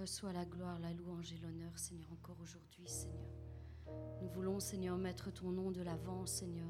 [0.00, 3.30] Reçois la gloire, la louange et l'honneur, Seigneur, encore aujourd'hui, Seigneur.
[4.20, 6.66] Nous voulons, Seigneur, mettre ton nom de l'avant, Seigneur.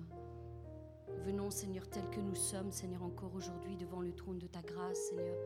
[1.24, 4.98] Venons, Seigneur, tel que nous sommes, Seigneur, encore aujourd'hui devant le trône de ta grâce,
[5.08, 5.38] Seigneur.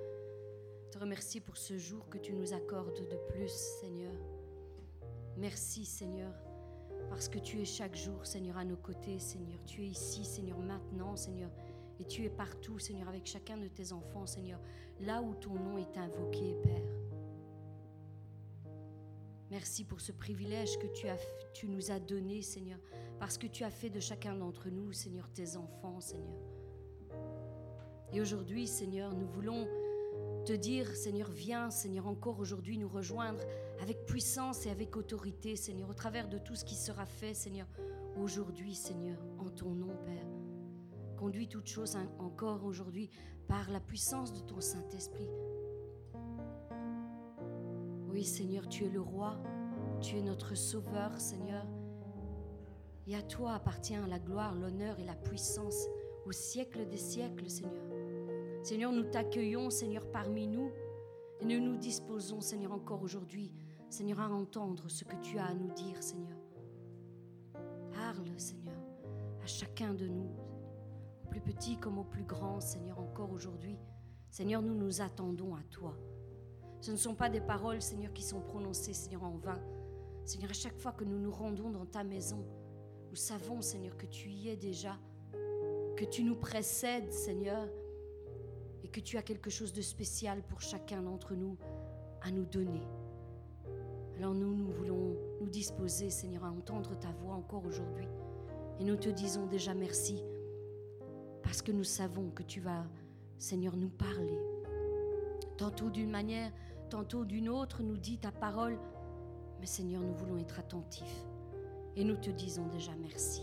[0.90, 4.14] Te remercie pour ce jour que tu nous accordes de plus, Seigneur.
[5.36, 6.34] Merci, Seigneur,
[7.08, 9.64] parce que tu es chaque jour, Seigneur, à nos côtés, Seigneur.
[9.66, 11.50] Tu es ici, Seigneur, maintenant, Seigneur.
[12.00, 14.58] Et tu es partout, Seigneur, avec chacun de tes enfants, Seigneur,
[15.00, 17.07] là où ton nom est invoqué, Père.
[19.58, 21.18] Merci pour ce privilège que tu, as,
[21.52, 22.78] tu nous as donné, Seigneur,
[23.18, 26.38] parce que tu as fait de chacun d'entre nous, Seigneur, tes enfants, Seigneur.
[28.12, 29.66] Et aujourd'hui, Seigneur, nous voulons
[30.46, 33.40] te dire, Seigneur, viens, Seigneur, encore aujourd'hui nous rejoindre
[33.80, 37.66] avec puissance et avec autorité, Seigneur, au travers de tout ce qui sera fait, Seigneur,
[38.16, 40.28] aujourd'hui, Seigneur, en ton nom, Père.
[41.16, 43.10] Conduis toutes choses encore aujourd'hui
[43.48, 45.26] par la puissance de ton Saint-Esprit.
[48.18, 49.36] Oui, Seigneur, tu es le roi,
[50.00, 51.64] tu es notre sauveur, Seigneur.
[53.06, 55.86] Et à toi appartient la gloire, l'honneur et la puissance
[56.26, 57.84] au siècle des siècles, Seigneur.
[58.64, 60.72] Seigneur, nous t'accueillons, Seigneur, parmi nous.
[61.40, 63.52] Et nous nous disposons, Seigneur, encore aujourd'hui,
[63.88, 66.38] Seigneur, à entendre ce que tu as à nous dire, Seigneur.
[67.92, 68.80] Parle, Seigneur,
[69.44, 70.32] à chacun de nous,
[71.24, 73.78] au plus petit comme au plus grand, Seigneur, encore aujourd'hui.
[74.28, 75.96] Seigneur, nous nous attendons à toi.
[76.80, 79.60] Ce ne sont pas des paroles, Seigneur, qui sont prononcées, Seigneur, en vain.
[80.24, 82.44] Seigneur, à chaque fois que nous nous rendons dans ta maison,
[83.10, 84.96] nous savons, Seigneur, que tu y es déjà,
[85.96, 87.68] que tu nous précèdes, Seigneur,
[88.84, 91.56] et que tu as quelque chose de spécial pour chacun d'entre nous
[92.22, 92.82] à nous donner.
[94.16, 98.06] Alors nous, nous voulons nous disposer, Seigneur, à entendre ta voix encore aujourd'hui.
[98.80, 100.22] Et nous te disons déjà merci,
[101.42, 102.84] parce que nous savons que tu vas,
[103.38, 104.38] Seigneur, nous parler.
[105.56, 106.52] Tantôt d'une manière,
[106.88, 108.78] tantôt d'une autre, nous dit ta parole.
[109.60, 111.24] Mais Seigneur, nous voulons être attentifs.
[111.96, 113.42] Et nous te disons déjà merci.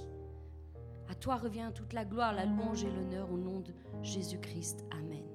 [1.10, 4.86] À toi revient toute la gloire, la louange et l'honneur au nom de Jésus-Christ.
[4.92, 5.35] Amen.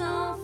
[0.00, 0.39] l'honneur.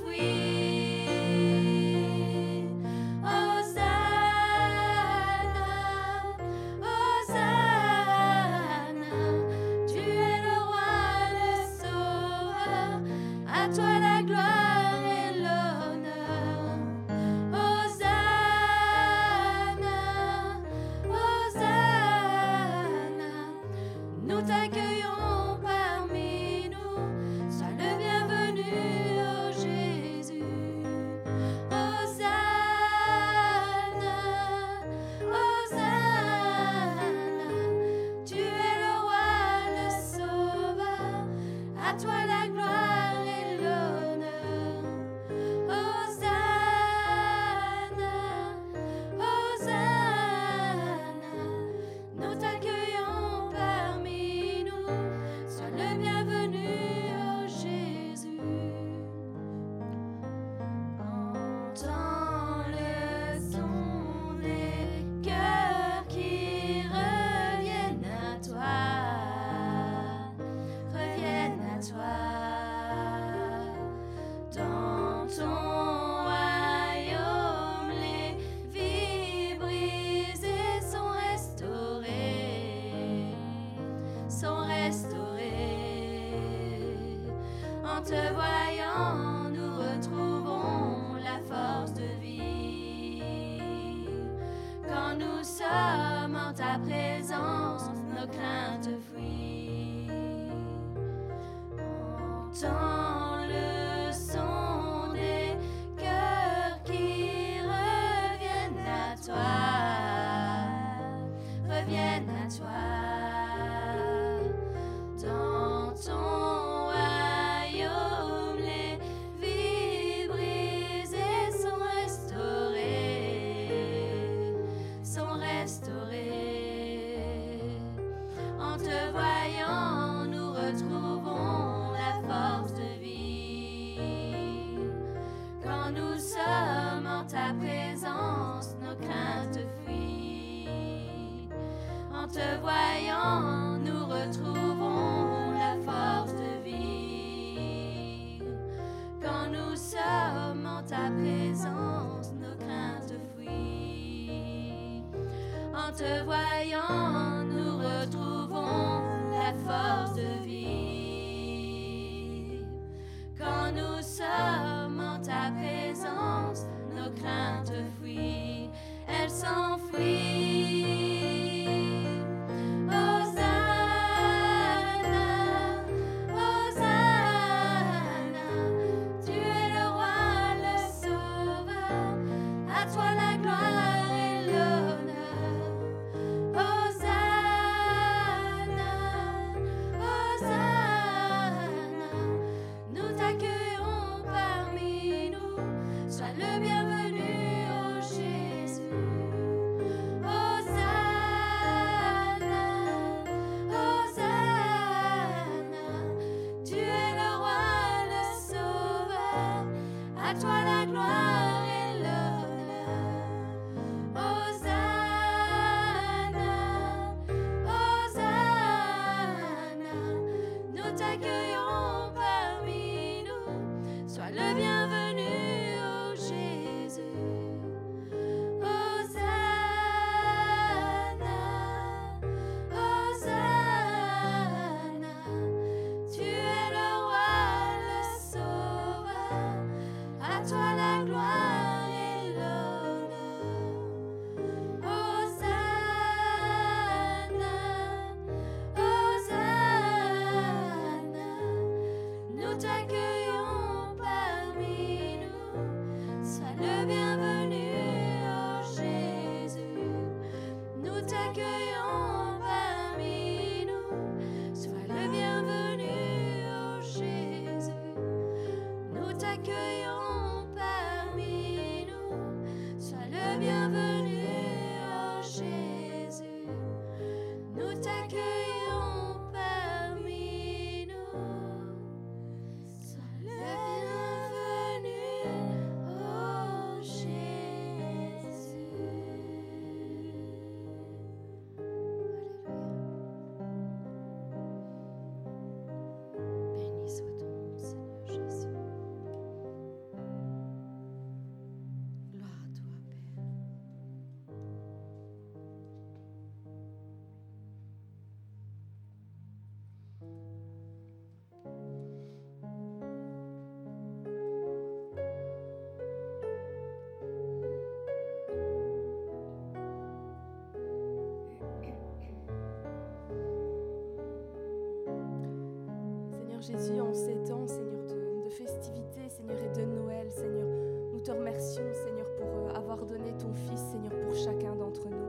[326.46, 330.46] Jésus, en ces temps, Seigneur, de, de festivités, Seigneur, et de Noël, Seigneur,
[330.92, 335.08] nous te remercions, Seigneur, pour euh, avoir donné ton Fils, Seigneur, pour chacun d'entre nous.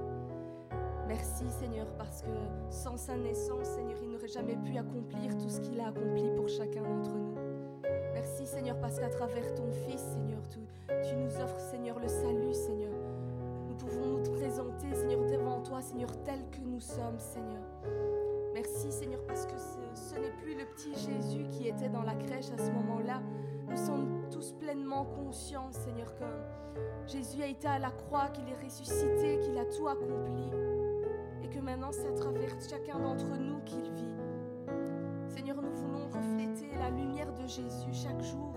[1.08, 2.32] Merci, Seigneur, parce que
[2.72, 6.48] sans sa naissance, Seigneur, il n'aurait jamais pu accomplir tout ce qu'il a accompli pour
[6.48, 7.36] chacun d'entre nous.
[8.16, 10.60] Merci, Seigneur, parce qu'à travers ton Fils, Seigneur, tu,
[11.16, 12.94] nous offres, Seigneur, le salut, Seigneur.
[13.70, 17.62] Nous pouvons nous présenter, Seigneur, devant toi, Seigneur, tel que nous sommes, Seigneur.
[18.58, 20.90] Merci Seigneur parce que ce, ce n'est plus le petit
[21.86, 23.22] dans la crèche à ce moment-là.
[23.70, 26.26] Nous sommes tous pleinement conscients Seigneur que
[27.06, 30.50] Jésus a été à la croix, qu'il est ressuscité, qu'il a tout accompli
[31.44, 34.16] et que maintenant c'est à travers chacun d'entre nous qu'il vit.
[35.28, 38.54] Seigneur, nous voulons refléter la lumière de Jésus chaque jour,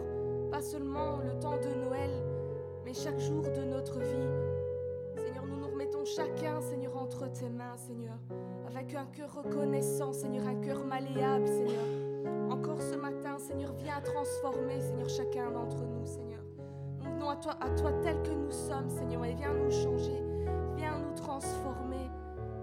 [0.51, 2.11] pas seulement le temps de Noël,
[2.85, 5.21] mais chaque jour de notre vie.
[5.23, 8.19] Seigneur, nous nous remettons chacun, Seigneur, entre tes mains, Seigneur,
[8.75, 11.85] avec un cœur reconnaissant, Seigneur, un cœur malléable, Seigneur.
[12.51, 16.41] Encore ce matin, Seigneur, viens transformer, Seigneur, chacun d'entre nous, Seigneur.
[17.03, 20.23] Nous venons à toi, à toi tel que nous sommes, Seigneur, et viens nous changer,
[20.77, 22.11] viens nous transformer.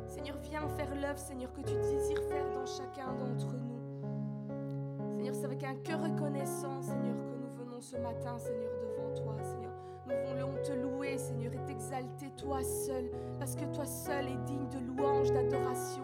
[0.05, 5.15] Seigneur, viens faire l'œuvre, Seigneur, que tu désires faire dans chacun d'entre nous.
[5.15, 9.35] Seigneur, c'est avec un cœur reconnaissant, Seigneur, que nous venons ce matin, Seigneur, devant toi,
[9.43, 9.73] Seigneur.
[10.07, 13.09] Nous voulons te louer, Seigneur, et t'exalter toi seul,
[13.39, 16.03] parce que toi seul est digne de louange, d'adoration.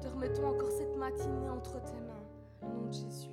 [0.00, 2.62] Te remettons encore cette matinée entre tes mains.
[2.62, 3.30] Au nom de Jésus.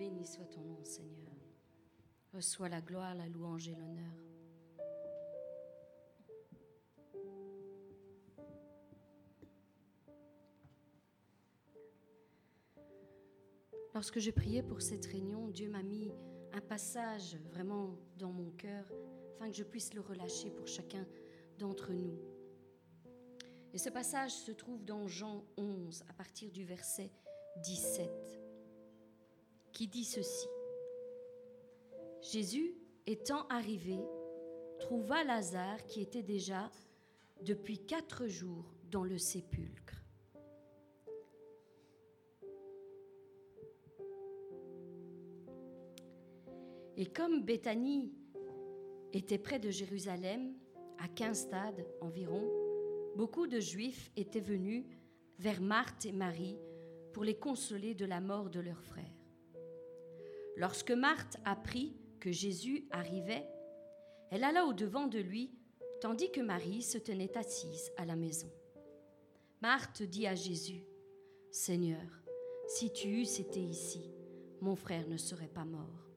[0.00, 1.36] Béni soit ton nom, Seigneur.
[2.32, 4.14] Reçois la gloire, la louange et l'honneur.
[13.94, 16.10] Lorsque je priais pour cette réunion, Dieu m'a mis
[16.54, 18.90] un passage vraiment dans mon cœur
[19.34, 21.06] afin que je puisse le relâcher pour chacun
[21.58, 22.18] d'entre nous.
[23.74, 27.12] Et ce passage se trouve dans Jean 11 à partir du verset
[27.64, 28.39] 17
[29.72, 30.48] qui dit ceci.
[32.20, 32.74] Jésus,
[33.06, 33.98] étant arrivé,
[34.78, 36.70] trouva Lazare qui était déjà
[37.42, 40.04] depuis quatre jours dans le sépulcre.
[46.96, 48.12] Et comme Béthanie
[49.12, 50.54] était près de Jérusalem,
[50.98, 52.46] à quinze stades environ,
[53.16, 54.84] beaucoup de Juifs étaient venus
[55.38, 56.58] vers Marthe et Marie
[57.14, 59.19] pour les consoler de la mort de leur frère.
[60.56, 63.46] Lorsque Marthe apprit que Jésus arrivait,
[64.30, 65.50] elle alla au-devant de lui,
[66.00, 68.50] tandis que Marie se tenait assise à la maison.
[69.62, 70.84] Marthe dit à Jésus,
[71.50, 72.22] Seigneur,
[72.68, 74.10] si tu eusses été ici,
[74.60, 76.08] mon frère ne serait pas mort.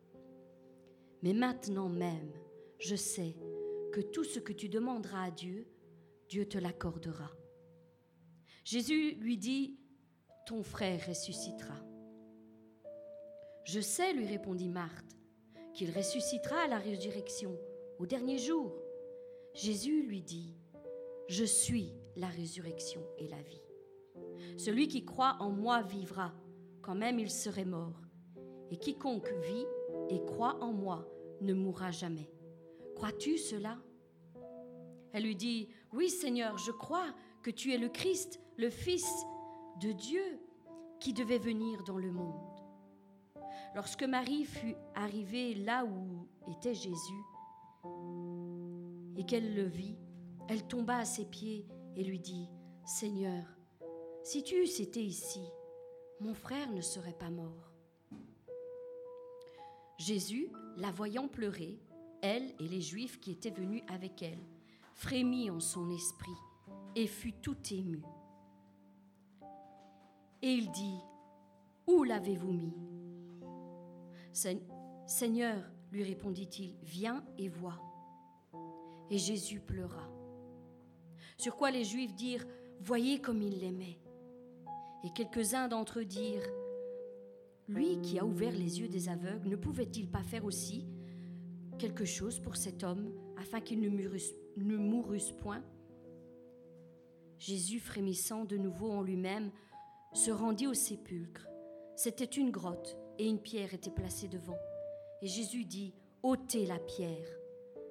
[1.24, 2.32] Mais maintenant même,
[2.78, 3.36] je sais
[3.91, 5.67] que tout ce que tu demanderas à Dieu,
[6.28, 7.32] Dieu te l'accordera.
[8.63, 9.78] Jésus lui dit,
[10.46, 11.92] Ton frère ressuscitera.
[13.63, 15.17] Je sais, lui répondit Marthe,
[15.73, 17.58] qu'il ressuscitera à la résurrection,
[17.97, 18.73] au dernier jour.
[19.54, 20.54] Jésus lui dit,
[21.28, 23.62] Je suis la résurrection et la vie.
[24.58, 26.34] Celui qui croit en moi vivra,
[26.82, 28.02] quand même il serait mort.
[28.69, 29.65] Et quiconque vit
[30.10, 31.08] et croit en moi
[31.41, 32.30] ne mourra jamais.
[32.95, 33.78] Crois-tu cela?
[35.13, 39.08] Elle lui dit, Oui Seigneur, je crois que tu es le Christ, le Fils
[39.82, 40.39] de Dieu,
[40.99, 42.53] qui devait venir dans le monde.
[43.76, 47.24] Lorsque Marie fut arrivée là où était Jésus
[49.18, 49.98] et qu'elle le vit,
[50.48, 52.50] elle tomba à ses pieds et lui dit,
[52.86, 53.46] Seigneur,
[54.24, 55.42] si tu eusses été ici,
[56.20, 57.72] mon frère ne serait pas mort.
[59.98, 61.80] Jésus, la voyant pleurer,
[62.22, 64.44] elle et les Juifs qui étaient venus avec elle,
[64.94, 66.32] frémit en son esprit
[66.96, 68.04] et fut tout ému.
[70.42, 71.00] Et il dit,
[71.88, 72.92] Où l'avez-vous mis?
[74.34, 77.80] Seigneur, lui répondit-il, viens et vois.
[79.12, 80.10] Et Jésus pleura.
[81.38, 82.46] Sur quoi les Juifs dirent,
[82.82, 84.00] Voyez comme il l'aimait.
[85.04, 86.50] Et quelques-uns d'entre eux dirent,
[87.67, 90.88] Lui qui a ouvert les yeux des aveugles, ne pouvait-il pas faire aussi
[91.78, 95.63] quelque chose pour cet homme afin qu'il ne ne point?
[97.38, 99.52] Jésus, frémissant de nouveau en lui-même,
[100.13, 101.48] se rendit au sépulcre.
[101.96, 104.60] C'était une grotte et une pierre était placée devant.
[105.21, 107.28] Et Jésus dit, ôtez la pierre.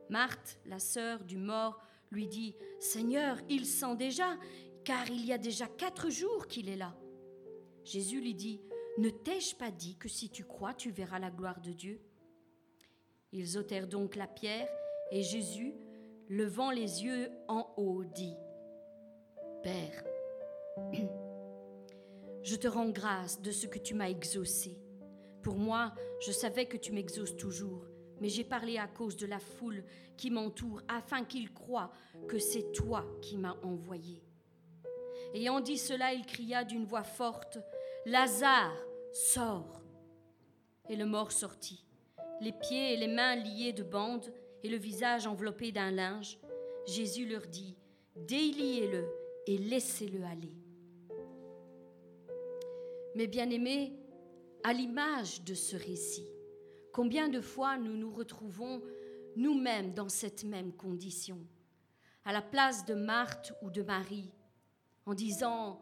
[0.08, 1.80] Marthe, la sœur du mort,
[2.10, 4.36] lui dit, Seigneur, il sent déjà,
[4.84, 6.94] car il y a déjà quatre jours qu'il est là.
[7.84, 8.60] Jésus lui dit,
[8.98, 12.00] Ne t'ai-je pas dit que si tu crois, tu verras la gloire de Dieu?
[13.32, 14.68] Ils ôtèrent donc la pierre,
[15.10, 15.74] et Jésus,
[16.28, 18.36] levant les yeux en haut, dit,
[19.62, 20.04] Père,
[22.42, 24.78] je te rends grâce de ce que tu m'as exaucé.
[25.42, 27.84] Pour moi, je savais que tu m'exauces toujours,
[28.20, 29.84] mais j'ai parlé à cause de la foule
[30.16, 31.92] qui m'entoure, afin qu'ils croient
[32.28, 34.22] que c'est toi qui m'as envoyé.
[35.34, 37.58] Ayant dit cela, il cria d'une voix forte,
[38.06, 38.76] Lazare,
[39.12, 39.82] sors.
[40.88, 41.84] Et le mort sortit,
[42.40, 46.38] les pieds et les mains liés de bandes et le visage enveloppé d'un linge.
[46.86, 47.76] Jésus leur dit,
[48.16, 49.08] Déliez-le
[49.46, 50.52] et laissez-le aller.
[53.14, 53.92] Mes bien-aimés,
[54.64, 56.28] à l'image de ce récit.
[56.92, 58.82] Combien de fois nous nous retrouvons
[59.36, 61.38] nous-mêmes dans cette même condition,
[62.24, 64.30] à la place de Marthe ou de Marie,
[65.06, 65.80] en disant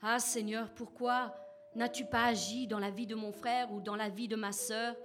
[0.00, 1.34] Ah Seigneur, pourquoi
[1.74, 4.52] n'as-tu pas agi dans la vie de mon frère ou dans la vie de ma
[4.52, 4.96] sœur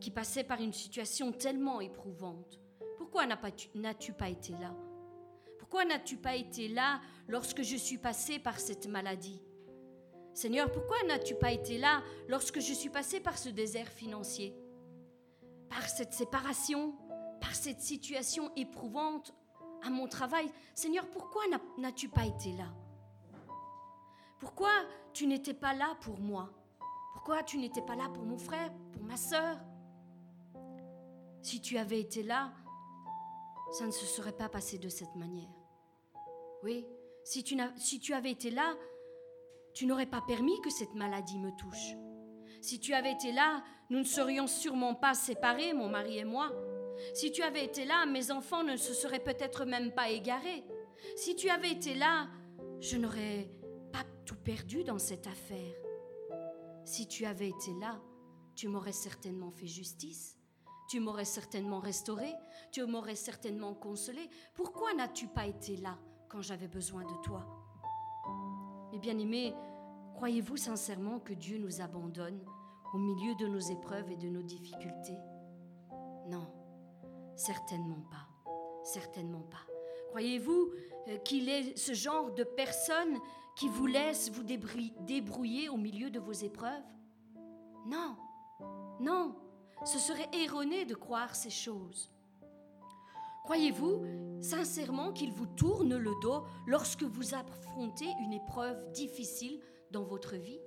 [0.00, 2.60] qui passait par une situation tellement éprouvante?
[2.96, 4.74] Pourquoi n'as-tu pas été là?
[5.58, 9.42] Pourquoi n'as-tu pas été là lorsque je suis passé par cette maladie?
[10.34, 14.54] Seigneur, pourquoi n'as-tu pas été là lorsque je suis passé par ce désert financier?
[15.70, 16.94] Par cette séparation,
[17.40, 19.32] par cette situation éprouvante
[19.82, 21.42] à mon travail Seigneur, pourquoi
[21.78, 22.66] n'as-tu pas été là?
[24.40, 24.72] Pourquoi
[25.12, 26.50] tu n'étais pas là pour moi?
[27.12, 29.56] Pourquoi tu n'étais pas là pour mon frère, pour ma sœur?
[31.42, 32.52] Si tu avais été là,
[33.72, 35.48] ça ne se serait pas passé de cette manière.
[36.62, 36.86] Oui,
[37.22, 38.74] si tu, si tu avais été là,
[39.74, 41.96] tu n'aurais pas permis que cette maladie me touche.
[42.62, 46.50] Si tu avais été là, nous ne serions sûrement pas séparés, mon mari et moi.
[47.12, 50.64] Si tu avais été là, mes enfants ne se seraient peut-être même pas égarés.
[51.16, 52.28] Si tu avais été là,
[52.80, 53.50] je n'aurais
[53.92, 55.74] pas tout perdu dans cette affaire.
[56.84, 58.00] Si tu avais été là,
[58.54, 60.38] tu m'aurais certainement fait justice,
[60.88, 62.32] tu m'aurais certainement restauré,
[62.70, 64.28] tu m'aurais certainement consolé.
[64.54, 67.63] Pourquoi n'as-tu pas été là quand j'avais besoin de toi?
[68.94, 69.52] Mes bien-aimés,
[70.14, 72.38] croyez-vous sincèrement que Dieu nous abandonne
[72.94, 75.18] au milieu de nos épreuves et de nos difficultés?
[76.28, 76.46] Non,
[77.34, 78.52] certainement pas,
[78.84, 79.66] certainement pas.
[80.10, 80.70] Croyez-vous
[81.08, 83.18] euh, qu'il est ce genre de personne
[83.56, 86.84] qui vous laisse vous débrouiller au milieu de vos épreuves?
[87.88, 88.14] Non,
[89.00, 89.34] non,
[89.84, 92.12] ce serait erroné de croire ces choses.
[93.44, 94.02] Croyez-vous
[94.40, 100.60] sincèrement qu'il vous tourne le dos lorsque vous affrontez une épreuve difficile dans votre vie?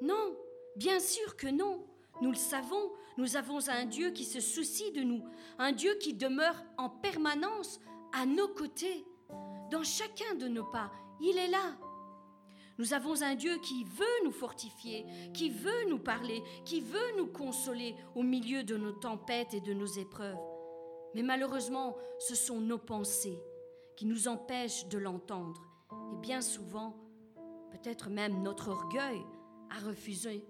[0.00, 0.34] Non,
[0.76, 1.84] bien sûr que non.
[2.22, 5.24] Nous le savons, nous avons un Dieu qui se soucie de nous,
[5.58, 7.80] un Dieu qui demeure en permanence
[8.14, 9.04] à nos côtés,
[9.70, 10.90] dans chacun de nos pas.
[11.20, 11.76] Il est là.
[12.78, 17.26] Nous avons un Dieu qui veut nous fortifier, qui veut nous parler, qui veut nous
[17.26, 20.53] consoler au milieu de nos tempêtes et de nos épreuves.
[21.14, 23.38] Mais malheureusement, ce sont nos pensées
[23.96, 25.62] qui nous empêchent de l'entendre.
[26.12, 26.96] Et bien souvent,
[27.70, 29.20] peut-être même notre orgueil
[29.70, 30.44] a refusé,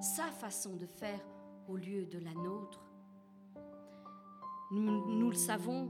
[0.00, 1.20] sa façon de faire
[1.68, 2.80] au lieu de la nôtre.
[4.70, 5.88] Nous le savons,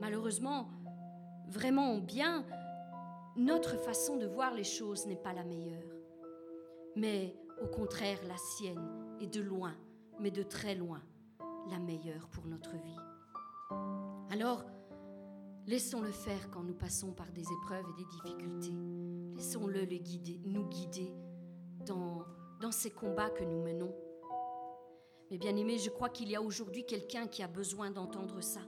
[0.00, 0.68] Malheureusement,
[1.48, 2.44] vraiment bien,
[3.36, 5.82] notre façon de voir les choses n'est pas la meilleure.
[6.96, 9.74] Mais au contraire, la sienne est de loin,
[10.20, 11.02] mais de très loin,
[11.70, 12.98] la meilleure pour notre vie.
[14.30, 14.64] Alors,
[15.66, 18.74] laissons-le faire quand nous passons par des épreuves et des difficultés.
[19.36, 19.86] Laissons-le
[20.44, 21.12] nous guider
[21.84, 22.24] dans,
[22.70, 23.94] ces combats que nous menons.
[25.30, 28.60] Mais bien aimé, je crois qu'il y a aujourd'hui quelqu'un qui a besoin d'entendre ça.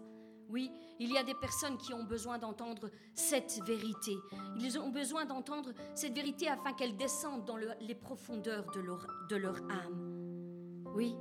[0.49, 4.17] Oui, il y a des personnes qui ont besoin d'entendre cette vérité.
[4.59, 10.85] Ils ont besoin d'entendre cette vérité afin qu'elle descende dans les profondeurs de leur âme.
[10.95, 11.15] Oui.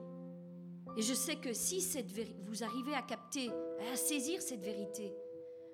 [0.98, 1.88] Et je sais que si
[2.48, 3.52] vous arrivez à capter,
[3.94, 5.14] à saisir cette vérité,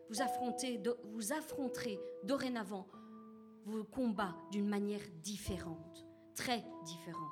[0.09, 0.21] vous,
[1.31, 2.87] affronterez dorénavant
[3.65, 6.05] vos combats d'une manière différente,
[6.35, 7.31] très différente.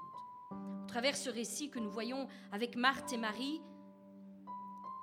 [0.52, 3.62] Au travers ce récit que nous voyons avec Marthe et Marie,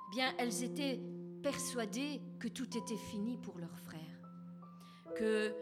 [0.09, 0.99] bien, elles étaient
[1.43, 4.19] persuadées que tout était fini pour leur frère,
[5.15, 5.53] que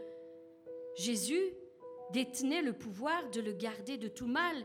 [0.96, 1.54] Jésus
[2.14, 4.56] détenait le pouvoir de le garder de tout mal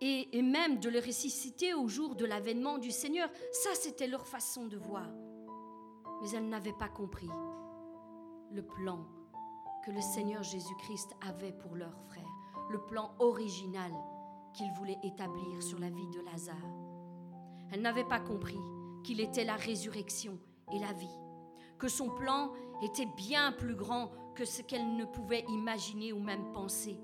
[0.00, 3.28] et, même de le ressusciter au jour de l'avènement du Seigneur.
[3.52, 5.08] Ça, c'était leur façon de voir.
[6.20, 7.30] Mais elles n'avaient pas compris
[8.52, 9.06] le plan
[9.84, 12.28] que le Seigneur Jésus-Christ avait pour leur frère,
[12.70, 13.92] le plan original
[14.52, 16.56] qu'il voulait établir sur la vie de Lazare.
[17.70, 18.58] Elles n'avaient pas compris
[19.04, 20.38] qu'il était la résurrection
[20.72, 21.18] et la vie,
[21.78, 26.52] que son plan était bien plus grand que ce qu'elle ne pouvait imaginer ou même
[26.52, 26.98] penser.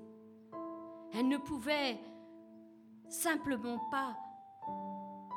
[1.13, 1.99] Elle ne pouvait
[3.13, 4.15] simplement pas,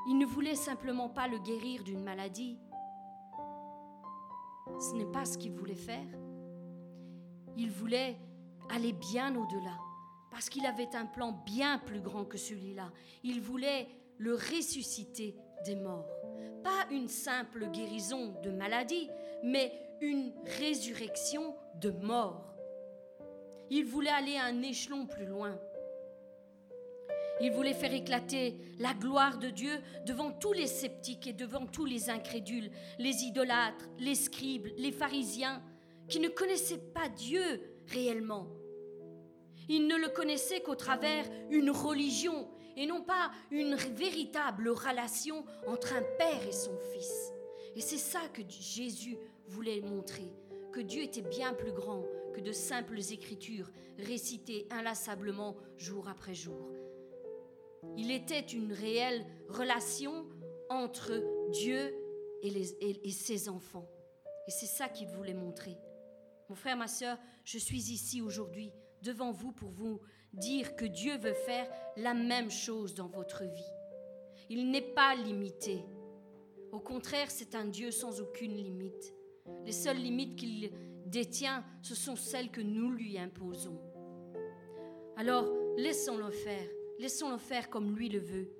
[0.09, 2.59] il ne voulait simplement pas le guérir d'une maladie.
[4.79, 6.07] Ce n'est pas ce qu'il voulait faire.
[7.57, 8.17] Il voulait
[8.71, 9.79] aller bien au-delà,
[10.31, 12.91] parce qu'il avait un plan bien plus grand que celui-là.
[13.23, 16.17] Il voulait le ressusciter des morts
[16.67, 19.09] pas une simple guérison de maladie,
[19.45, 22.57] mais une résurrection de mort.
[23.71, 25.57] Il voulait aller un échelon plus loin.
[27.41, 29.73] Il voulait faire éclater la gloire de Dieu
[30.07, 35.63] devant tous les sceptiques et devant tous les incrédules, les idolâtres, les scribes, les pharisiens,
[36.09, 38.47] qui ne connaissaient pas Dieu réellement.
[39.69, 45.95] Ils ne le connaissaient qu'au travers une religion et non pas une véritable relation entre
[45.95, 47.33] un père et son fils.
[47.75, 49.19] Et c'est ça que Jésus
[49.49, 50.33] voulait montrer,
[50.73, 56.71] que Dieu était bien plus grand que de simples écritures récitées inlassablement jour après jour.
[57.97, 60.27] Il était une réelle relation
[60.69, 61.13] entre
[61.51, 61.95] Dieu
[62.43, 63.89] et, ses enfants.
[64.47, 65.77] Et c'est ça qu'il voulait montrer.
[66.49, 68.73] Mon frère, ma soeur, je suis ici aujourd'hui
[69.03, 70.01] devant vous pour vous
[70.33, 73.73] dire que Dieu veut faire la même chose dans votre vie.
[74.49, 75.83] Il n'est pas limité.
[76.73, 79.15] Au contraire, c'est un Dieu sans aucune limite.
[79.65, 80.71] Les seules limites qu'il
[81.07, 83.81] détient, ce sont celles que nous lui imposons.
[85.17, 85.47] Alors,
[85.77, 86.69] laissons-le faire.
[86.99, 88.51] Laissons-le faire comme lui le veut.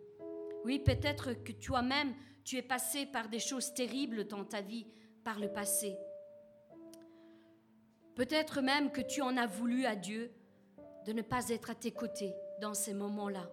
[0.65, 4.87] Oui, peut-être que toi-même, tu es passé par des choses terribles dans ta vie
[5.25, 5.97] par le passé.
[8.15, 10.33] Peut-être même que tu en as voulu à Dieu
[11.07, 13.51] de ne pas être à tes côtés dans ces moments-là,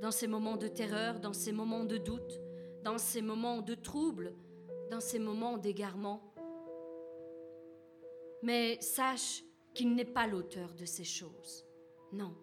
[0.00, 2.40] dans ces moments de terreur, dans ces moments de doute,
[2.82, 4.34] dans ces moments de trouble,
[4.90, 6.34] dans ces moments d'égarement.
[8.42, 9.42] Mais sache
[9.74, 11.66] qu'il n'est pas l'auteur de ces choses.
[12.12, 12.34] Non.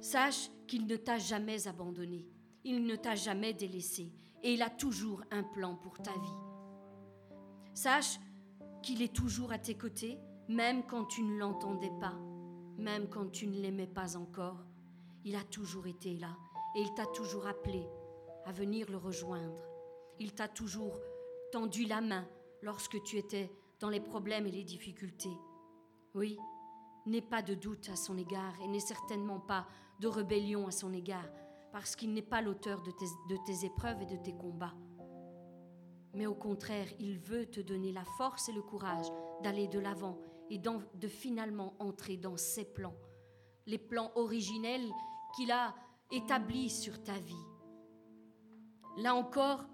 [0.00, 2.26] Sache qu'il ne t'a jamais abandonné,
[2.64, 6.38] il ne t'a jamais délaissé et il a toujours un plan pour ta vie.
[7.74, 8.18] Sache
[8.82, 12.14] qu'il est toujours à tes côtés, même quand tu ne l'entendais pas,
[12.76, 14.64] même quand tu ne l'aimais pas encore.
[15.24, 16.36] Il a toujours été là
[16.76, 17.84] et il t'a toujours appelé
[18.46, 19.60] à venir le rejoindre.
[20.20, 21.00] Il t'a toujours
[21.50, 22.26] tendu la main
[22.62, 25.36] lorsque tu étais dans les problèmes et les difficultés.
[26.14, 26.38] Oui,
[27.08, 29.66] n'aie pas de doute à son égard et n'aie certainement pas
[30.00, 31.28] de rébellion à son égard,
[31.72, 34.74] parce qu'il n'est pas l'auteur de tes, de tes épreuves et de tes combats.
[36.14, 39.06] Mais au contraire, il veut te donner la force et le courage
[39.42, 40.18] d'aller de l'avant
[40.50, 42.96] et de finalement entrer dans ses plans,
[43.66, 44.90] les plans originels
[45.36, 45.74] qu'il a
[46.10, 47.44] établis sur ta vie.
[48.96, 49.66] Là encore,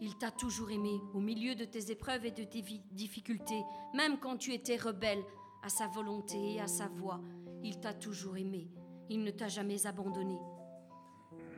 [0.00, 3.62] il t'a toujours aimé au milieu de tes épreuves et de tes difficultés,
[3.94, 5.24] même quand tu étais rebelle
[5.64, 7.20] à sa volonté et à sa voix.
[7.62, 8.70] Il t'a toujours aimé.
[9.08, 10.38] Il ne t'a jamais abandonné.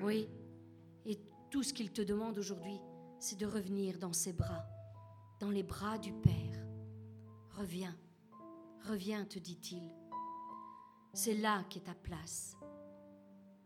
[0.00, 0.28] Oui,
[1.04, 1.18] et
[1.50, 2.80] tout ce qu'il te demande aujourd'hui,
[3.18, 4.64] c'est de revenir dans ses bras,
[5.40, 6.64] dans les bras du Père.
[7.58, 7.96] Reviens,
[8.88, 9.90] reviens, te dit-il.
[11.12, 12.56] C'est là qu'est ta place.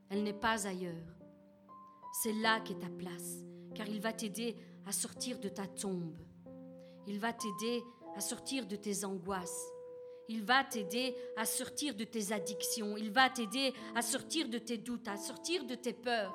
[0.08, 1.18] Elle n'est pas ailleurs.
[2.22, 6.16] C'est là qu'est ta place, car il va t'aider à sortir de ta tombe.
[7.06, 7.82] Il va t'aider
[8.16, 9.70] à sortir de tes angoisses.
[10.32, 12.96] Il va t'aider à sortir de tes addictions.
[12.96, 16.32] Il va t'aider à sortir de tes doutes, à sortir de tes peurs.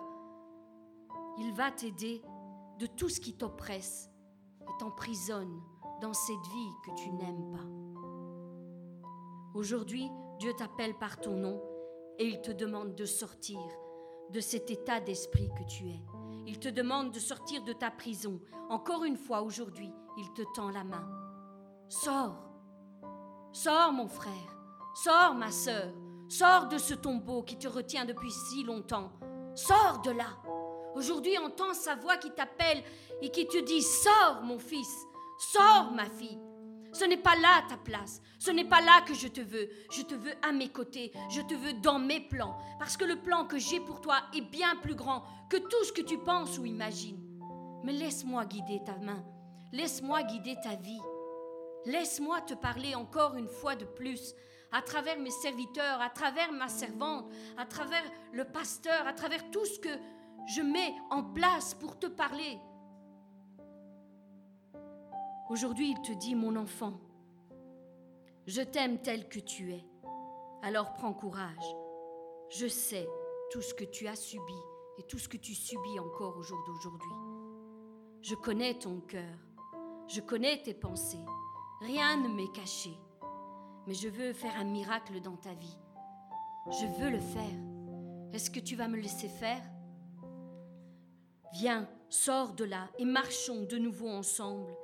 [1.38, 2.22] Il va t'aider
[2.78, 4.10] de tout ce qui t'oppresse
[4.64, 5.62] et t'emprisonne
[6.02, 9.58] dans cette vie que tu n'aimes pas.
[9.58, 11.64] Aujourd'hui, Dieu t'appelle par ton nom
[12.20, 13.62] et il te demande de sortir
[14.30, 16.02] de cet état d'esprit que tu es.
[16.46, 18.42] Il te demande de sortir de ta prison.
[18.70, 21.08] Encore une fois, aujourd'hui, il te tend la main.
[21.88, 22.55] Sors.
[23.56, 24.34] Sors, mon frère.
[24.94, 25.94] Sors, ma sœur.
[26.28, 29.14] Sors de ce tombeau qui te retient depuis si longtemps.
[29.56, 30.28] Sors de là.
[30.94, 32.84] Aujourd'hui, entends sa voix qui t'appelle
[33.22, 34.94] et qui te dit Sors, mon fils.
[35.40, 36.38] Sors, ma fille.
[36.92, 38.22] Ce n'est pas là ta place.
[38.40, 39.70] Ce n'est pas là que je te veux.
[39.90, 41.14] Je te veux à mes côtés.
[41.30, 42.58] Je te veux dans mes plans.
[42.78, 45.94] Parce que le plan que j'ai pour toi est bien plus grand que tout ce
[45.94, 47.24] que tu penses ou imagines.
[47.86, 49.24] Mais laisse-moi guider ta main.
[49.72, 51.00] Laisse-moi guider ta vie.
[51.86, 54.36] Laisse-moi te parler encore une fois de plus
[54.72, 59.66] à travers mes serviteurs, à travers ma servante, à travers le pasteur, à travers tout
[59.66, 59.98] ce que
[60.48, 62.60] je mets en place pour te parler.
[65.50, 67.00] Aujourd'hui, il te dit, mon enfant,
[68.48, 69.86] je t'aime tel que tu es.
[70.64, 71.76] Alors prends courage.
[72.50, 73.08] Je sais
[73.52, 74.60] tout ce que tu as subi
[74.98, 77.12] et tout ce que tu subis encore au jour d'aujourd'hui.
[78.22, 79.38] Je connais ton cœur.
[80.08, 81.24] Je connais tes pensées.
[81.82, 82.98] Rien ne m'est caché.
[83.88, 85.78] Mais je veux faire un miracle dans ta vie.
[86.68, 87.60] Je veux le faire.
[88.34, 89.62] Est-ce que tu vas me laisser faire?
[91.54, 94.76] Viens, sors de là et marchons de nouveau ensemble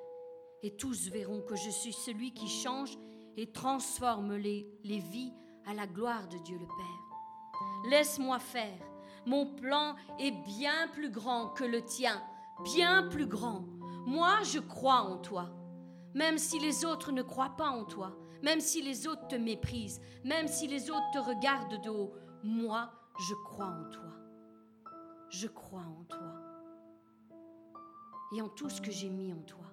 [0.63, 2.97] et tous verront que je suis celui qui change
[3.35, 5.33] et transforme les, les vies
[5.65, 7.89] à la gloire de Dieu le Père.
[7.89, 8.77] Laisse-moi faire.
[9.25, 12.21] Mon plan est bien plus grand que le tien,
[12.63, 13.65] bien plus grand.
[14.05, 15.49] Moi, je crois en toi.
[16.13, 20.01] Même si les autres ne croient pas en toi, même si les autres te méprisent,
[20.23, 24.11] même si les autres te regardent de haut, moi, je crois en toi.
[25.29, 26.33] Je crois en toi.
[28.35, 29.65] Et en tout ce que j'ai mis en toi.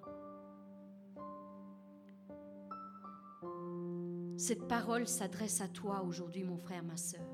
[4.37, 7.27] Cette parole s'adresse à toi aujourd'hui, mon frère, ma sœur.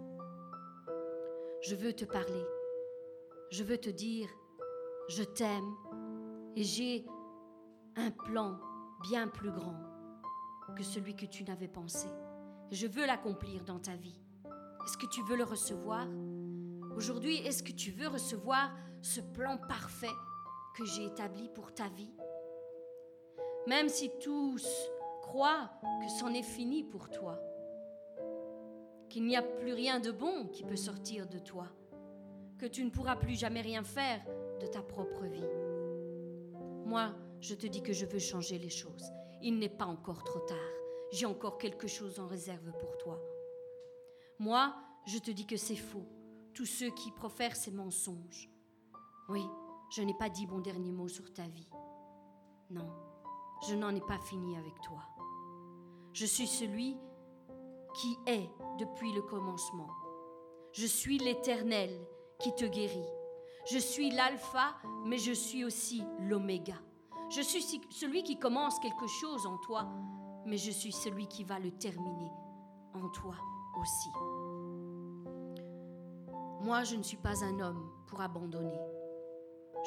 [1.61, 2.45] Je veux te parler.
[3.51, 4.27] Je veux te dire,
[5.09, 5.75] je t'aime
[6.55, 7.05] et j'ai
[7.95, 8.59] un plan
[9.09, 9.75] bien plus grand
[10.75, 12.07] que celui que tu n'avais pensé.
[12.71, 14.19] Je veux l'accomplir dans ta vie.
[14.83, 16.07] Est-ce que tu veux le recevoir?
[16.95, 20.15] Aujourd'hui, est-ce que tu veux recevoir ce plan parfait
[20.75, 22.13] que j'ai établi pour ta vie?
[23.67, 24.67] Même si tous
[25.21, 25.69] crois
[26.01, 27.39] que c'en est fini pour toi,
[29.09, 31.67] qu'il n'y a plus rien de bon qui peut sortir de toi,
[32.57, 34.21] que tu ne pourras plus jamais rien faire
[34.59, 35.49] de ta propre vie.
[36.85, 39.11] Moi, je te dis que je veux changer les choses.
[39.41, 40.57] Il n'est pas encore trop tard.
[41.11, 43.21] J'ai encore quelque chose en réserve pour toi.
[44.39, 46.05] Moi, je te dis que c'est faux.
[46.53, 48.49] Tous ceux qui profèrent ces mensonges.
[49.29, 49.43] Oui,
[49.95, 51.69] je n'ai pas dit mon dernier mot sur ta vie.
[52.69, 52.89] Non,
[53.67, 55.01] je n'en ai pas fini avec toi.
[56.13, 56.97] Je suis celui
[58.01, 59.89] qui est depuis le commencement.
[60.71, 61.91] Je suis l'Éternel
[62.39, 63.09] qui te guérit.
[63.71, 66.75] Je suis l'alpha, mais je suis aussi l'oméga.
[67.29, 69.88] Je suis celui qui commence quelque chose en toi,
[70.45, 72.31] mais je suis celui qui va le terminer
[72.93, 73.35] en toi
[73.79, 74.09] aussi.
[76.61, 78.79] Moi, je ne suis pas un homme pour abandonner.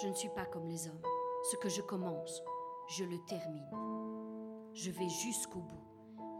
[0.02, 1.02] Je ne suis pas comme les hommes.
[1.50, 2.42] Ce que je commence,
[2.88, 3.70] je le termine.
[4.74, 5.84] Je vais jusqu'au bout.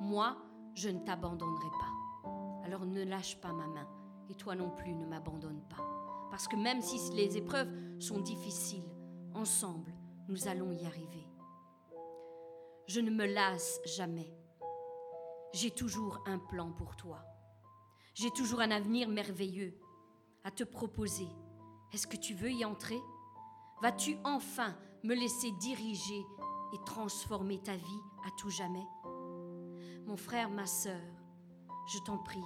[0.00, 0.36] Moi,
[0.74, 2.30] je ne t'abandonnerai pas.
[2.64, 3.88] Alors ne lâche pas ma main
[4.28, 5.82] et toi non plus ne m'abandonne pas.
[6.30, 8.88] Parce que même si les épreuves sont difficiles,
[9.34, 9.92] ensemble,
[10.28, 11.26] nous allons y arriver.
[12.86, 14.32] Je ne me lasse jamais.
[15.54, 17.24] J'ai toujours un plan pour toi.
[18.14, 19.74] J'ai toujours un avenir merveilleux
[20.44, 21.28] à te proposer.
[21.92, 23.00] Est-ce que tu veux y entrer?
[23.80, 26.26] Vas-tu enfin me laisser diriger
[26.74, 28.86] et transformer ta vie à tout jamais?
[30.06, 31.00] Mon frère, ma sœur,
[31.92, 32.44] je t'en prie,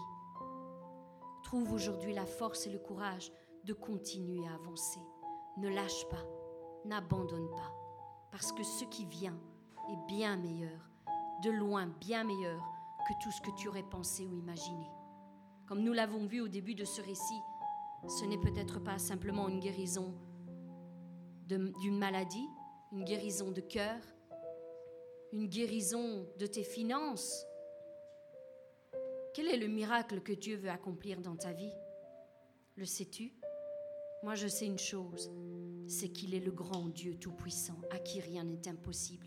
[1.43, 3.33] trouve aujourd'hui la force et le courage
[3.65, 5.01] de continuer à avancer.
[5.59, 6.25] Ne lâche pas,
[6.85, 7.73] n'abandonne pas,
[8.31, 9.39] parce que ce qui vient
[9.91, 10.91] est bien meilleur,
[11.43, 12.63] de loin bien meilleur
[13.09, 14.87] que tout ce que tu aurais pensé ou imaginé.
[15.67, 17.41] Comme nous l'avons vu au début de ce récit,
[18.09, 20.15] ce n'est peut-être pas simplement une guérison
[21.47, 22.49] d'une maladie,
[22.93, 24.01] une guérison de cœur,
[25.33, 27.47] une guérison de tes finances.
[29.35, 31.73] Quel est le miracle que Dieu veut accomplir dans ta vie?
[32.77, 33.33] Le sais-tu?
[34.23, 35.31] Moi je sais une chose,
[35.87, 39.27] c'est qu'il est le grand Dieu Tout-Puissant, à qui rien n'est impossible.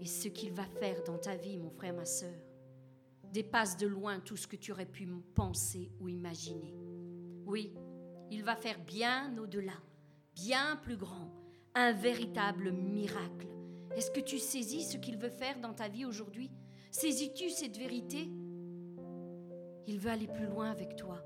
[0.00, 2.34] Et ce qu'il va faire dans ta vie, mon frère, ma sœur,
[3.32, 6.74] dépasse de loin tout ce que tu aurais pu penser ou imaginer.
[7.46, 7.74] Oui,
[8.30, 9.74] il va faire bien au-delà
[10.34, 11.30] bien plus grand,
[11.74, 13.48] un véritable miracle.
[13.96, 16.50] Est-ce que tu saisis ce qu'il veut faire dans ta vie aujourd'hui?
[16.90, 18.28] Saisis-tu cette vérité?
[19.86, 21.22] Il veut aller plus loin avec toi.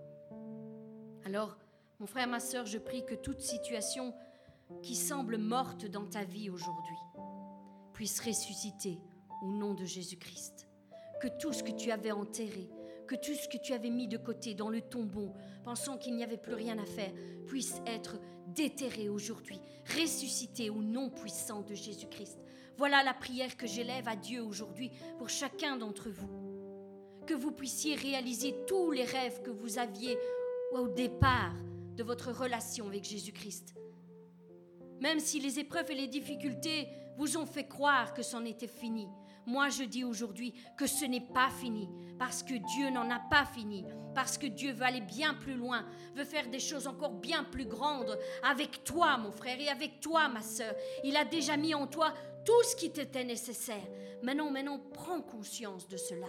[1.28, 1.58] Alors,
[2.00, 4.14] mon frère, ma soeur, je prie que toute situation
[4.82, 6.96] qui semble morte dans ta vie aujourd'hui
[7.92, 8.98] puisse ressusciter
[9.42, 10.66] au nom de Jésus-Christ.
[11.20, 12.70] Que tout ce que tu avais enterré,
[13.06, 16.24] que tout ce que tu avais mis de côté dans le tombeau, pensant qu'il n'y
[16.24, 17.12] avait plus rien à faire,
[17.46, 19.60] puisse être déterré aujourd'hui,
[19.98, 22.38] ressuscité au nom puissant de Jésus-Christ.
[22.78, 26.30] Voilà la prière que j'élève à Dieu aujourd'hui pour chacun d'entre vous.
[27.26, 30.16] Que vous puissiez réaliser tous les rêves que vous aviez
[30.72, 31.54] au départ
[31.96, 33.74] de votre relation avec Jésus-Christ.
[35.00, 39.08] Même si les épreuves et les difficultés vous ont fait croire que c'en était fini,
[39.48, 41.88] moi, je dis aujourd'hui que ce n'est pas fini,
[42.18, 43.82] parce que Dieu n'en a pas fini,
[44.14, 47.64] parce que Dieu veut aller bien plus loin, veut faire des choses encore bien plus
[47.64, 50.74] grandes avec toi, mon frère, et avec toi, ma sœur.
[51.02, 52.12] Il a déjà mis en toi
[52.44, 53.88] tout ce qui t'était nécessaire.
[54.22, 56.28] Maintenant, maintenant, prends conscience de cela.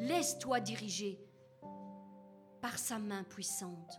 [0.00, 1.20] Laisse-toi diriger
[2.60, 3.98] par sa main puissante.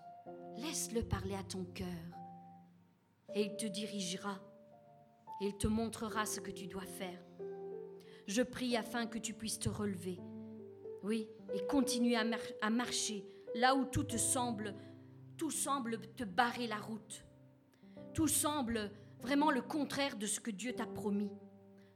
[0.58, 1.88] Laisse-le parler à ton cœur.
[3.34, 4.40] Et il te dirigera.
[5.42, 7.20] Et il te montrera ce que tu dois faire.
[8.28, 10.20] Je prie afin que tu puisses te relever.
[11.04, 14.76] Oui, et continuer à, marcher là où tout te semble,
[15.38, 17.26] tout semble te barrer la route.
[18.14, 18.92] Tout semble
[19.22, 21.32] vraiment le contraire de ce que Dieu t'a promis.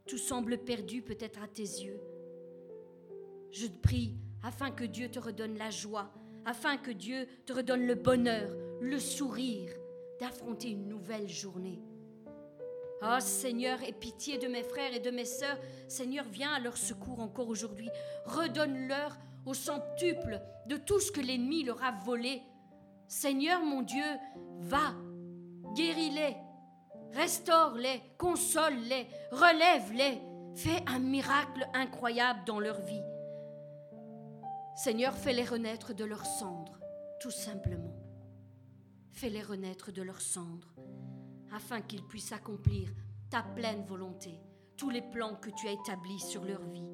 [0.08, 2.00] Tout semble perdu peut-être à tes yeux.
[3.52, 6.12] Je te prie afin que Dieu te redonne la joie,
[6.46, 8.50] afin que Dieu te redonne le bonheur,
[8.82, 9.72] le sourire
[10.20, 11.82] d'affronter une nouvelle journée.
[13.02, 15.60] Oh Seigneur, aie pitié de mes frères et de mes sœurs.
[15.88, 17.90] Seigneur, viens à leur secours encore aujourd'hui.
[18.26, 22.42] Redonne-leur au centuple de tout ce que l'ennemi leur a volé.
[23.08, 24.06] Seigneur mon Dieu,
[24.60, 24.94] va,
[25.76, 26.36] guéris-les,
[27.14, 30.22] restaure-les, console-les, relève-les,
[30.56, 33.04] fais un miracle incroyable dans leur vie.
[34.76, 36.78] Seigneur, fais-les renaître de leurs cendres,
[37.22, 37.96] tout simplement.
[39.12, 40.76] Fais-les renaître de leurs cendres
[41.54, 42.90] afin qu'ils puissent accomplir
[43.30, 44.38] ta pleine volonté,
[44.76, 46.90] tous les plans que tu as établis sur leur vie.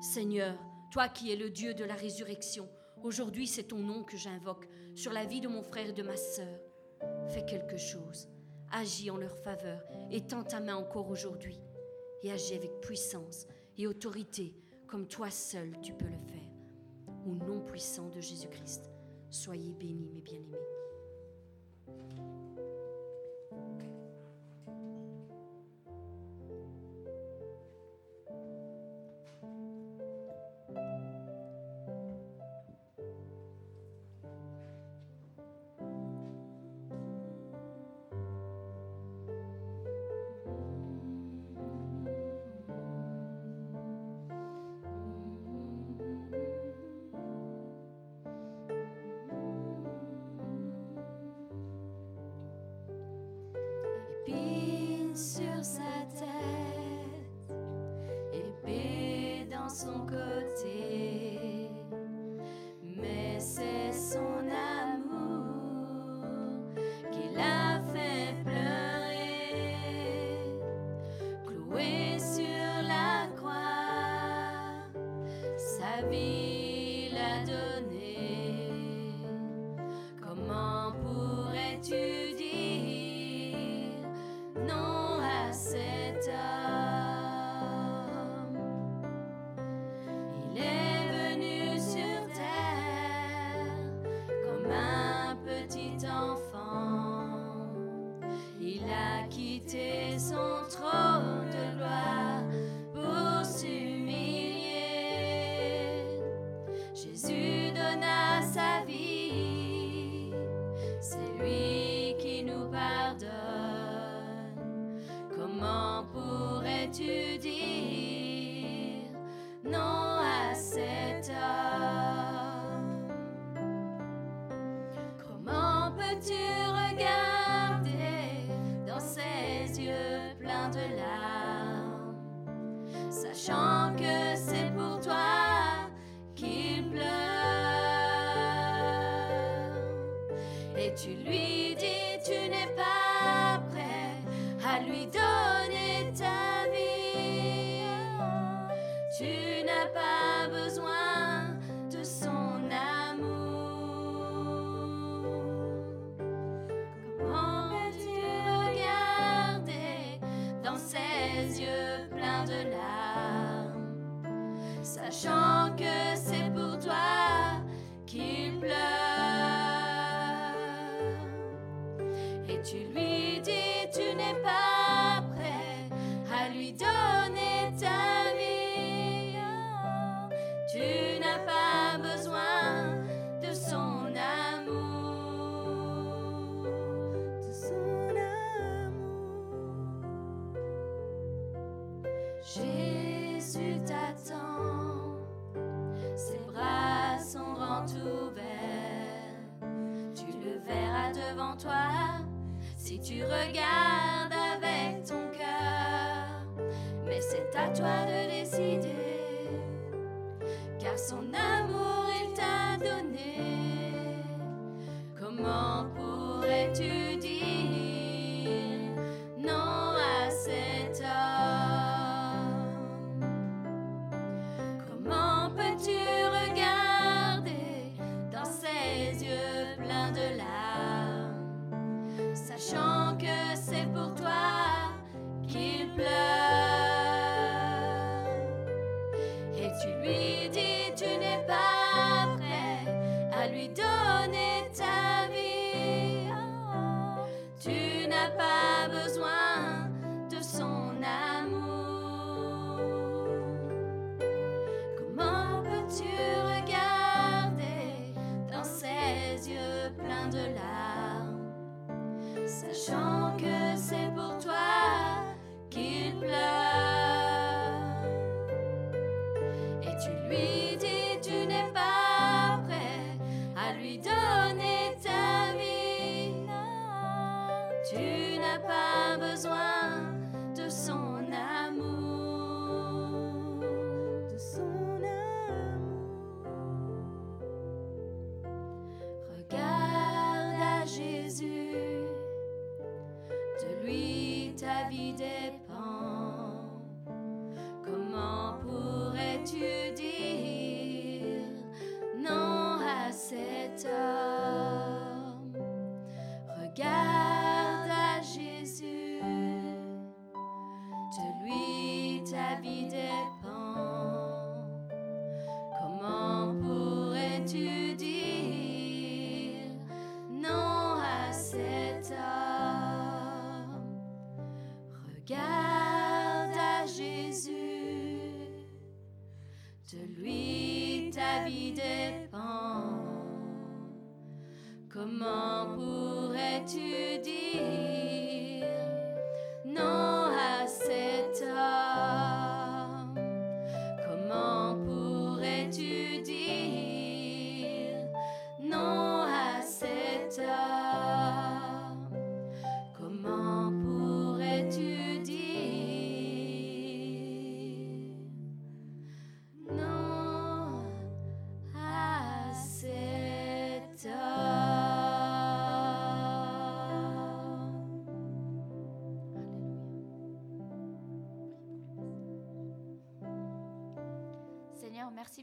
[0.00, 0.58] Seigneur,
[0.90, 2.68] toi qui es le Dieu de la résurrection,
[3.04, 6.16] aujourd'hui c'est ton nom que j'invoque sur la vie de mon frère et de ma
[6.16, 6.58] sœur.
[7.28, 8.28] Fais quelque chose,
[8.72, 11.60] agis en leur faveur, étends ta main encore aujourd'hui
[12.24, 13.46] et agis avec puissance
[13.78, 14.56] et autorité
[14.88, 16.39] comme toi seul tu peux le faire.
[17.30, 18.90] Au nom puissant de Jésus-Christ,
[19.30, 20.79] soyez bénis mes bien-aimés.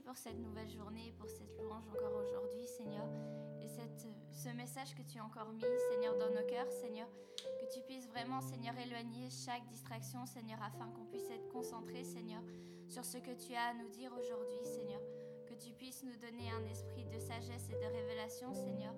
[0.02, 3.08] Pour cette nouvelle journée, pour cette louange encore aujourd'hui, Seigneur.
[3.62, 7.08] Et cette, ce message que tu as encore mis, Seigneur, dans nos cœurs, Seigneur.
[7.60, 12.42] Que tu puisses vraiment, Seigneur, éloigner chaque distraction, Seigneur, afin qu'on puisse être concentré, Seigneur,
[12.88, 15.02] sur ce que tu as à nous dire aujourd'hui, Seigneur.
[15.48, 18.94] Que tu puisses nous donner un esprit de sagesse et de révélation, Seigneur,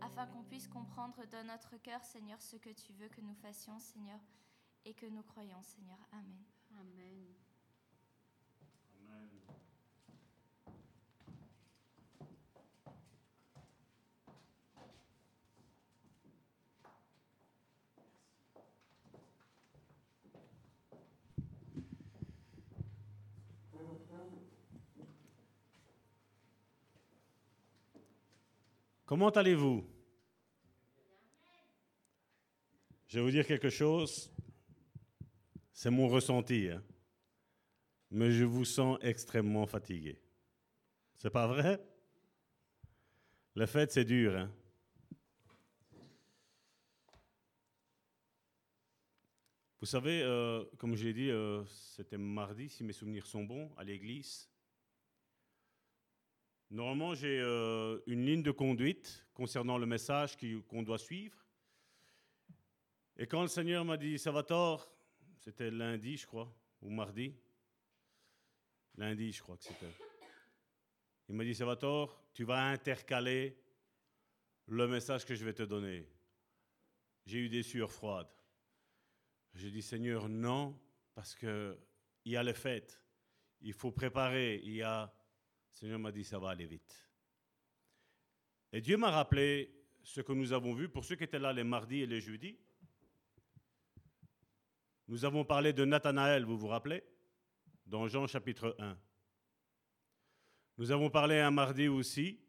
[0.00, 3.78] afin qu'on puisse comprendre dans notre cœur, Seigneur, ce que tu veux que nous fassions,
[3.78, 4.18] Seigneur,
[4.84, 5.98] et que nous croyons, Seigneur.
[6.12, 6.44] Amen.
[6.80, 7.21] Amen.
[29.12, 29.84] Comment allez-vous?
[33.08, 34.32] Je vais vous dire quelque chose.
[35.70, 36.70] C'est mon ressenti.
[36.70, 36.82] hein.
[38.10, 40.18] Mais je vous sens extrêmement fatigué.
[41.18, 41.78] C'est pas vrai?
[43.54, 44.34] La fête, c'est dur.
[44.34, 44.50] hein.
[49.78, 53.70] Vous savez, euh, comme je l'ai dit, euh, c'était mardi, si mes souvenirs sont bons,
[53.76, 54.48] à l'église.
[56.72, 61.36] Normalement, j'ai euh, une ligne de conduite concernant le message qu'on doit suivre.
[63.18, 64.90] Et quand le Seigneur m'a dit, Salvatore,
[65.36, 66.50] c'était lundi, je crois,
[66.80, 67.36] ou mardi.
[68.96, 69.92] Lundi, je crois que c'était.
[71.28, 73.54] Il m'a dit, Salvatore, tu vas intercaler
[74.66, 76.08] le message que je vais te donner.
[77.26, 78.32] J'ai eu des sueurs froides.
[79.52, 80.80] J'ai dit, Seigneur, non,
[81.14, 81.78] parce que
[82.24, 82.98] il y a les fêtes.
[83.60, 84.62] Il faut préparer.
[84.64, 85.12] Il y a
[85.72, 87.08] Seigneur m'a dit, ça va aller vite.
[88.72, 91.64] Et Dieu m'a rappelé ce que nous avons vu pour ceux qui étaient là les
[91.64, 92.58] mardis et les jeudis.
[95.08, 97.04] Nous avons parlé de Nathanaël, vous vous rappelez?
[97.86, 98.98] Dans Jean chapitre 1.
[100.78, 102.40] Nous avons parlé un mardi aussi,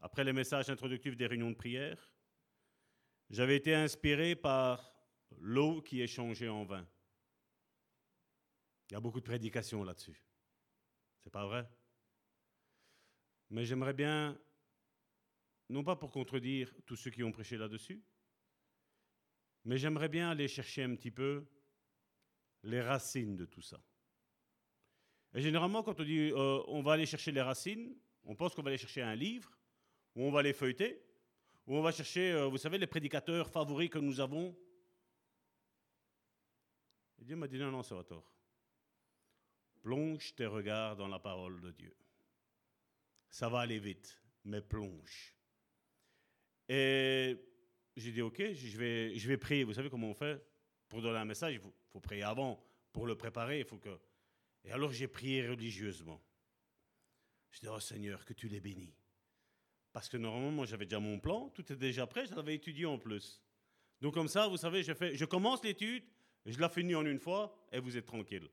[0.00, 2.12] après les messages introductifs des réunions de prière.
[3.30, 4.92] J'avais été inspiré par
[5.38, 6.86] l'eau qui est changée en vin.
[8.88, 10.22] Il y a beaucoup de prédications là-dessus.
[11.24, 11.68] C'est pas vrai?
[13.50, 14.38] Mais j'aimerais bien,
[15.68, 18.02] non pas pour contredire tous ceux qui ont prêché là-dessus,
[19.64, 21.44] mais j'aimerais bien aller chercher un petit peu
[22.62, 23.80] les racines de tout ça.
[25.34, 28.62] Et généralement, quand on dit euh, on va aller chercher les racines, on pense qu'on
[28.62, 29.56] va aller chercher un livre,
[30.14, 31.02] ou on va les feuilleter,
[31.66, 34.56] ou on va chercher, euh, vous savez, les prédicateurs favoris que nous avons.
[37.18, 38.32] Et Dieu m'a dit non, non, ça va tort.
[39.82, 41.94] Plonge tes regards dans la parole de Dieu
[43.36, 45.34] ça va aller vite, mais plonge.
[46.70, 47.36] Et
[47.94, 49.62] j'ai dit, ok, je vais, je vais prier.
[49.62, 50.42] Vous savez comment on fait
[50.88, 52.64] Pour donner un message, il faut, prier avant.
[52.94, 54.00] Pour le préparer, il faut que...
[54.64, 56.24] Et alors j'ai prié religieusement.
[57.50, 58.96] Je dis, oh Seigneur, que tu les bénis.
[59.92, 62.98] Parce que normalement, j'avais déjà mon plan, tout est déjà prêt, je l'avais étudié en
[62.98, 63.42] plus.
[64.00, 66.04] Donc comme ça, vous savez, je, fais, je commence l'étude,
[66.46, 68.48] je la finis en une fois, et vous êtes tranquille.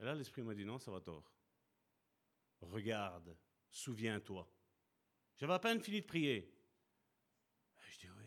[0.00, 1.37] Et là, l'Esprit m'a dit, non, ça va tort
[2.60, 3.36] regarde,
[3.70, 4.50] souviens-toi.
[5.36, 6.54] J'avais à peine fini de prier.
[7.90, 8.24] Je dis oui.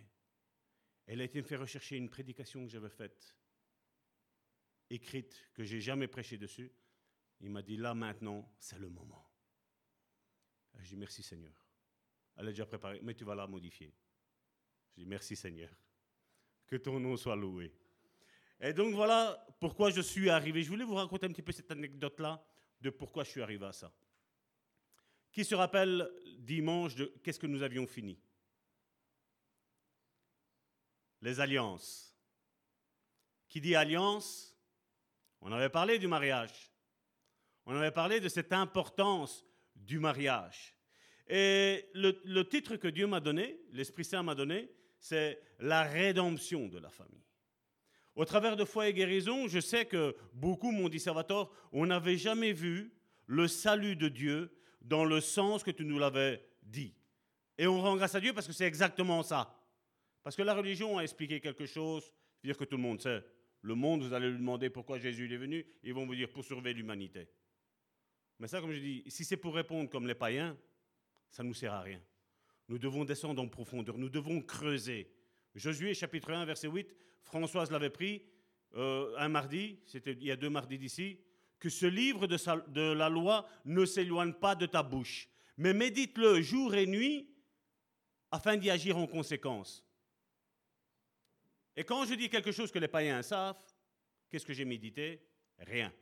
[1.07, 3.35] Elle a été me faire rechercher une prédication que j'avais faite,
[4.89, 6.71] écrite, que j'ai jamais prêché dessus.
[7.41, 9.27] Il m'a dit là maintenant, c'est le moment.
[10.79, 11.53] Je dis merci Seigneur.
[12.37, 13.93] Elle est déjà préparée, mais tu vas la modifier.
[14.91, 15.69] Je dis merci Seigneur.
[16.65, 17.73] Que ton nom soit loué.
[18.59, 20.63] Et donc voilà pourquoi je suis arrivé.
[20.63, 22.41] Je voulais vous raconter un petit peu cette anecdote-là
[22.79, 23.91] de pourquoi je suis arrivé à ça.
[25.31, 26.09] Qui se rappelle
[26.39, 28.19] dimanche de qu'est-ce que nous avions fini
[31.21, 32.17] Les alliances.
[33.47, 34.57] Qui dit alliance
[35.41, 36.71] On avait parlé du mariage.
[37.65, 40.75] On avait parlé de cette importance du mariage.
[41.27, 44.69] Et le, titre que Dieu m'a donné, l'Esprit Saint m'a donné,
[44.99, 47.23] c'est la rédemption de la famille.
[48.15, 52.17] Au travers de foi et guérison, je sais que beaucoup m'ont dit, Salvatore, on n'avait
[52.17, 52.93] jamais vu
[53.27, 54.51] le salut de Dieu
[54.81, 56.93] dans le sens que tu nous l'avais dit.
[57.57, 59.57] Et on rend grâce à Dieu parce que c'est exactement ça.
[60.23, 62.13] Parce que la religion a expliqué quelque chose,
[62.43, 63.23] dire que tout le monde sait.
[63.61, 66.43] Le monde, vous allez lui demander pourquoi Jésus est venu, ils vont vous dire pour
[66.43, 67.27] sauver l'humanité.
[68.39, 70.57] Mais ça, comme je dis, si c'est pour répondre comme les païens,
[71.29, 72.01] ça ne nous sert à rien.
[72.67, 75.13] Nous devons descendre en profondeur, nous devons creuser.
[75.53, 78.23] Josué chapitre 1, verset 8, Françoise l'avait pris
[78.75, 81.19] euh, un mardi, c'était il y a deux mardis d'ici,
[81.61, 86.73] que ce livre de, la loi ne s'éloigne pas de ta bouche, mais médite-le jour
[86.73, 87.29] et nuit
[88.31, 89.85] afin d'y agir en conséquence.
[91.75, 93.61] Et quand je dis quelque chose que les païens savent,
[94.29, 95.21] qu'est-ce que j'ai médité?
[95.59, 95.93] Rien.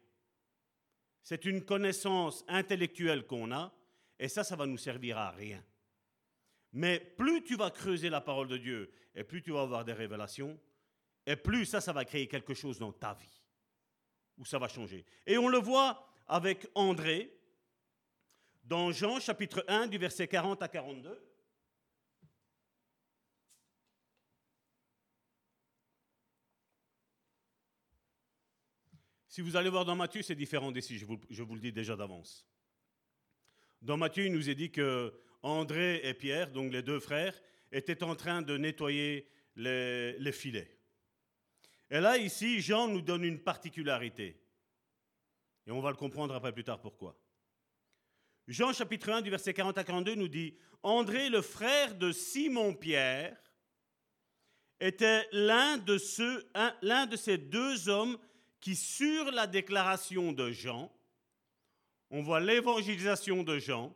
[1.21, 3.73] C'est une connaissance intellectuelle qu'on a,
[4.17, 5.61] et ça, ça va nous servir à rien.
[6.71, 9.93] Mais plus tu vas creuser la parole de Dieu, et plus tu vas avoir des
[9.93, 10.57] révélations,
[11.25, 13.38] et plus ça, ça va créer quelque chose dans ta vie,
[14.39, 15.05] où ça va changer.
[15.27, 17.35] Et on le voit avec André,
[18.63, 21.25] dans Jean chapitre 1, du verset 40 à 42.
[29.27, 32.47] Si vous allez voir dans Matthieu, c'est différent d'ici, je vous, le dis déjà d'avance.
[33.81, 37.39] Dans Matthieu, il nous est dit que André et Pierre, donc les deux frères,
[37.71, 40.78] étaient en train de nettoyer les filets.
[41.91, 44.39] Et là, ici, Jean nous donne une particularité.
[45.65, 47.17] Et on va le comprendre après plus tard pourquoi.
[48.47, 53.37] Jean chapitre 1 du verset 40 à 42 nous dit, André, le frère de Simon-Pierre,
[54.79, 56.49] était l'un de, ceux,
[56.81, 58.17] l'un de ces deux hommes
[58.59, 60.91] qui, sur la déclaration de Jean,
[62.09, 63.95] on voit l'évangélisation de Jean,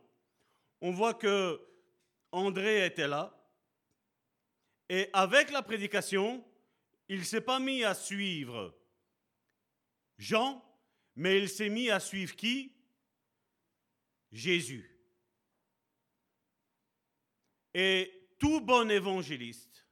[0.80, 1.60] on voit que
[2.32, 3.34] André était là,
[4.88, 6.44] et avec la prédication,
[7.08, 8.74] il ne s'est pas mis à suivre
[10.18, 10.64] Jean,
[11.16, 12.72] mais il s'est mis à suivre qui?
[14.30, 14.90] Jésus.
[17.72, 19.86] Et tout bon évangéliste,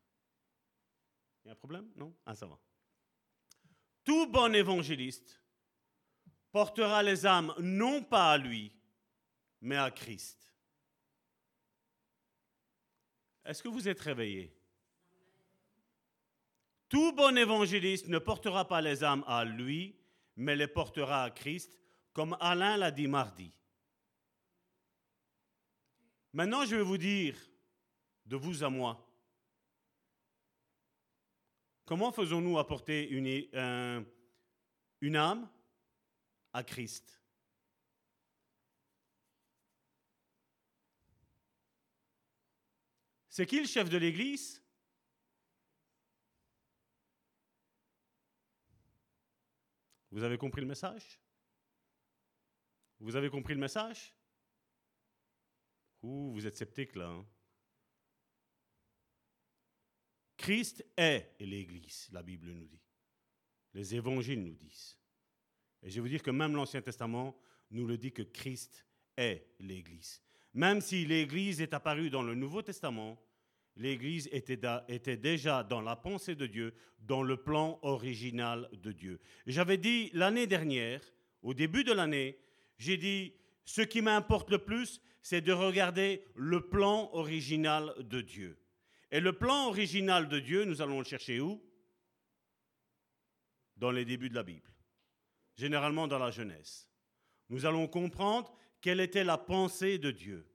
[1.44, 1.90] il y a un problème?
[1.96, 2.16] Non?
[2.24, 2.58] Ah, ça va.
[4.04, 5.40] Tout bon évangéliste
[6.50, 8.72] portera les âmes non pas à lui,
[9.60, 10.52] mais à Christ.
[13.44, 14.56] Est-ce que vous êtes réveillés?
[16.93, 19.97] Tout bon évangéliste ne portera pas les âmes à lui,
[20.36, 21.78] mais les portera à Christ,
[22.12, 23.51] comme Alain l'a dit mardi.
[26.34, 27.34] Maintenant, je vais vous dire,
[28.26, 29.09] de vous à moi,
[31.86, 35.49] comment faisons-nous apporter une, âme
[36.53, 37.22] à Christ?
[43.30, 44.61] C'est qui le chef de l'Église?
[50.12, 51.18] Vous avez compris le message?
[53.00, 54.14] Vous avez compris le message?
[56.02, 57.08] Ouh, vous êtes sceptique là.
[57.08, 57.26] Hein?
[60.36, 62.82] Christ est l'Église, la Bible nous dit.
[63.72, 64.98] Les évangiles nous disent.
[65.82, 67.34] Et je vais vous dire que même l'Ancien Testament
[67.70, 68.84] nous le dit que Christ
[69.16, 70.20] est l'Église.
[70.52, 73.18] Même si l'Église est apparue dans le Nouveau Testament,
[73.76, 79.20] l'Église était, déjà dans la pensée de Dieu, dans le plan original de Dieu.
[79.46, 81.00] J'avais dit l'année dernière,
[81.42, 82.38] au début de l'année,
[82.78, 88.58] j'ai dit, ce qui m'importe le plus, c'est de regarder le plan original de Dieu.
[89.10, 91.62] Et le plan original de Dieu, nous allons le chercher où?
[93.76, 94.70] Dans les débuts de la Bible,
[95.54, 96.88] généralement dans la Genèse.
[97.48, 100.46] Nous allons comprendre quelle était la pensée de Dieu.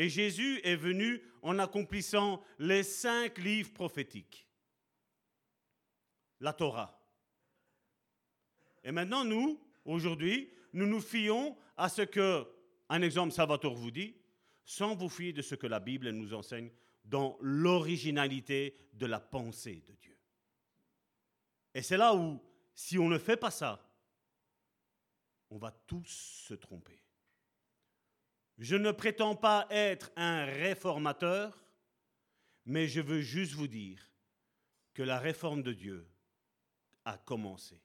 [0.00, 4.46] Et Jésus est venu en accomplissant les cinq livres prophétiques.
[6.38, 7.02] La Torah.
[8.84, 12.46] Et maintenant, nous, aujourd'hui, nous nous fions à ce que
[12.88, 14.14] un exemple, Salvatore vous dit,
[14.64, 16.70] sans vous fier de ce que la Bible nous enseigne
[17.04, 20.16] dans l'originalité de la pensée de Dieu.
[21.74, 22.40] Et c'est là où,
[22.72, 23.84] si on ne fait pas ça,
[25.50, 27.02] on va tous se tromper.
[28.58, 31.62] Je ne prétends pas être un réformateur,
[32.64, 34.02] mais je veux juste vous dire
[34.94, 36.08] que la réforme de Dieu
[37.04, 37.80] a commencé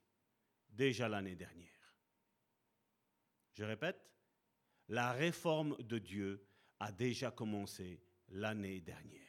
[0.69, 1.69] déjà l'année dernière.
[3.53, 4.11] Je répète,
[4.89, 6.43] la réforme de Dieu
[6.79, 9.21] a déjà commencé l'année dernière.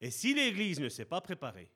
[0.00, 1.70] Et si l'Église ne s'est pas préparée,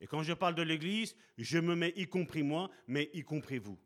[0.00, 3.58] et quand je parle de l'Église, je me mets y compris moi, mais y compris
[3.58, 3.78] vous.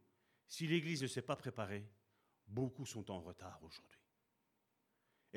[0.46, 1.86] Si l'Église ne s'est pas préparée,
[2.46, 3.95] beaucoup sont en retard aujourd'hui.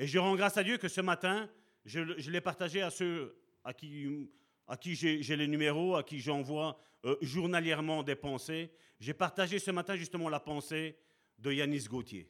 [0.00, 1.48] Et je rends grâce à Dieu que ce matin,
[1.84, 4.28] je, l'ai partagé à ceux à qui,
[4.66, 8.72] à qui j'ai les numéros, à qui j'envoie euh, journalièrement des pensées.
[8.98, 10.98] J'ai partagé ce matin justement la pensée
[11.38, 12.28] de Yanis Gauthier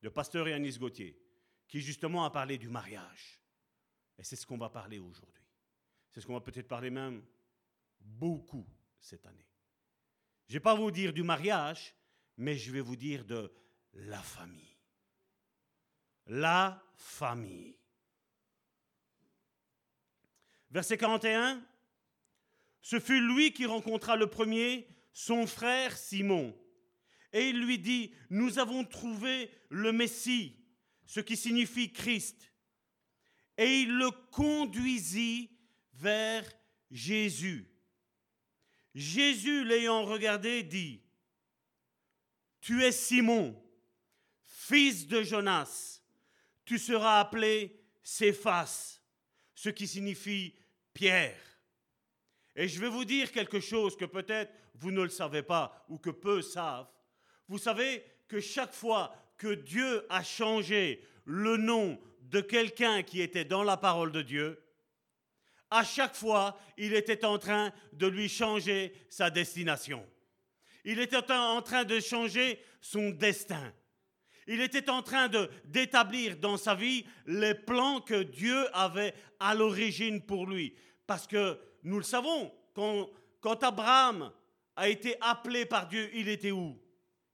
[0.00, 1.18] le pasteur Yanis Gauthier,
[1.66, 3.40] qui justement a parlé du mariage.
[4.18, 5.44] Et c'est ce qu'on va parler aujourd'hui.
[6.10, 7.22] C'est ce qu'on va peut-être parler même
[8.00, 8.66] beaucoup
[9.00, 9.46] cette année.
[10.46, 11.94] Je ne vais pas vous dire du mariage,
[12.36, 13.52] mais je vais vous dire de
[13.92, 14.77] la famille.
[16.28, 17.76] La famille.
[20.70, 21.62] Verset 41.
[22.80, 26.56] Ce fut lui qui rencontra le premier son frère Simon
[27.32, 30.56] et il lui dit, nous avons trouvé le Messie,
[31.04, 32.52] ce qui signifie Christ.
[33.56, 35.50] Et il le conduisit
[35.94, 36.44] vers
[36.90, 37.68] Jésus.
[38.94, 41.02] Jésus, l'ayant regardé, dit,
[42.60, 43.60] tu es Simon,
[44.44, 45.97] fils de Jonas.
[46.68, 49.00] Tu seras appelé Céphas,
[49.54, 50.54] ce qui signifie
[50.92, 51.40] Pierre.
[52.54, 55.96] Et je vais vous dire quelque chose que peut-être vous ne le savez pas ou
[55.96, 56.90] que peu savent.
[57.48, 63.46] Vous savez que chaque fois que Dieu a changé le nom de quelqu'un qui était
[63.46, 64.62] dans la parole de Dieu,
[65.70, 70.06] à chaque fois, il était en train de lui changer sa destination.
[70.84, 73.72] Il était en train de changer son destin.
[74.50, 75.30] Il était en train
[75.66, 80.74] d'établir dans sa vie les plans que Dieu avait à l'origine pour lui.
[81.06, 84.32] Parce que nous le savons, quand, Abraham
[84.74, 86.80] a été appelé par Dieu, il était où?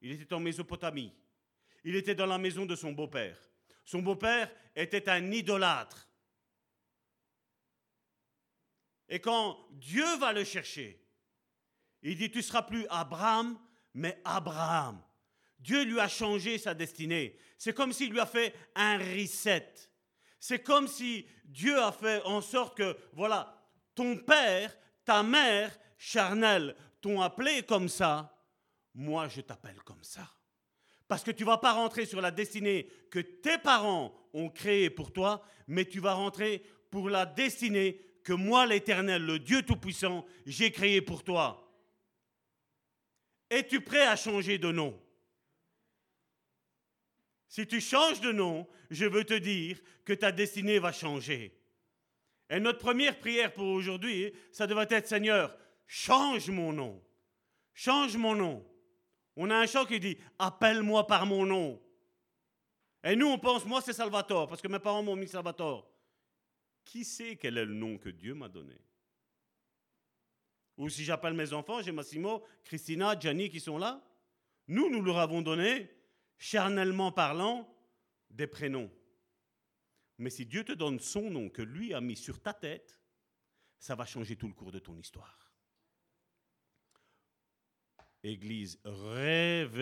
[0.01, 1.15] Il était en Mésopotamie.
[1.85, 3.39] Il était dans la maison de son beau-père.
[3.85, 6.09] Son beau-père était un idolâtre.
[9.09, 11.01] Et quand Dieu va le chercher,
[12.03, 13.57] il dit, tu seras plus Abraham,
[13.93, 15.01] mais Abraham.
[15.65, 17.39] Dieu lui a changé sa destinée.
[17.57, 19.73] C'est comme s'il lui a fait un reset.
[20.39, 26.77] C'est comme si Dieu a fait en sorte que, voilà, ton père, ta mère charnelle
[27.01, 28.37] t'ont appelé comme ça,
[28.93, 30.31] moi je t'appelle comme ça.
[31.09, 35.15] Parce que tu vas pas rentrer sur la destinée que tes parents ont créée pour
[35.15, 40.71] toi, mais tu vas rentrer pour la destinée que moi, l'Éternel, le Dieu Tout-Puissant, j'ai
[40.71, 41.75] créée pour toi.
[43.49, 45.01] Es-tu prêt à changer de nom?
[47.55, 51.57] Si tu changes de nom, je veux te dire que ta destinée va changer.
[52.51, 57.01] Et notre première prière pour aujourd'hui, ça devrait être Seigneur, change mon nom.
[57.73, 58.67] Change mon nom.
[59.37, 61.81] On a un chant qui dit Appelle-moi par mon nom.
[63.05, 65.89] Et nous, on pense, moi, c'est Salvatore, parce que mes parents m'ont mis Salvatore.
[66.85, 68.81] Qui sait quel est le nom que Dieu m'a donné?
[70.77, 74.03] Ou si j'appelle mes enfants, j'ai Massimo, Christina, Gianni qui sont là.
[74.67, 75.89] Nous, nous leur avons donné,
[76.45, 77.67] charnellement parlant,
[78.29, 78.93] des prénoms.
[80.19, 83.01] Mais si Dieu te donne son nom que lui a mis sur ta tête,
[83.79, 85.55] ça va changer tout le cours de ton histoire.
[88.23, 89.75] Église, réveillez-vous.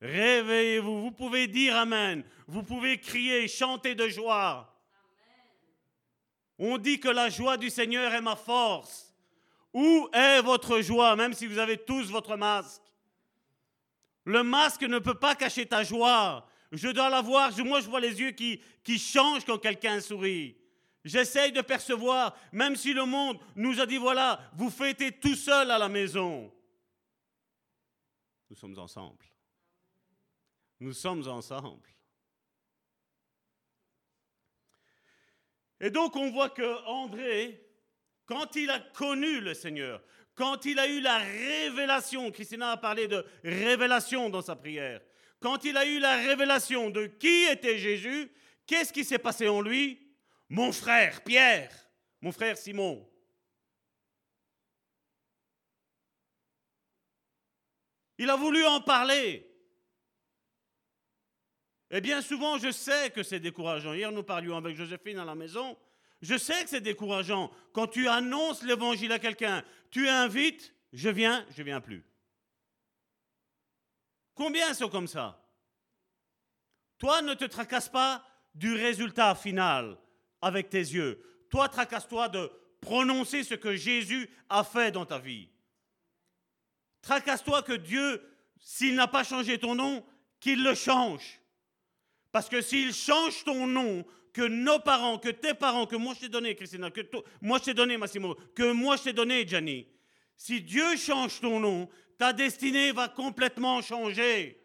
[0.00, 1.00] Réveillez-vous.
[1.02, 2.22] Vous pouvez dire Amen.
[2.46, 4.72] Vous pouvez crier, chanter de joie.
[6.58, 9.12] On dit que la joie du Seigneur est ma force.
[9.74, 12.89] Où est votre joie, même si vous avez tous votre masque?
[14.30, 16.46] Le masque ne peut pas cacher ta joie.
[16.70, 17.50] Je dois la voir.
[17.64, 18.60] Moi, je vois les yeux qui,
[18.96, 20.56] changent quand quelqu'un sourit.
[21.04, 25.68] J'essaye de percevoir, même si le monde nous a dit, voilà, vous fêtez tout seul
[25.72, 26.52] à la maison.
[28.48, 29.24] Nous sommes ensemble.
[30.78, 31.88] Nous sommes ensemble.
[35.80, 37.66] Et donc on voit que André,
[38.26, 40.00] quand il a connu le Seigneur,
[40.40, 45.02] quand il a eu la révélation, Christina a parlé de révélation dans sa prière,
[45.38, 48.32] quand il a eu la révélation de qui était Jésus,
[48.66, 50.00] qu'est-ce qui s'est passé en lui?
[50.48, 51.70] Mon frère Pierre,
[52.22, 53.06] mon frère Simon.
[58.16, 59.46] Il a voulu en parler.
[61.90, 63.92] Et bien souvent, je sais que c'est décourageant.
[63.92, 65.76] Hier, nous parlions avec Joséphine à la maison.
[66.22, 67.50] Je sais que c'est décourageant.
[67.72, 72.04] Quand tu annonces l'évangile à quelqu'un, tu invites, je viens, je viens plus.
[74.34, 75.42] Combien sont comme ça?
[76.98, 79.96] Toi, ne te tracasse pas du résultat final
[80.42, 81.22] avec tes yeux.
[81.50, 82.50] Toi, tracasse-toi de
[82.80, 85.48] prononcer ce que Jésus a fait dans ta vie.
[87.02, 88.22] Tracasse-toi que Dieu,
[88.58, 90.04] s'il n'a pas changé ton nom,
[90.38, 91.40] qu'il le change.
[92.32, 96.20] Parce que s'il change ton nom, que nos parents, que tes parents, que moi je
[96.20, 97.00] t'ai donné, Christina, que
[97.40, 99.86] moi je t'ai donné, Massimo, que moi je t'ai donné, Gianni,
[100.36, 104.56] si Dieu change ton nom, ta destinée va complètement changer.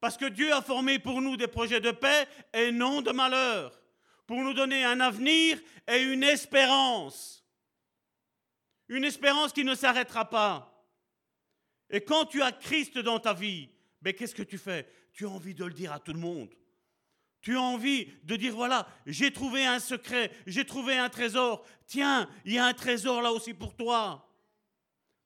[0.00, 3.80] Parce que Dieu a formé pour nous des projets de paix et non de malheur
[4.26, 7.44] pour nous donner un avenir et une espérance.
[8.88, 10.70] Une espérance qui ne s'arrêtera pas.
[11.90, 13.70] Et quand tu as Christ dans ta vie,
[14.02, 14.88] ben qu'est-ce que tu fais?
[15.12, 16.54] Tu as envie de le dire à tout le monde.
[17.44, 21.62] Tu as envie de dire, voilà, j'ai trouvé un secret, j'ai trouvé un trésor.
[21.86, 24.26] Tiens, il y a un trésor là aussi pour toi.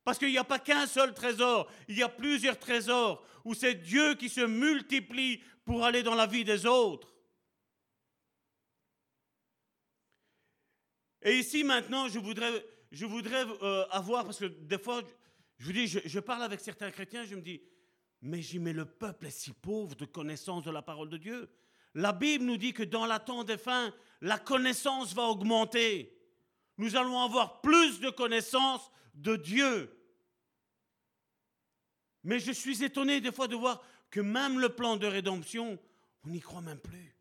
[0.03, 3.77] Parce qu'il n'y a pas qu'un seul trésor, il y a plusieurs trésors où c'est
[3.77, 7.15] Dieu qui se multiplie pour aller dans la vie des autres.
[11.23, 12.65] Et ici, maintenant, je voudrais,
[13.63, 15.03] euh, avoir, parce que des fois,
[15.59, 17.63] je vous dis, je, parle avec certains chrétiens, je me dis,
[18.23, 21.49] mais j'y le peuple est si pauvre de connaissance de la parole de Dieu.
[21.95, 26.17] La Bible nous dit que dans la temps des fins, la connaissance va augmenter.
[26.77, 29.95] Nous allons avoir plus de connaissance de Dieu.
[32.25, 35.79] Mais je suis étonné des fois de voir que même le plan de rédemption,
[36.25, 37.17] on n'y croit même plus.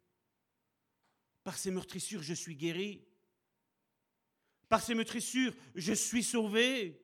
[1.43, 3.07] Par ces meurtrissures, je suis guéri.
[4.69, 7.01] Par ces meurtrissures, je suis sauvé.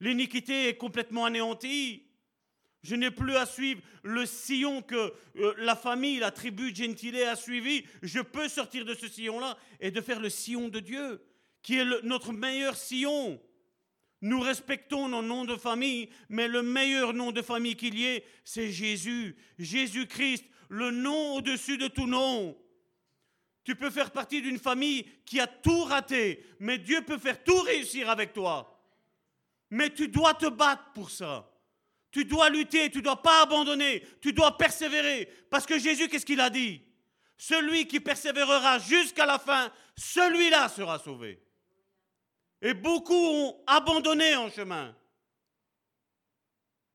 [0.00, 2.05] L'iniquité est complètement anéantie.
[2.86, 7.34] Je n'ai plus à suivre le sillon que euh, la famille, la tribu Gentile a
[7.34, 7.84] suivi.
[8.00, 11.20] Je peux sortir de ce sillon-là et de faire le sillon de Dieu,
[11.62, 13.40] qui est notre meilleur sillon.
[14.20, 18.24] Nous respectons nos noms de famille, mais le meilleur nom de famille qu'il y ait,
[18.44, 22.56] c'est Jésus, Jésus-Christ, le nom au-dessus de tout nom.
[23.64, 27.58] Tu peux faire partie d'une famille qui a tout raté, mais Dieu peut faire tout
[27.62, 28.80] réussir avec toi.
[29.70, 31.50] Mais tu dois te battre pour ça.
[32.16, 35.28] Tu dois lutter, tu ne dois pas abandonner, tu dois persévérer.
[35.50, 36.80] Parce que Jésus, qu'est-ce qu'il a dit?
[37.36, 41.38] Celui qui persévérera jusqu'à la fin, celui-là sera sauvé.
[42.62, 44.96] Et beaucoup ont abandonné en chemin,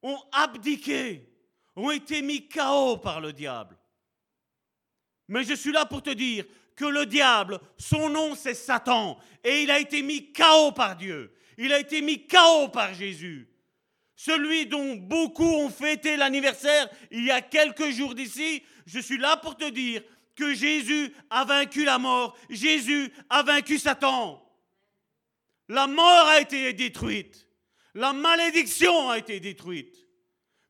[0.01, 1.31] ont abdiqué,
[1.75, 3.77] ont été mis KO par le diable.
[5.27, 6.45] Mais je suis là pour te dire
[6.75, 11.31] que le diable, son nom c'est Satan, et il a été mis KO par Dieu.
[11.59, 13.50] Il a été mis KO par Jésus.
[14.23, 19.35] Celui dont beaucoup ont fêté l'anniversaire il y a quelques jours d'ici, je suis là
[19.35, 20.03] pour te dire
[20.35, 24.47] que Jésus a vaincu la mort, Jésus a vaincu Satan.
[25.69, 27.47] La mort a été détruite.
[27.95, 30.07] La malédiction a été détruite.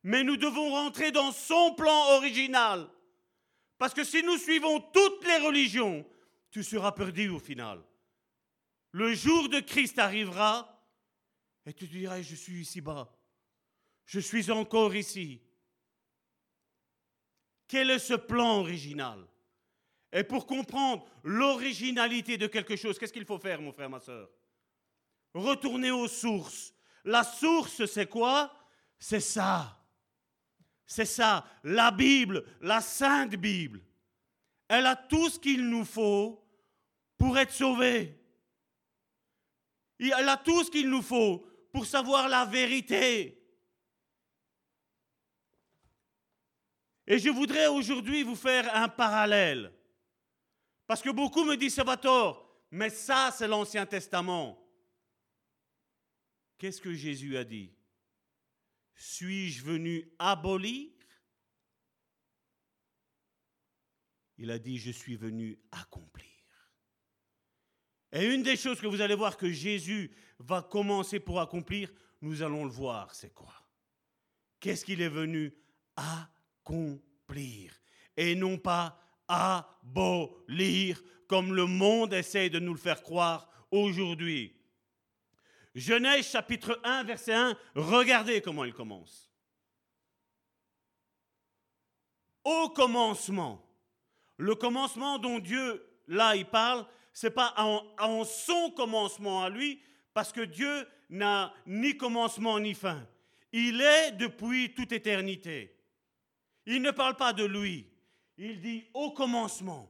[0.04, 2.90] Mais nous devons rentrer dans son plan original.
[3.78, 6.06] Parce que si nous suivons toutes les religions,
[6.52, 7.84] tu seras perdu au final.
[8.92, 10.88] Le jour de Christ arrivera
[11.66, 13.12] et tu diras, je suis ici-bas.
[14.12, 15.40] Je suis encore ici.
[17.66, 19.26] Quel est ce plan original?
[20.12, 24.30] Et pour comprendre l'originalité de quelque chose, qu'est-ce qu'il faut faire, mon frère, ma soeur
[25.34, 26.74] Retourner aux sources.
[27.06, 28.54] La source, c'est quoi?
[29.00, 29.82] C'est ça.
[30.86, 33.82] C'est ça, la Bible, la Sainte Bible.
[34.68, 36.46] Elle a tout ce qu'il nous faut
[37.18, 38.22] pour être sauvé.
[39.98, 43.41] Elle a tout ce qu'il nous faut pour savoir la vérité.
[47.12, 49.74] Et je voudrais aujourd'hui vous faire un parallèle.
[50.88, 54.58] Parce que beaucoup me disent, Salvatore, mais ça c'est l'Ancien Testament.
[56.58, 57.76] Qu'est-ce que Jésus a dit?
[58.96, 60.90] Suis-je venu abolir?
[64.38, 66.32] Il a dit, je suis venu accomplir.
[68.14, 71.92] Et une des choses que vous allez voir que Jésus va commencer pour accomplir,
[72.22, 73.54] nous allons le voir, c'est quoi?
[74.62, 75.54] Qu'est-ce qu'il est venu
[75.98, 76.41] accomplir
[78.18, 84.54] Et non pas abolir, comme le monde essaie de nous le faire croire aujourd'hui.
[85.74, 89.32] Genèse chapitre 1, verset 1, regardez comment il commence.
[92.44, 93.66] Au commencement,
[94.38, 99.82] le commencement dont Dieu, là, il parle, c'est pas en, son commencement à lui,
[100.14, 103.08] parce que Dieu n'a ni commencement ni fin.
[103.54, 105.81] Il est depuis toute éternité.
[106.66, 107.88] Il ne parle pas de lui.
[108.38, 109.88] Il dit au commencement.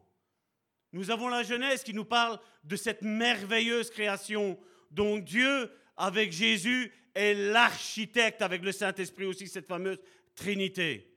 [0.93, 4.59] Nous avons la Genèse qui nous parle de cette merveilleuse création
[4.89, 9.99] dont Dieu, avec Jésus, est l'architecte, avec le Saint-Esprit aussi, cette fameuse
[10.35, 11.15] Trinité.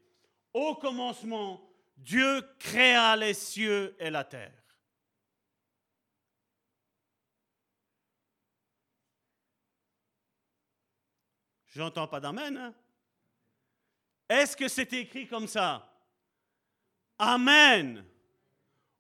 [0.53, 4.53] Au commencement, Dieu créa les cieux et la terre.
[11.67, 12.57] J'entends pas d'amen.
[12.57, 12.75] Hein?
[14.35, 15.89] Est-ce que c'est écrit comme ça?
[17.19, 18.05] Amen.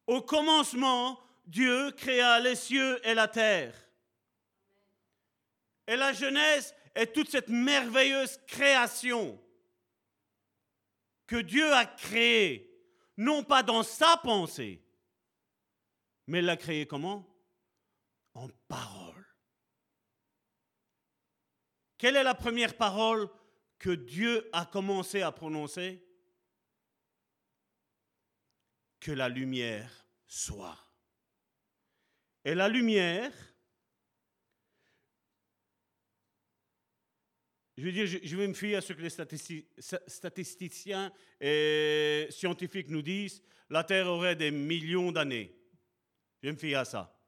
[0.06, 3.74] Au commencement, Dieu créa les cieux et la terre.
[5.88, 9.42] Et la Genèse est toute cette merveilleuse création
[11.26, 12.70] que Dieu a créée,
[13.16, 14.80] non pas dans sa pensée,
[16.28, 17.28] mais l'a créée comment?
[18.34, 19.26] En parole.
[21.98, 23.28] Quelle est la première parole
[23.84, 26.02] que Dieu a commencé à prononcer
[28.98, 30.78] Que la lumière soit.
[32.46, 33.30] Et la lumière,
[37.76, 39.10] Je veux dire, je vais me fier à ce que les
[40.06, 43.42] statisticiens et scientifiques nous disent.
[43.68, 45.54] La Terre aurait des millions d'années.
[46.40, 47.20] Je vais me fier à ça.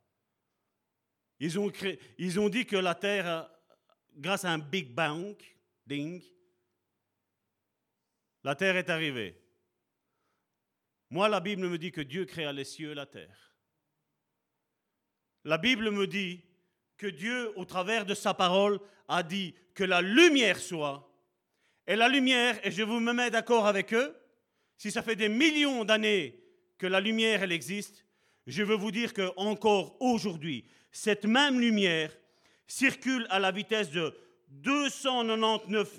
[1.41, 1.71] Ils ont,
[2.17, 3.51] ils ont dit que la Terre,
[4.15, 5.37] grâce à un Big Bang,
[5.85, 6.23] ding,
[8.47, 9.37] la Terre est arrivée.
[11.11, 13.57] Moi, la Bible me dit que Dieu créa les cieux et la terre.
[15.43, 16.45] La Bible me dit
[16.97, 18.79] que Dieu, au travers de sa parole,
[19.09, 21.13] a dit que la lumière soit.
[21.89, 24.17] Et la lumière, et je vous me mets d'accord avec eux,
[24.77, 26.41] si ça fait des millions d'années
[26.79, 28.07] que la lumière, elle existe,
[28.47, 32.17] je veux vous dire que encore aujourd'hui, cette même lumière
[32.69, 34.17] circule à la vitesse de
[34.51, 35.99] 299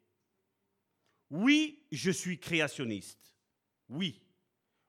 [1.29, 3.35] Oui, je suis créationniste.
[3.89, 4.21] Oui.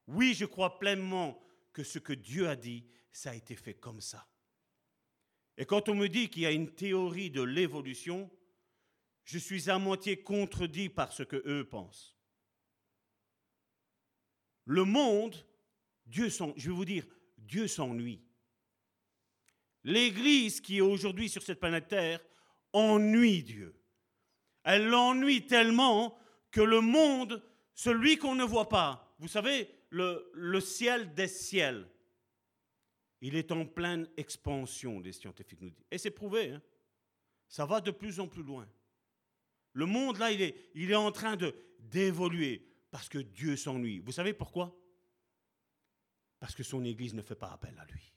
[0.09, 1.41] Oui, je crois pleinement
[1.73, 4.27] que ce que Dieu a dit, ça a été fait comme ça.
[5.57, 8.31] Et quand on me dit qu'il y a une théorie de l'évolution,
[9.25, 12.16] je suis à moitié contredit par ce que eux pensent.
[14.67, 15.35] Le monde,
[16.05, 17.07] Dieu je vais vous dire,
[17.39, 18.21] Dieu s'ennuie.
[19.85, 22.21] L'Église qui est aujourd'hui sur cette planète Terre
[22.73, 23.75] ennuie Dieu.
[24.65, 26.19] Elle l'ennuie tellement
[26.51, 27.43] que le monde,
[27.75, 31.89] celui qu'on ne voit pas, vous savez, le, ciel des ciels,
[33.21, 35.87] il est en pleine expansion, les scientifiques nous disent.
[35.91, 36.63] Et c'est prouvé, hein.
[37.49, 38.69] ça va de plus en plus loin.
[39.73, 41.37] Le monde, là, il est, il est en train
[41.79, 43.99] d'évoluer parce que Dieu s'ennuie.
[43.99, 44.75] Vous savez pourquoi?
[46.39, 48.11] Parce que son Église ne fait pas appel à lui.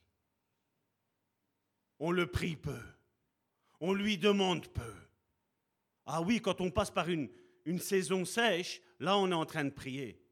[1.99, 2.79] On le prie peu.
[3.81, 4.95] On lui demande peu.
[6.05, 7.29] Ah oui, quand on passe par une,
[7.77, 10.23] saison sèche, là on est en train de prier.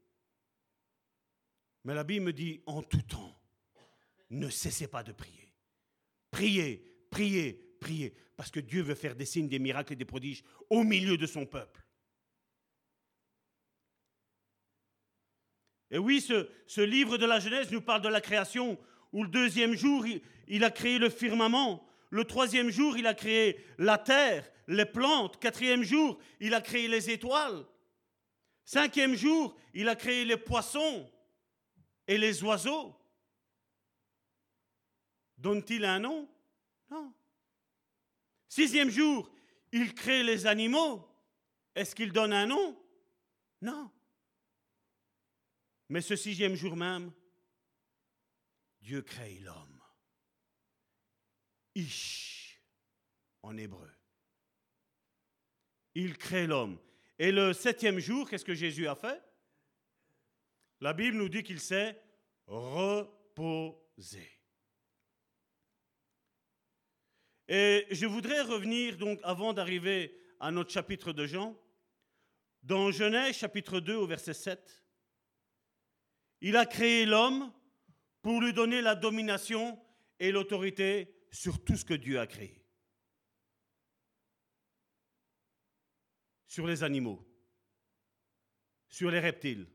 [1.84, 3.38] Mais la Bible me dit en tout temps,
[4.30, 5.52] ne cessez pas de prier.
[6.30, 10.42] Priez, priez, priez, parce que Dieu veut faire des signes, des miracles et des prodiges
[10.70, 11.84] au milieu de son peuple.
[15.90, 18.78] Et oui, ce, livre de la Genèse nous parle de la création,
[19.12, 20.04] où le deuxième jour,
[20.46, 21.86] il, a créé le firmament.
[22.10, 25.38] Le troisième jour, il a créé la terre, les plantes.
[25.38, 27.64] Quatrième jour, il a créé les étoiles.
[28.64, 31.10] Cinquième jour, il a créé les poissons
[32.06, 32.94] et les oiseaux.
[35.38, 36.28] Donne-t-il un nom?
[36.90, 37.12] Non.
[38.48, 39.30] Sixième jour,
[39.72, 41.06] il crée les animaux.
[41.74, 42.76] Est-ce qu'il donne un nom?
[43.62, 43.90] Non.
[45.88, 47.12] Mais ce sixième jour même,
[48.80, 49.82] Dieu crée l'homme.
[51.74, 52.60] Ish,
[53.42, 53.90] en hébreu.
[55.94, 56.78] Il crée l'homme.
[57.18, 59.22] Et le septième jour, qu'est-ce que Jésus a fait?
[60.80, 62.00] La Bible nous dit qu'il s'est
[62.46, 64.30] reposé.
[67.48, 71.58] Et je voudrais revenir donc avant d'arriver à notre chapitre de Jean,
[72.62, 74.84] dans Genèse chapitre 2 au verset 7.
[76.40, 77.52] Il a créé l'homme
[78.22, 79.78] pour lui donner la domination
[80.20, 82.64] et l'autorité sur tout ce que Dieu a créé.
[86.46, 87.26] Sur les animaux,
[88.88, 89.66] sur les reptiles,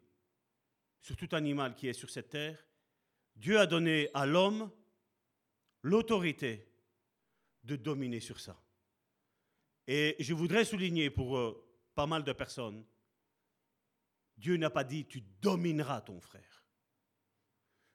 [1.02, 2.66] sur tout animal qui est sur cette terre,
[3.36, 4.72] Dieu a donné à l'homme
[5.82, 6.68] l'autorité
[7.64, 8.60] de dominer sur ça.
[9.88, 12.86] Et je voudrais souligner pour euh, pas mal de personnes,
[14.38, 16.53] Dieu n'a pas dit tu domineras ton frère.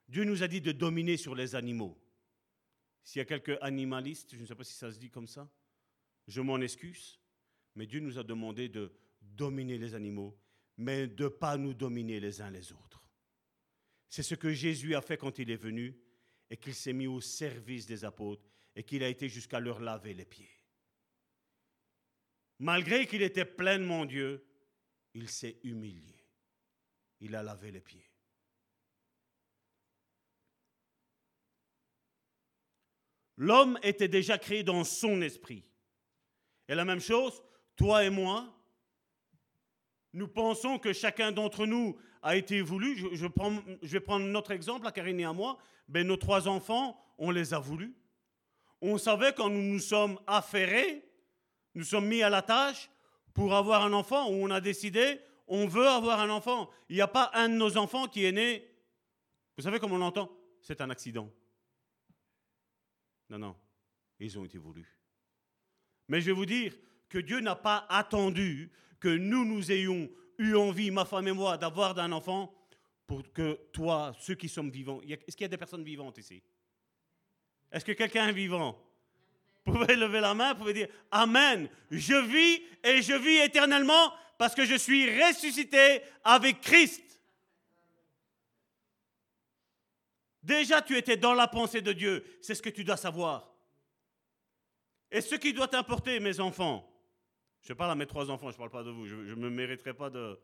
[0.08, 1.98] Dieu nous a dit de dominer sur les animaux.
[3.04, 5.50] S'il y a quelques animalistes, je ne sais pas si ça se dit comme ça,
[6.26, 7.18] je m'en excuse,
[7.74, 10.38] mais Dieu nous a demandé de dominer les animaux,
[10.76, 13.02] mais de ne pas nous dominer les uns les autres.
[14.08, 15.98] C'est ce que Jésus a fait quand il est venu
[16.50, 18.44] et qu'il s'est mis au service des apôtres
[18.74, 20.50] et qu'il a été jusqu'à leur laver les pieds.
[22.60, 24.44] Malgré qu'il était pleinement Dieu,
[25.14, 26.16] il s'est humilié.
[27.20, 28.07] Il a lavé les pieds.
[33.38, 35.64] L'homme était déjà créé dans son esprit.
[36.68, 37.40] Et la même chose,
[37.76, 38.52] toi et moi,
[40.12, 42.96] nous pensons que chacun d'entre nous a été voulu.
[42.96, 43.26] Je,
[43.86, 45.56] vais prendre notre exemple, à Karine et à moi.
[45.86, 47.94] Ben, nos trois enfants, on les a voulus.
[48.80, 51.08] On savait quand nous nous sommes affairés,
[51.74, 52.90] nous sommes mis à la tâche
[53.34, 56.68] pour avoir un enfant, où on a décidé, on veut avoir un enfant.
[56.88, 58.68] Il n'y a pas un de nos enfants qui est né.
[59.56, 60.28] Vous savez comment on entend
[60.60, 61.30] C'est un accident.
[63.30, 63.56] Non, non,
[64.18, 64.98] ils ont été voulus.
[66.08, 66.74] Mais je vais vous dire
[67.08, 68.70] que Dieu n'a pas attendu
[69.00, 72.54] que nous, nous ayons eu envie, ma femme et moi, d'avoir un enfant
[73.06, 76.42] pour que toi, ceux qui sommes vivants, est-ce qu'il y a des personnes vivantes ici?
[77.70, 78.78] Est-ce que quelqu'un est vivant?
[79.64, 81.68] Vous pouvez lever la main, vous pouvez dire Amen.
[81.90, 87.07] Je vis et je vis éternellement parce que je suis ressuscité avec Christ.
[90.48, 92.24] Déjà, tu étais dans la pensée de Dieu.
[92.40, 93.54] C'est ce que tu dois savoir.
[95.10, 96.90] Et ce qui doit t'importer, mes enfants,
[97.60, 99.50] je parle à mes trois enfants, je ne parle pas de vous, je ne me
[99.50, 100.40] mériterai pas de...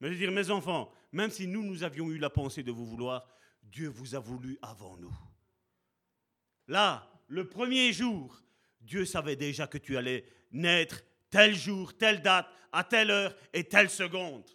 [0.00, 2.72] Mais je veux dire, mes enfants, même si nous, nous avions eu la pensée de
[2.72, 3.28] vous vouloir,
[3.62, 5.14] Dieu vous a voulu avant nous.
[6.66, 8.42] Là, le premier jour,
[8.80, 13.62] Dieu savait déjà que tu allais naître tel jour, telle date, à telle heure et
[13.62, 14.50] telle seconde.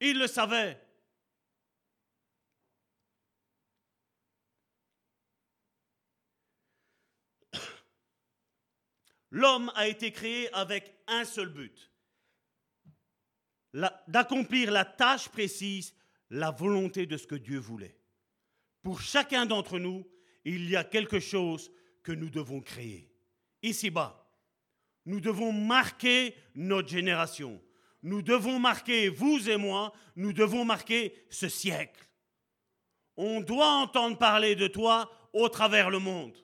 [0.00, 0.80] Il le savait.
[9.30, 11.92] L'homme a été créé avec un seul but,
[14.06, 15.94] d'accomplir la tâche précise,
[16.30, 17.98] la volonté de ce que Dieu voulait.
[18.82, 20.06] Pour chacun d'entre nous,
[20.44, 21.70] il y a quelque chose
[22.02, 23.12] que nous devons créer.
[23.62, 24.26] Ici-bas,
[25.04, 27.62] nous devons marquer notre génération.
[28.02, 32.08] Nous devons marquer, vous et moi, nous devons marquer ce siècle.
[33.16, 36.36] On doit entendre parler de toi au travers le monde.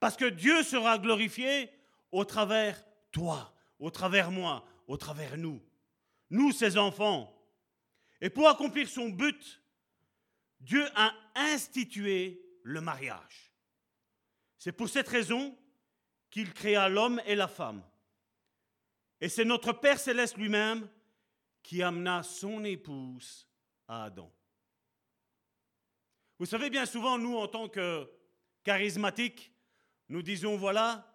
[0.00, 1.70] Parce que Dieu sera glorifié
[2.12, 5.60] au travers toi, au travers moi, au travers nous.
[6.30, 7.34] Nous, ses enfants.
[8.20, 9.62] Et pour accomplir son but,
[10.60, 13.52] Dieu a institué le mariage.
[14.58, 15.56] C'est pour cette raison
[16.30, 17.82] qu'il créa l'homme et la femme.
[19.20, 20.88] Et c'est notre Père céleste lui-même
[21.62, 23.48] qui amena son épouse
[23.86, 24.32] à Adam.
[26.38, 28.08] Vous savez, bien souvent, nous, en tant que
[28.62, 29.52] charismatiques,
[30.08, 31.06] nous disons, voilà,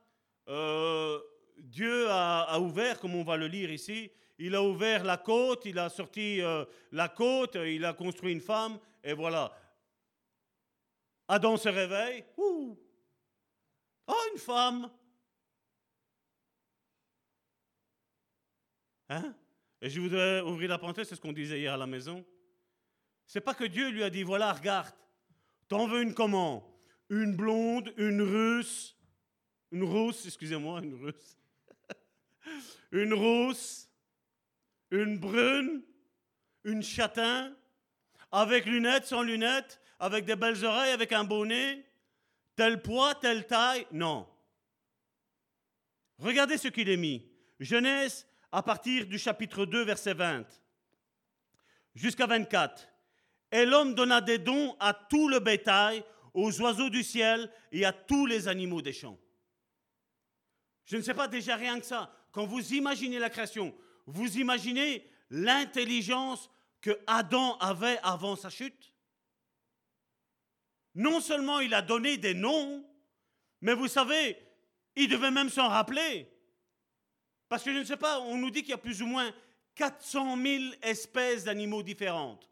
[0.48, 1.20] euh,
[1.58, 5.80] Dieu a, ouvert, comme on va le lire ici, il a ouvert la côte, il
[5.80, 9.56] a sorti euh, la côte, il a construit une femme, et voilà.
[11.28, 12.78] Adam se réveille, ouh,
[14.08, 14.92] oh, une femme.
[19.10, 19.36] Hein?
[19.82, 22.26] Et je voudrais ouvrir la parenthèse, c'est ce qu'on disait hier à la maison.
[23.26, 24.94] C'est pas que Dieu lui a dit, voilà, regarde,
[25.68, 26.73] t'en veux une comment?
[27.10, 28.96] Une blonde, une russe,
[29.72, 31.38] une rousse, excusez-moi, une russe,
[32.92, 33.90] une rousse,
[34.92, 35.84] une brune,
[36.64, 37.56] une châtain,
[38.32, 41.86] avec lunettes, sans lunettes, avec des belles oreilles, avec un bonnet,
[42.56, 43.86] tel poids, telle taille.
[43.92, 44.28] Non.
[46.18, 47.28] Regardez ce qu'il est mis.
[47.60, 50.46] Genèse à partir du chapitre 2, verset 20
[51.96, 52.88] jusqu'à 24.
[53.52, 57.94] Et l'homme donna des dons à tout le bétail, aux oiseaux du ciel et à
[57.94, 59.20] tous les animaux des champs.
[60.86, 62.14] Je ne sais pas déjà rien que ça.
[62.32, 63.74] Quand vous imaginez la création,
[64.06, 66.50] vous imaginez l'intelligence
[66.82, 68.94] que Adam avait avant sa chute
[70.96, 72.86] Non seulement il a donné des noms,
[73.62, 74.38] mais vous savez,
[74.96, 76.30] il devait même s'en rappeler.
[77.48, 79.32] Parce que je ne sais pas, on nous dit qu'il y a plus ou moins
[79.76, 82.50] 400 000 espèces d'animaux différentes,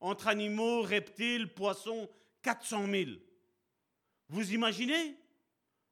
[0.00, 2.08] entre animaux, reptiles, poissons,
[2.42, 3.10] 400 000.
[4.28, 5.16] Vous imaginez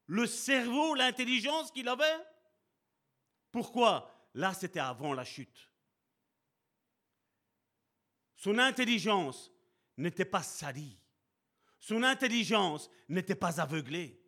[0.07, 2.27] le cerveau, l'intelligence qu'il avait?
[3.51, 4.11] Pourquoi?
[4.35, 5.71] Là, c'était avant la chute.
[8.37, 9.53] Son intelligence
[9.97, 10.99] n'était pas salie.
[11.79, 14.21] Son intelligence n'était pas aveuglée.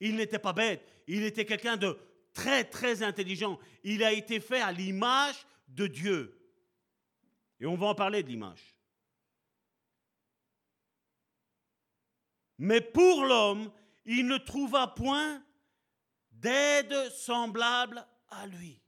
[0.00, 0.86] Il n'était pas bête.
[1.06, 1.98] Il était quelqu'un de
[2.32, 3.58] très, très intelligent.
[3.84, 6.38] Il a été fait à l'image de Dieu.
[7.60, 8.74] Et on va en parler de l'image.
[12.62, 13.72] Mais pour l'homme,
[14.04, 15.44] il ne trouva point
[16.30, 18.80] d'aide semblable à lui.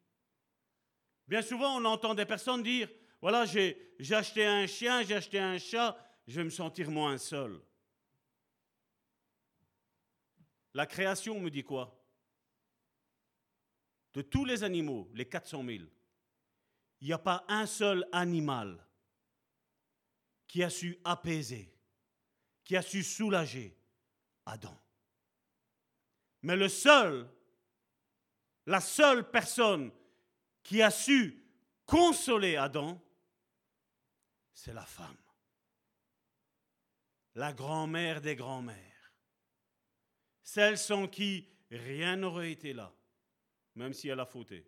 [1.26, 2.88] Bien souvent, on entend des personnes dire,
[3.20, 5.98] voilà, j'ai acheté un chien, j'ai acheté un chat,
[6.28, 7.60] je vais me sentir moins seul.
[10.72, 12.01] La création me dit quoi?
[14.12, 15.84] De tous les animaux, les 400 000,
[17.01, 18.86] il n'y a pas un seul animal
[20.46, 21.73] qui a su apaiser
[22.64, 23.76] qui a su soulager
[24.46, 24.76] Adam.
[26.42, 27.28] Mais le seul,
[28.66, 29.90] la seule personne
[30.62, 31.42] qui a su
[31.84, 33.00] consoler Adam,
[34.52, 35.16] c'est la femme.
[37.34, 39.12] La grand-mère des grands-mères.
[40.42, 42.94] Celle sans qui rien n'aurait été là,
[43.74, 44.66] même si elle a fauté.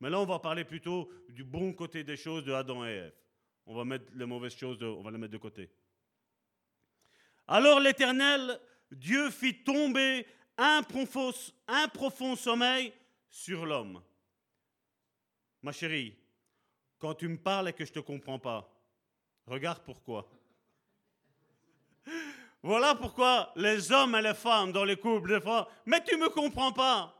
[0.00, 3.14] Mais là, on va parler plutôt du bon côté des choses de Adam et Ève.
[3.66, 5.70] On va mettre les mauvaises choses, on va les mettre de côté.
[7.46, 8.60] Alors l'Éternel,
[8.90, 12.92] Dieu fit tomber un profond, sommeil
[13.28, 14.02] sur l'homme.
[15.62, 16.16] Ma chérie,
[16.98, 18.70] quand tu me parles et que je ne te comprends pas,
[19.46, 20.28] regarde pourquoi.
[22.64, 26.20] Voilà pourquoi les hommes et les femmes dans les couples, des fois, mais tu ne
[26.20, 27.12] me comprends pas.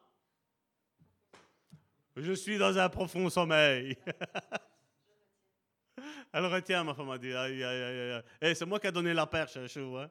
[2.14, 3.96] Je suis dans un profond sommeil.
[6.32, 7.32] Elle retient, ma femme a dit.
[7.32, 9.96] Aïe, aïe, aïe, eh, c'est moi qui ai donné la perche, hein, chou.
[9.96, 10.10] Hein?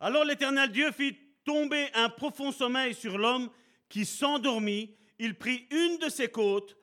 [0.00, 3.50] Alors l'Éternel Dieu fit tomber un profond sommeil sur l'homme
[3.88, 6.76] qui s'endormit, il prit une de ses côtes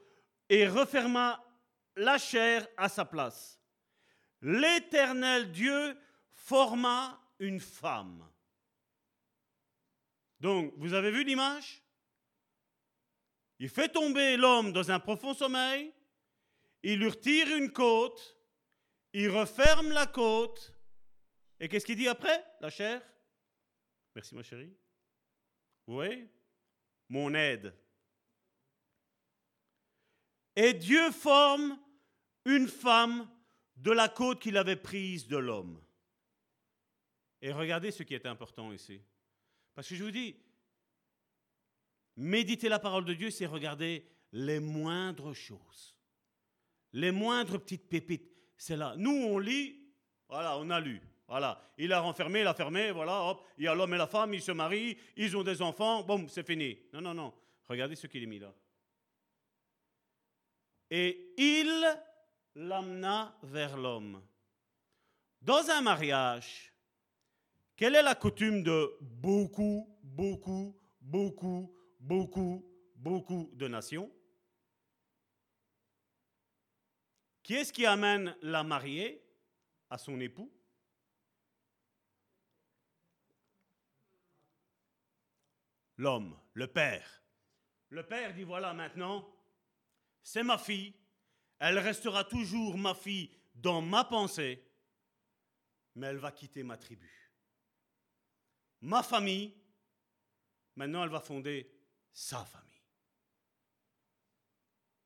[0.48, 1.44] et referma
[1.95, 3.60] la chair à sa place.
[4.41, 5.98] L'Éternel Dieu
[6.31, 8.26] forma une femme.
[10.40, 11.84] Donc, vous avez vu l'image?
[13.60, 15.94] Il fait tomber l'homme dans un profond sommeil,
[16.81, 18.38] il lui retire une côte,
[19.14, 20.73] il referme la côte,
[21.60, 23.02] et qu'est-ce qu'il dit après La chair?
[24.15, 24.73] Merci ma chérie.
[25.86, 26.30] Vous voyez?
[27.10, 27.76] Mon aide.
[30.56, 31.77] Et Dieu forme
[32.45, 33.30] une femme
[33.76, 35.81] de la côte qu'il avait prise de l'homme.
[37.41, 39.02] Et regardez ce qui est important ici.
[39.73, 40.36] Parce que je vous dis,
[42.19, 45.97] méditer la parole de Dieu, c'est regarder les moindres choses.
[46.93, 48.29] Les moindres petites pépites.
[48.57, 48.93] C'est là.
[48.97, 49.79] Nous, on lit,
[50.27, 51.01] voilà, on a lu.
[51.27, 54.07] Voilà, il a renfermé, il a fermé, voilà, hop, il y a l'homme et la
[54.07, 56.77] femme, ils se marient, ils ont des enfants, boum, c'est fini.
[56.91, 57.33] Non, non, non.
[57.67, 58.51] Regardez ce qu'il est mis là.
[60.89, 61.85] Et il
[62.55, 64.23] l'amena vers l'homme.
[65.39, 66.73] Dans un mariage,
[67.75, 72.65] quelle est la coutume de beaucoup, beaucoup, beaucoup, beaucoup,
[72.95, 74.11] beaucoup de nations
[77.49, 79.26] Qui est-ce qui amène la mariée
[79.89, 80.53] à son époux?
[85.97, 87.23] L'homme, le père.
[87.89, 89.27] Le père dit, voilà maintenant,
[90.21, 90.93] c'est ma fille,
[91.57, 94.63] elle restera toujours ma fille dans ma pensée,
[95.95, 97.34] mais elle va quitter ma tribu.
[98.81, 99.57] Ma famille,
[100.76, 101.78] maintenant elle va fonder
[102.19, 102.67] sa famille.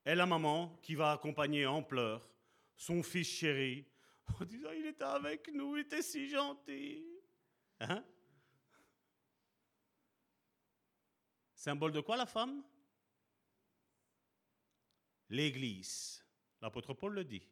[0.03, 2.27] Et la maman qui va accompagner en pleurs
[2.75, 3.85] son fils chéri
[4.39, 7.05] en disant il était avec nous, il était si gentil.
[7.81, 8.03] Hein?
[11.53, 12.63] Symbole de quoi la femme?
[15.29, 16.25] L'Église.
[16.61, 17.47] L'apôtre Paul le dit.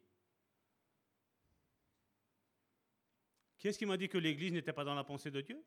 [3.58, 5.64] Qui est-ce qui m'a dit que l'Église n'était pas dans la pensée de Dieu?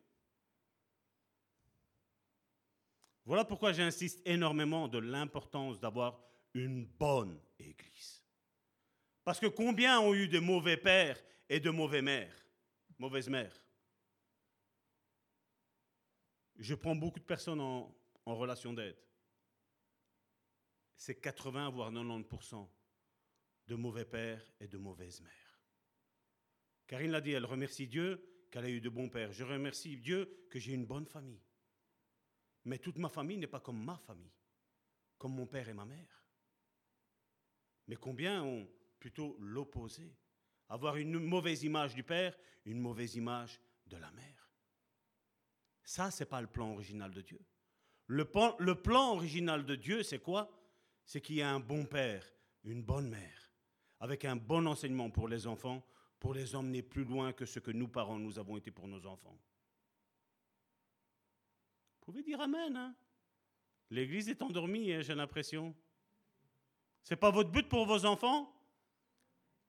[3.26, 6.22] Voilà pourquoi j'insiste énormément de l'importance d'avoir
[6.54, 8.22] une bonne Église.
[9.24, 12.46] Parce que combien ont eu de mauvais pères et de mauvais mères,
[12.98, 13.60] mauvaises mères?
[16.58, 17.92] Je prends beaucoup de personnes en,
[18.24, 18.96] relation d'aide.
[20.96, 22.68] C'est 80 voire 90%
[23.66, 25.60] de mauvais pères et de mauvaises mères.
[26.86, 29.32] Karine l'a dit, elle remercie Dieu qu'elle a eu de bons pères.
[29.32, 31.45] Je remercie Dieu que j'ai une bonne famille.
[32.66, 34.34] Mais toute ma famille n'est pas comme ma famille,
[35.18, 36.24] comme mon père et ma mère.
[37.86, 38.68] Mais combien ont
[38.98, 40.12] plutôt l'opposé
[40.68, 44.50] Avoir une mauvaise image du père, une mauvaise image de la mère.
[45.84, 47.40] Ça, ce n'est pas le plan original de Dieu.
[48.08, 50.50] Le plan, original de Dieu, c'est quoi?
[51.04, 52.24] C'est qu'il y a un bon père,
[52.64, 53.52] une bonne mère,
[54.00, 55.86] avec un bon enseignement pour les enfants,
[56.18, 59.06] pour les emmener plus loin que ce que nous, parents, nous avons été pour nos
[59.06, 59.38] enfants.
[62.06, 62.76] Pouvez dire Amen.
[62.76, 62.94] Hein
[63.90, 65.74] L'Église est endormie, hein, j'ai l'impression.
[67.02, 68.52] Ce n'est pas votre but pour vos enfants?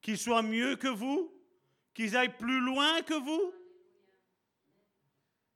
[0.01, 1.33] Qu'ils soient mieux que vous?
[1.95, 3.53] Qu'ils aillent plus loin que vous?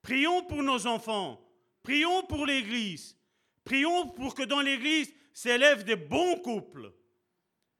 [0.02, 1.40] Prions pour nos enfants.
[1.84, 3.16] Prions pour l'Église.
[3.64, 6.92] Prions pour que dans l'Église s'élèvent des bons couples.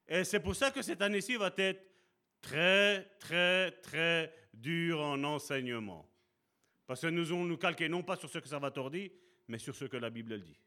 [0.08, 1.84] Et c'est pour ça que cette année-ci va être
[2.40, 6.11] très, très, très dure en enseignement.
[6.92, 9.10] Parce que nous allons nous calquer non pas sur ce que ça va tordir,
[9.48, 10.60] mais sur ce que la Bible dit.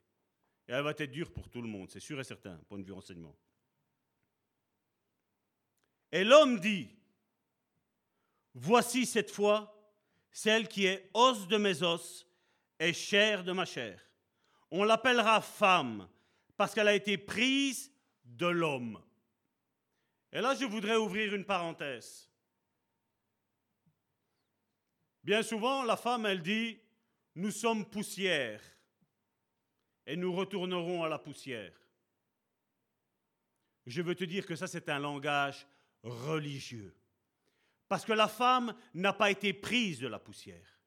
[0.66, 2.82] Et elle va être dure pour tout le monde, c'est sûr et certain, point de
[2.82, 3.36] vue enseignement.
[6.10, 6.88] Et l'homme dit,
[8.54, 9.92] voici cette fois
[10.30, 12.26] celle qui est os de mes os
[12.78, 14.00] et chair de ma chair.
[14.70, 16.08] On l'appellera femme
[16.56, 17.92] parce qu'elle a été prise
[18.24, 18.98] de l'homme.
[20.32, 22.30] Et là, je voudrais ouvrir une parenthèse.
[25.24, 26.78] Bien souvent, la femme, elle dit,
[27.34, 28.60] nous sommes poussière
[30.06, 31.72] et nous retournerons à la poussière.
[33.86, 35.66] Je veux te dire que ça, c'est un langage
[36.02, 36.94] religieux.
[37.88, 40.80] Parce que la femme n'a pas été prise de la poussière.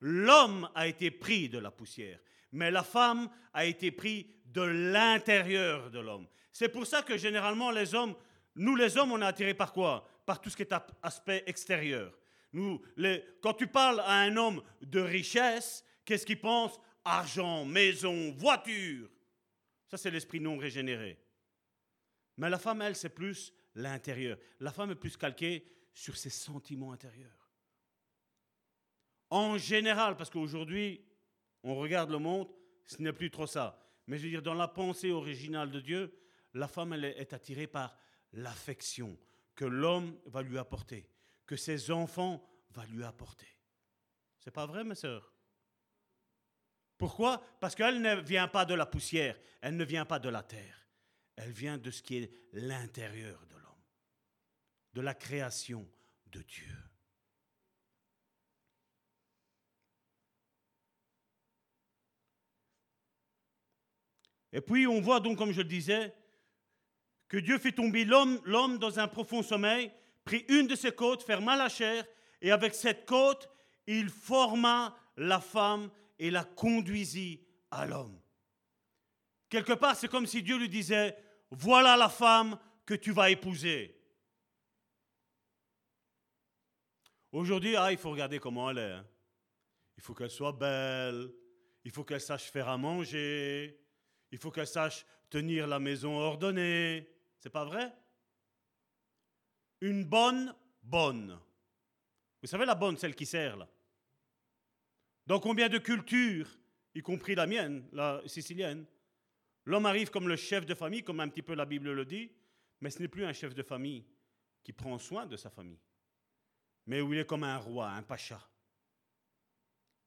[0.00, 2.18] L'homme a été pris de la poussière.
[2.50, 6.26] Mais la femme a été prise de l'intérieur de l'homme.
[6.52, 8.14] C'est pour ça que généralement les hommes,
[8.56, 10.08] nous les hommes, on est attirés par quoi?
[10.26, 12.12] Par tout ce qui est aspect extérieur.
[13.40, 16.78] Quand tu parles à un homme de richesse, qu'est-ce qu'il pense?
[17.04, 19.10] Argent, maison, voiture.
[19.86, 21.18] Ça, c'est l'esprit non régénéré.
[22.36, 24.38] Mais la femme, elle, c'est plus l'intérieur.
[24.60, 27.50] La femme est plus calquée sur ses sentiments intérieurs.
[29.30, 31.04] En général, parce qu'aujourd'hui,
[31.62, 32.48] on regarde le monde,
[32.86, 33.80] ce n'est plus trop ça.
[34.06, 36.14] Mais je veux dire, dans la pensée originale de Dieu,
[36.52, 37.96] la femme, elle est attirée par
[38.32, 39.18] l'affection
[39.54, 41.08] que l'homme va lui apporter,
[41.46, 43.48] que ses enfants vont lui apporter.
[44.40, 45.32] C'est pas vrai, mes sœurs?
[46.96, 47.42] Pourquoi?
[47.60, 50.86] Parce qu'elle ne vient pas de la poussière, elle ne vient pas de la terre.
[51.36, 53.84] Elle vient de ce qui est l'intérieur de l'homme,
[54.92, 55.88] de la création
[56.26, 56.76] de Dieu.
[64.52, 66.14] Et puis on voit donc, comme je le disais,
[67.26, 69.90] que Dieu fit tomber l'homme dans un profond sommeil,
[70.24, 72.04] prit une de ses côtes, ferma la chair,
[72.40, 73.48] et avec cette côte,
[73.86, 78.20] il forma la femme et la conduisit à l'homme.
[79.48, 81.16] Quelque part, c'est comme si Dieu lui disait,
[81.50, 84.00] voilà la femme que tu vas épouser.
[87.32, 88.92] Aujourd'hui, ah, il faut regarder comment elle est.
[88.92, 89.06] Hein.
[89.96, 91.32] Il faut qu'elle soit belle,
[91.84, 93.80] il faut qu'elle sache faire à manger,
[94.30, 97.08] il faut qu'elle sache tenir la maison ordonnée.
[97.38, 97.92] C'est pas vrai?
[99.80, 101.38] Une bonne bonne.
[102.42, 103.68] Vous savez la bonne, celle qui sert là.
[105.26, 106.48] Dans combien de cultures,
[106.94, 108.84] y compris la mienne, la sicilienne,
[109.64, 112.30] l'homme arrive comme le chef de famille, comme un petit peu la Bible le dit,
[112.80, 114.04] mais ce n'est plus un chef de famille
[114.62, 115.80] qui prend soin de sa famille,
[116.86, 118.46] mais où il est comme un roi, un pacha.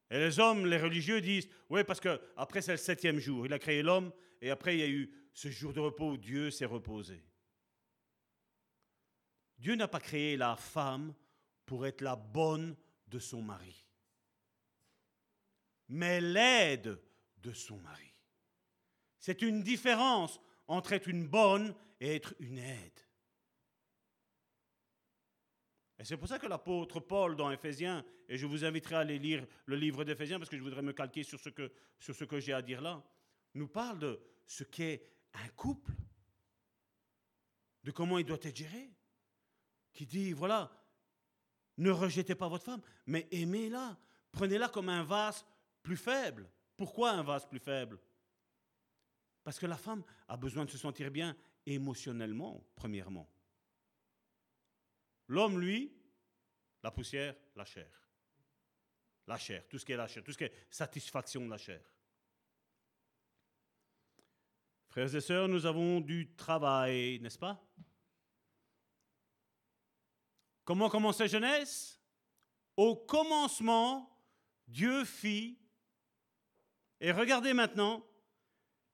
[0.10, 3.53] Et les hommes, les religieux disent, oui, parce que après c'est le septième jour, il
[3.53, 4.11] a créé l'homme,
[4.41, 7.23] et après il y a eu ce jour de repos où Dieu s'est reposé.
[9.58, 11.14] Dieu n'a pas créé la femme
[11.66, 12.76] pour être la bonne
[13.08, 13.86] de son mari,
[15.90, 17.00] mais l'aide
[17.38, 18.14] de son mari.
[19.20, 23.00] C'est une différence entre être une bonne et être une aide.
[26.00, 29.18] Et c'est pour ça que l'apôtre Paul dans Éphésiens, et je vous inviterai à aller
[29.18, 32.24] lire le livre d'Éphésiens parce que je voudrais me calquer sur ce que, sur ce
[32.24, 33.04] que j'ai à dire là,
[33.56, 35.02] nous parle de ce qu'est
[35.34, 35.92] un couple,
[37.84, 38.92] de comment il doit être géré,
[39.98, 40.72] qui dit, voilà,
[41.78, 43.98] ne rejetez pas votre femme, mais aimez-la,
[44.32, 45.44] prenez-la comme un vase
[45.82, 46.48] plus faible.
[46.78, 47.99] Pourquoi un vase plus faible?
[49.44, 53.28] Parce que la femme a besoin de se sentir bien émotionnellement, premièrement.
[55.28, 55.91] L'homme, lui,
[56.84, 57.90] la poussière, la chair.
[59.26, 61.57] La chair, tout ce qui est la chair, tout ce qui est satisfaction de la
[61.57, 61.82] chair.
[64.90, 67.60] Frères et sœurs, nous avons du travail, n'est-ce pas?
[70.68, 71.98] Comment commençait Genèse
[72.76, 74.14] Au commencement,
[74.68, 75.57] Dieu fit,
[76.99, 78.06] et regardez maintenant,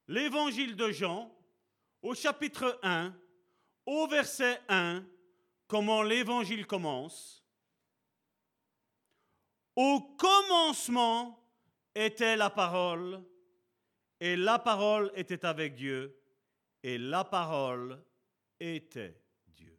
[0.07, 1.35] l'évangile de Jean,
[2.03, 3.11] au chapitre 1,
[3.87, 5.03] au verset 1,
[5.67, 7.43] comment l'évangile commence.
[9.75, 11.43] Au commencement
[11.95, 13.25] était la parole,
[14.19, 16.21] et la parole était avec Dieu,
[16.83, 17.99] et la parole
[18.59, 19.75] était Dieu.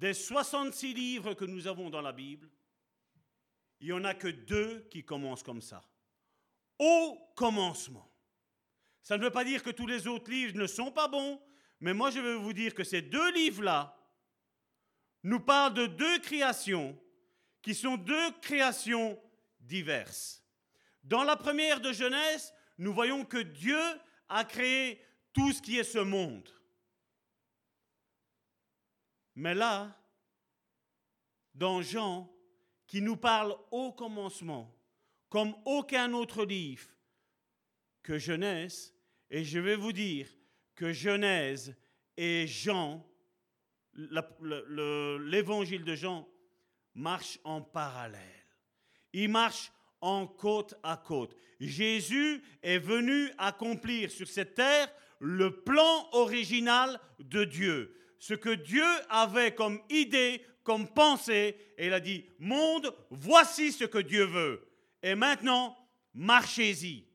[0.00, 2.48] Des 66 livres que nous avons dans la Bible,
[3.80, 5.84] il n'y en a que deux qui commencent comme ça.
[6.78, 8.10] Au commencement.
[9.02, 11.38] Ça ne veut pas dire que tous les autres livres ne sont pas bons,
[11.80, 13.94] mais moi, je veux vous dire que ces deux livres-là
[15.22, 16.98] nous parlent de deux créations
[17.60, 19.20] qui sont deux créations
[19.60, 20.42] diverses.
[21.04, 23.82] Dans la première de Genèse, nous voyons que Dieu
[24.30, 24.98] a créé
[25.34, 26.48] tout ce qui est ce monde.
[29.34, 29.96] Mais là,
[31.54, 32.30] dans Jean,
[32.86, 34.74] qui nous parle au commencement,
[35.28, 36.88] comme aucun autre livre
[38.02, 38.94] que Genèse,
[39.30, 40.28] et je vais vous dire,
[40.74, 41.76] que Genèse
[42.16, 43.06] et Jean,
[43.94, 46.28] l'évangile de Jean,
[46.94, 48.20] marchent en parallèle.
[49.12, 49.70] Ils marchent
[50.00, 51.36] en côte à côte.
[51.60, 57.94] Jésus est venu accomplir sur cette terre le plan original de Dieu.
[58.20, 63.84] Ce que Dieu avait comme idée, comme pensée, et il a dit, monde, voici ce
[63.84, 64.68] que Dieu veut.
[65.02, 65.76] Et maintenant,
[66.12, 67.08] marchez-y.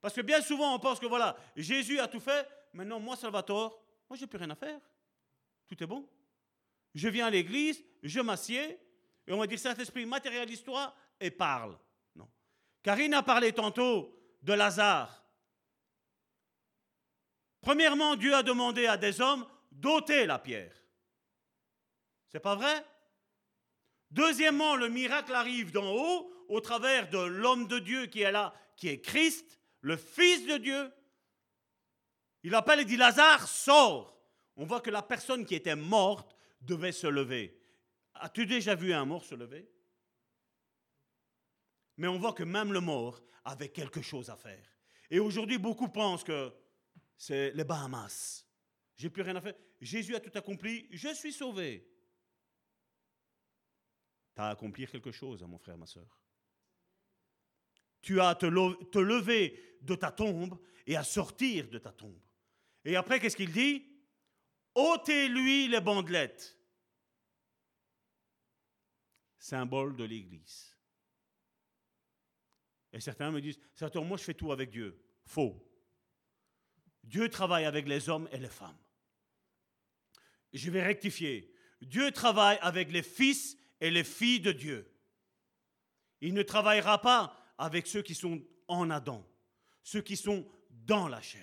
[0.00, 3.80] Parce que bien souvent, on pense que voilà, Jésus a tout fait, maintenant, moi, Salvatore,
[4.10, 4.80] moi, j'ai plus rien à faire.
[5.68, 6.06] Tout est bon.
[6.92, 8.78] Je viens à l'église, je m'assieds,
[9.26, 11.78] et on va dire Saint-Esprit, matérialise-toi et parle.
[12.16, 12.28] Non.
[12.82, 15.24] Karine a parlé tantôt de Lazare.
[17.60, 20.74] Premièrement, Dieu a demandé à des hommes d'ôter la pierre.
[22.28, 22.84] C'est pas vrai?
[24.10, 28.54] Deuxièmement, le miracle arrive d'en haut au travers de l'homme de Dieu qui est là,
[28.76, 30.92] qui est Christ, le Fils de Dieu.
[32.42, 34.16] Il appelle et dit Lazare, sors.
[34.56, 37.60] On voit que la personne qui était morte devait se lever.
[38.14, 39.68] As-tu déjà vu un mort se lever?
[41.96, 44.64] Mais on voit que même le mort avait quelque chose à faire.
[45.10, 46.52] Et aujourd'hui, beaucoup pensent que
[47.16, 48.43] c'est les Bahamas.
[48.96, 49.54] J'ai plus rien à faire.
[49.80, 50.86] Jésus a tout accompli.
[50.90, 51.88] Je suis sauvé.
[54.34, 56.18] Tu as à accomplir quelque chose, hein, mon frère, ma soeur.
[58.02, 58.46] Tu as à te,
[58.84, 62.20] te lever de ta tombe et à sortir de ta tombe.
[62.84, 63.84] Et après, qu'est-ce qu'il dit?
[64.74, 66.58] Ôtez-lui les bandelettes.
[69.38, 70.74] Symbole de l'Église.
[72.92, 75.00] Et certains me disent, Satan, moi je fais tout avec Dieu.
[75.24, 75.60] Faux.
[77.02, 78.78] Dieu travaille avec les hommes et les femmes.
[80.54, 81.52] Je vais rectifier.
[81.82, 84.90] Dieu travaille avec les fils et les filles de Dieu.
[86.20, 89.26] Il ne travaillera pas avec ceux qui sont en Adam,
[89.82, 91.42] ceux qui sont dans la chair.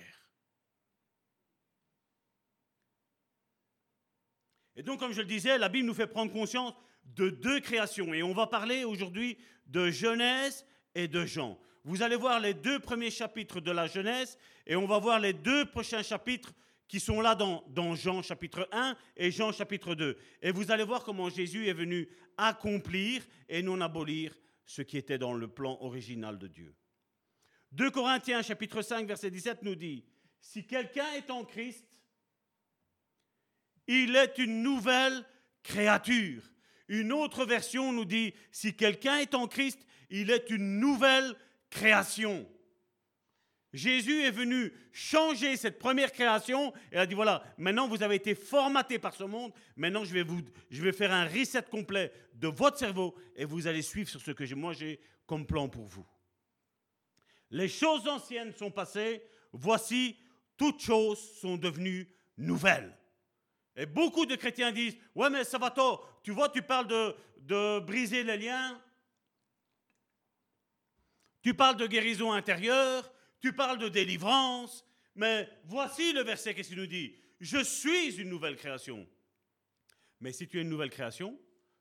[4.74, 6.72] Et donc, comme je le disais, la Bible nous fait prendre conscience
[7.04, 8.14] de deux créations.
[8.14, 9.36] Et on va parler aujourd'hui
[9.66, 10.64] de Genèse
[10.94, 11.58] et de Jean.
[11.84, 15.32] Vous allez voir les deux premiers chapitres de la Genèse et on va voir les
[15.32, 16.54] deux prochains chapitres
[16.92, 20.14] qui sont là dans, Jean chapitre 1 et Jean chapitre 2.
[20.42, 22.06] Et vous allez voir comment Jésus est venu
[22.36, 24.36] accomplir et non abolir
[24.66, 26.74] ce qui était dans le plan original de Dieu.
[27.70, 30.04] 2 Corinthiens chapitre 5 verset 17 nous dit,
[30.38, 31.98] si quelqu'un est en Christ,
[33.86, 35.24] il est une nouvelle
[35.62, 36.42] créature.
[36.88, 41.34] Une autre version nous dit, si quelqu'un est en Christ, il est une nouvelle
[41.70, 42.46] création.
[43.72, 48.34] Jésus est venu changer cette première création et a dit voilà, maintenant vous avez été
[48.34, 52.48] formaté par ce monde, maintenant je vais, vous, je vais faire un reset complet de
[52.48, 56.06] votre cerveau et vous allez suivre sur ce que moi j'ai comme plan pour vous.
[57.50, 59.22] Les choses anciennes sont passées,
[59.52, 60.18] voici,
[60.58, 62.94] toutes choses sont devenues nouvelles.
[63.74, 65.44] Et beaucoup de chrétiens disent, ouais mais
[65.74, 68.78] tort, tu vois, tu parles de, de briser les liens,
[71.42, 73.10] tu parles de guérison intérieure,
[73.42, 78.56] tu parles de délivrance, mais voici le verset qui nous dit, je suis une nouvelle
[78.56, 79.06] création.
[80.20, 81.38] Mais si tu es une nouvelle création,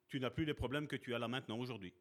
[0.10, 1.94] tu n'as plus les problèmes que tu as là maintenant aujourd'hui.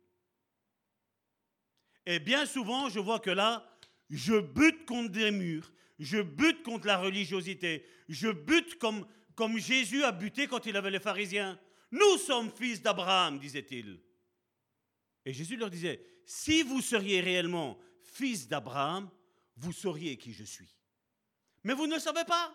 [2.07, 3.79] Et bien souvent, je vois que là,
[4.09, 9.07] je bute contre des murs, je bute contre la religiosité, je bute comme
[9.41, 11.59] comme Jésus a buté quand il avait les pharisiens.
[11.91, 13.99] Nous sommes fils d'Abraham, disait-il.
[15.25, 19.11] Et Jésus leur disait, si vous seriez réellement fils d'Abraham,
[19.61, 20.75] vous sauriez qui je suis.
[21.63, 22.55] Mais vous ne le savez pas.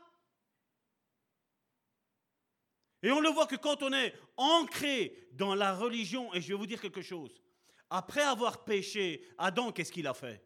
[3.03, 6.55] Et on le voit que quand on est ancré dans la religion, et je vais
[6.55, 7.41] vous dire quelque chose,
[7.89, 10.43] après avoir péché, Adam, qu'est-ce qu'il a fait?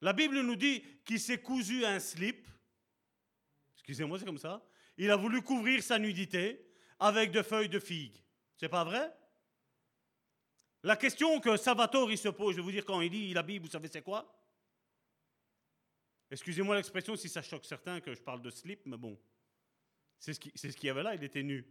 [0.00, 2.48] La Bible nous dit qu'il s'est cousu un slip
[3.76, 4.64] Excusez-moi, c'est comme ça.
[4.96, 6.64] Il a voulu couvrir sa nudité
[6.98, 8.22] avec des feuilles de figue.
[8.56, 9.12] C'est pas vrai?
[10.82, 13.66] La question que Salvatore se pose, je vais vous dire quand il lit la Bible,
[13.66, 14.38] vous savez c'est quoi?
[16.30, 19.18] Excusez-moi l'expression si ça choque certains que je parle de slip, mais bon.
[20.18, 21.64] C'est ce qu'il y avait là, il était nu.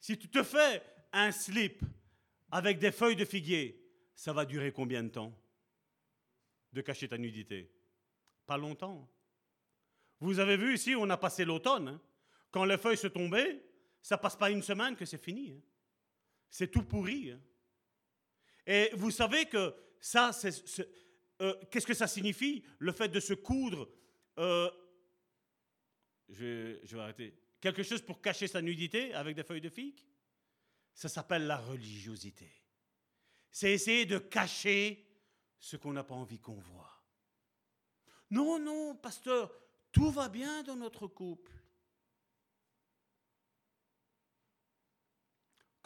[0.00, 0.82] Si tu te fais
[1.12, 1.82] un slip
[2.50, 3.82] avec des feuilles de figuier,
[4.14, 5.32] ça va durer combien de temps
[6.72, 7.70] de cacher ta nudité?
[8.46, 9.08] Pas longtemps.
[10.20, 11.88] Vous avez vu ici, on a passé l'automne.
[11.88, 12.00] Hein.
[12.50, 13.62] Quand les feuilles se tombaient,
[14.02, 15.52] ça passe pas une semaine que c'est fini.
[15.52, 15.60] Hein.
[16.48, 17.32] C'est tout pourri.
[17.32, 17.40] Hein.
[18.66, 20.30] Et vous savez que ça,
[21.40, 23.88] euh, qu'est-ce que ça signifie Le fait de se coudre,
[24.38, 24.70] euh,
[26.28, 30.00] je, je, vais arrêter, quelque chose pour cacher sa nudité avec des feuilles de figue?
[30.94, 32.50] Ça s'appelle la religiosité.
[33.50, 35.06] C'est essayer de cacher
[35.58, 36.92] ce qu'on n'a pas envie qu'on voit.
[38.30, 39.52] Non, non, pasteur,
[39.92, 41.52] tout va bien dans notre couple.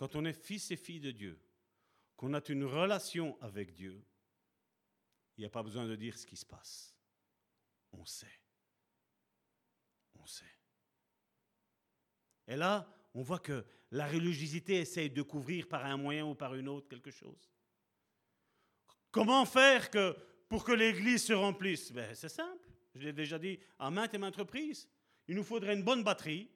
[0.01, 1.39] Quand on est fils et fille de Dieu,
[2.17, 4.03] qu'on a une relation avec Dieu,
[5.37, 6.97] il n'y a pas besoin de dire ce qui se passe.
[7.93, 8.41] On sait.
[10.15, 10.57] On sait.
[12.47, 16.55] Et là, on voit que la religiosité essaye de couvrir par un moyen ou par
[16.55, 17.53] une autre quelque chose.
[19.11, 20.17] Comment faire que,
[20.49, 21.93] pour que l'Église se remplisse?
[21.93, 22.71] Ben, C'est simple.
[22.95, 24.89] Je l'ai déjà dit à maintes et maintes reprises.
[25.29, 26.51] Il nous faudrait une bonne batterie,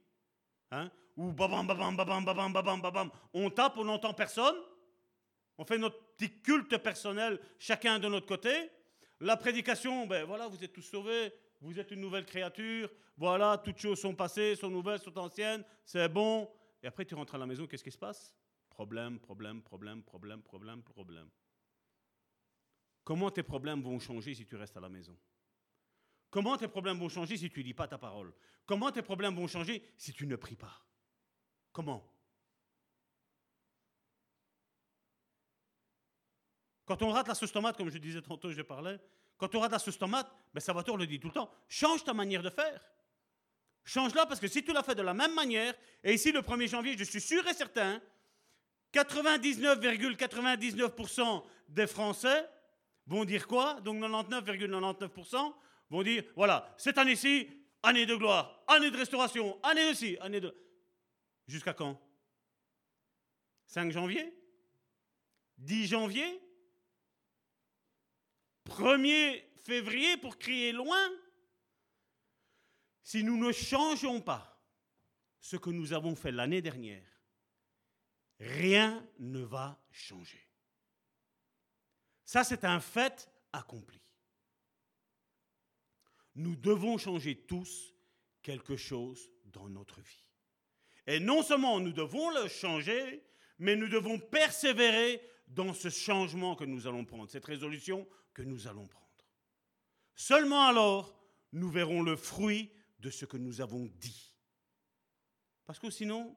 [0.71, 4.57] hein, où babam, babam, babam, babam, babam, babam, on tape, on n'entend personne.
[5.57, 8.71] On fait notre petit culte personnel, chacun de notre côté.
[9.21, 13.79] La prédication, ben voilà, vous êtes tous sauvés, vous êtes une nouvelle créature, voilà, toutes
[13.79, 16.51] choses sont passées, sont nouvelles, sont anciennes, c'est bon.
[16.83, 18.35] Et après, tu rentres à la maison, qu'est-ce qui se passe?
[18.69, 21.29] Problème, problème, problème, problème, problème, problème.
[23.05, 25.17] Comment tes problèmes vont changer si tu restes à la maison?
[26.31, 28.35] Comment tes problèmes vont changer si tu ne lis pas ta parole?
[28.67, 30.85] Comment tes problèmes vont changer si tu ne pries pas?
[31.75, 32.03] Comment?
[36.87, 39.01] Quand on rate la sauce tomate, comme je disais tantôt, je parlais,
[39.37, 42.15] quand on rate la sauce tomate, ben Salvatore le dit tout le temps, change ta
[42.15, 42.81] manière de faire.
[43.83, 45.75] Change-la parce que si tu l'as fait de la même manière,
[46.05, 48.01] et ici le 1er janvier, je suis sûr et certain,
[48.93, 52.49] 99,99% des Français
[53.09, 53.81] vont dire quoi?
[53.81, 55.53] Donc 99,99%
[55.91, 57.51] vont dire, voilà, cette année-ci,
[57.83, 60.55] année de gloire, année de restauration, année de ci, année de...
[61.47, 62.01] Jusqu'à quand?
[63.67, 64.33] 5 janvier?
[65.59, 66.41] 10 janvier?
[68.67, 71.11] 1er février pour crier loin?
[73.03, 74.63] Si nous ne changeons pas
[75.41, 77.07] ce que nous avons fait l'année dernière,
[78.41, 80.49] rien ne va changer.
[82.25, 84.01] Ça, c'est un fait accompli.
[86.35, 87.95] Nous devons changer tous
[88.43, 90.24] quelque chose dans notre vie.
[91.07, 93.23] Et non seulement nous devons le changer,
[93.59, 98.67] mais nous devons persévérer dans ce changement que nous allons prendre, cette résolution que nous
[98.67, 99.05] allons prendre.
[100.15, 101.21] Seulement alors,
[101.53, 104.35] nous verrons le fruit de ce que nous avons dit.
[105.65, 106.37] Parce que sinon,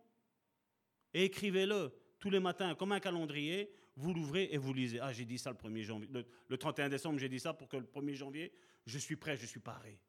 [1.14, 5.00] écrivez-le tous les matins comme un calendrier, vous l'ouvrez et vous lisez.
[5.00, 6.10] Ah, j'ai dit ça le 1er janvier.
[6.48, 8.54] Le, 31 décembre, j'ai dit ça pour que le 1er janvier,
[8.86, 10.00] je suis prêt, je suis paré.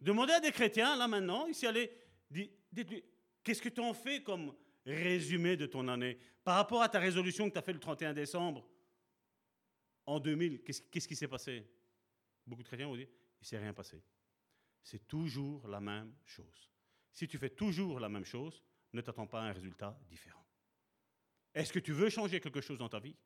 [0.00, 1.90] Demandez à des chrétiens, là maintenant, ici, allez,
[3.42, 4.54] qu'est-ce que tu en fais comme
[4.84, 6.18] résumé de ton année?
[6.44, 8.68] Par rapport à ta résolution que tu as fait le 31 décembre
[10.04, 11.66] en 2000, qu'est-ce qui s'est passé?
[12.46, 14.00] Beaucoup de chrétiens vont dire, il ne s'est rien passé.
[14.82, 16.70] C'est toujours la même chose.
[17.12, 18.62] Si tu fais toujours la même chose,
[18.92, 20.46] ne t'attends pas à un résultat différent.
[21.54, 23.16] Est-ce que tu veux changer quelque chose dans ta vie?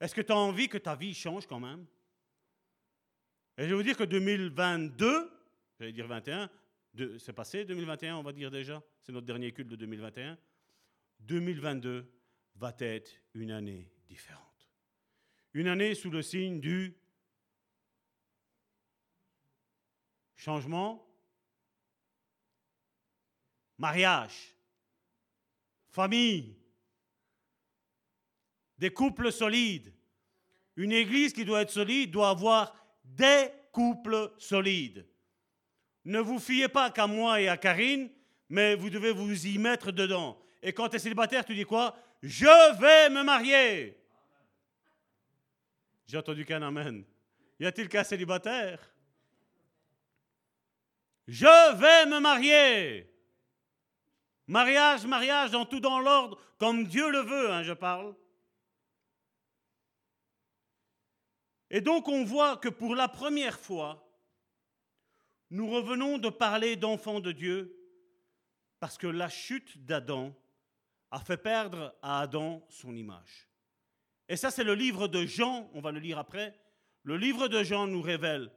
[0.00, 1.86] Est-ce que tu as envie que ta vie change quand même?
[3.58, 5.30] Et je vais vous dire que 2022,
[5.82, 6.48] j'allais dire 21,
[7.18, 10.38] c'est passé 2021, on va dire déjà, c'est notre dernier culte de 2021.
[11.18, 12.08] 2022
[12.54, 14.70] va être une année différente.
[15.54, 16.96] Une année sous le signe du
[20.36, 21.04] changement,
[23.76, 24.54] mariage,
[25.90, 26.56] famille,
[28.78, 29.92] des couples solides.
[30.76, 32.72] Une église qui doit être solide doit avoir
[33.02, 35.08] des couples solides.
[36.04, 38.10] Ne vous fiez pas qu'à moi et à Karine,
[38.48, 40.38] mais vous devez vous y mettre dedans.
[40.62, 41.96] Et quand tu es célibataire, tu dis quoi?
[42.22, 43.98] Je vais me marier.
[46.06, 47.04] J'ai entendu qu'un amen.
[47.58, 48.92] Y a-t-il qu'un célibataire?
[51.26, 53.08] Je vais me marier.
[54.46, 58.14] Mariage, mariage, dans tout dans l'ordre, comme Dieu le veut, hein, je parle.
[61.70, 64.01] Et donc on voit que pour la première fois,
[65.52, 67.78] nous revenons de parler d'enfants de Dieu
[68.80, 70.34] parce que la chute d'Adam
[71.10, 73.50] a fait perdre à Adam son image.
[74.30, 76.58] Et ça, c'est le livre de Jean, on va le lire après.
[77.02, 78.50] Le livre de Jean nous révèle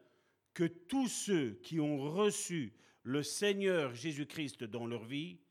[0.53, 2.73] que tous ceux qui ont reçu
[3.03, 5.41] le Seigneur Jésus-Christ dans leur vie,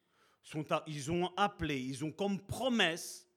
[0.86, 3.28] ils ont appelé, ils ont comme promesse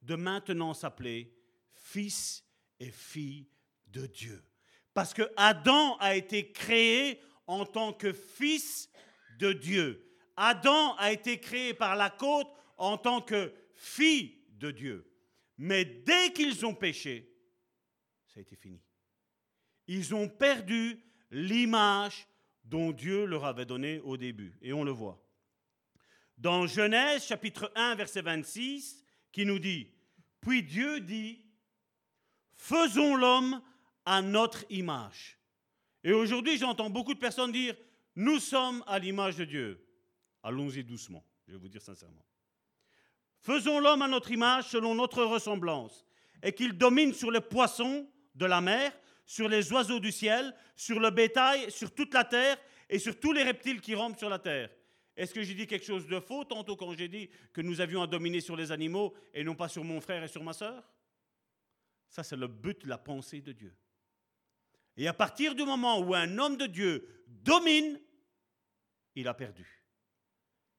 [0.00, 1.36] de maintenant s'appeler
[1.74, 2.46] fils
[2.80, 3.46] et filles
[3.88, 4.42] de Dieu.
[4.96, 8.90] Parce que Adam a été créé en tant que fils
[9.38, 10.10] de Dieu.
[10.38, 12.48] Adam a été créé par la côte
[12.78, 15.06] en tant que fille de Dieu.
[15.58, 17.30] Mais dès qu'ils ont péché,
[18.26, 18.80] ça a été fini.
[19.86, 22.26] Ils ont perdu l'image
[22.64, 24.56] dont Dieu leur avait donnée au début.
[24.62, 25.22] Et on le voit.
[26.38, 29.90] Dans Genèse chapitre 1 verset 26, qui nous dit,
[30.40, 31.44] Puis Dieu dit,
[32.54, 33.60] Faisons l'homme
[34.06, 35.38] à notre image.
[36.02, 37.76] Et aujourd'hui, j'entends beaucoup de personnes dire,
[38.14, 39.84] Nous sommes à l'image de Dieu.
[40.42, 42.24] Allons-y doucement, je vais vous dire sincèrement.
[43.40, 46.06] Faisons l'homme à notre image selon notre ressemblance,
[46.42, 48.92] et qu'il domine sur les poissons de la mer,
[49.24, 52.56] sur les oiseaux du ciel, sur le bétail, sur toute la terre
[52.88, 54.70] et sur tous les reptiles qui rampent sur la terre.
[55.16, 58.02] Est-ce que j'ai dit quelque chose de faux tantôt quand j'ai dit que nous avions
[58.02, 60.84] à dominer sur les animaux et non pas sur mon frère et sur ma sœur?
[62.08, 63.74] Ça, c'est le but la pensée de Dieu.
[64.96, 68.00] Et à partir du moment où un homme de Dieu domine,
[69.14, 69.84] il a perdu.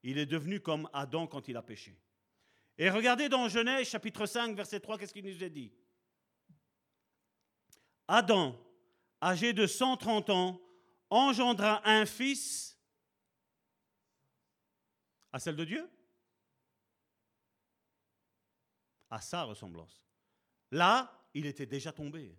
[0.04, 2.00] Il est devenu comme Adam quand il a péché.
[2.78, 5.74] Et regardez dans Genèse chapitre 5, verset 3, qu'est-ce qu'il nous a dit?
[8.08, 8.58] Adam,
[9.22, 10.62] âgé de 130 ans,
[11.10, 12.80] engendra un fils
[15.32, 15.90] à celle de Dieu?
[19.10, 20.04] À sa ressemblance.
[20.72, 22.38] Là, il était déjà tombé.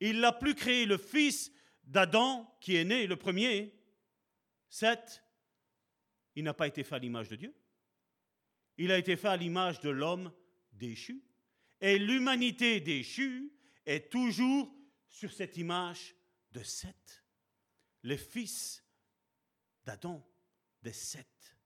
[0.00, 1.52] Il n'a plus créé le fils
[1.84, 3.74] d'Adam qui est né, le premier.
[4.68, 5.22] Seth,
[6.34, 7.54] il n'a pas été fait à l'image de Dieu.
[8.78, 10.32] il a été fait à l'image de l'homme
[10.72, 11.22] déchu.
[11.80, 13.52] Et l'humanité déchue
[13.84, 14.74] est toujours
[15.08, 16.14] sur cette image
[16.52, 17.24] de Seth,
[18.02, 18.84] le fils
[19.84, 20.24] d'Adam,
[20.82, 21.56] des Seth.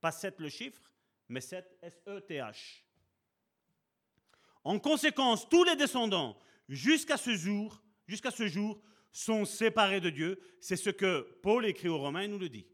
[0.00, 0.92] Pas Seth le chiffre,
[1.28, 2.84] mais Seth, S-E-T-H.
[4.64, 8.80] En conséquence, tous les descendants, jusqu'à ce jour, jusqu'à ce jour,
[9.10, 10.38] sont séparés de Dieu.
[10.60, 12.66] C'est ce que Paul écrit aux Romains nous le dit.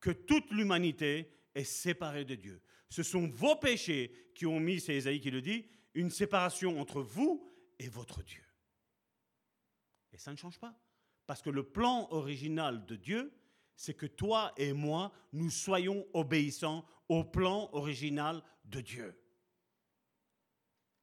[0.00, 2.60] Que toute l'humanité est séparée de Dieu.
[2.88, 7.00] Ce sont vos péchés qui ont mis, c'est Isaïe qui le dit, une séparation entre
[7.00, 8.42] vous et votre Dieu.
[10.12, 10.78] Et ça ne change pas.
[11.26, 13.32] Parce que le plan original de Dieu,
[13.76, 19.14] c'est que toi et moi, nous soyons obéissants au plan original de Dieu.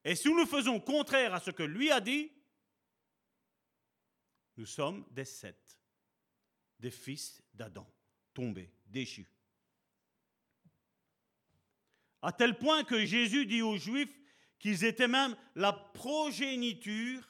[0.04, 2.32] Et si nous faisons contraire à ce que lui a dit,
[4.58, 5.80] nous sommes des sept,
[6.80, 7.88] des fils d'Adam,
[8.34, 9.30] tombés, déchus.
[12.22, 14.16] À tel point que Jésus dit aux Juifs
[14.60, 17.28] qu'ils étaient même la progéniture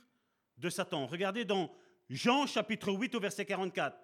[0.58, 1.08] de Satan.
[1.08, 1.74] Regardez dans
[2.10, 3.98] Jean chapitre 8 au verset 44.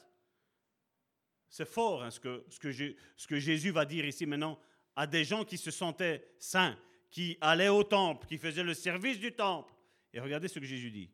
[1.49, 4.59] C'est fort hein, ce, que, Jésus va dire ici maintenant
[4.95, 6.77] à des gens qui se sentaient saints,
[7.09, 9.73] qui allaient au temple, qui faisaient le service du temple.
[10.13, 11.09] Et regardez ce que Jésus dit.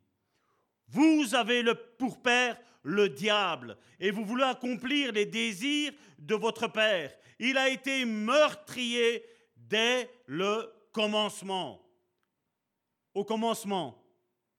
[0.87, 6.67] Vous avez le, pour père le diable et vous voulez accomplir les désirs de votre
[6.67, 7.15] père.
[7.39, 9.25] Il a été meurtrier
[9.55, 11.81] dès le commencement.
[13.13, 14.03] Au commencement.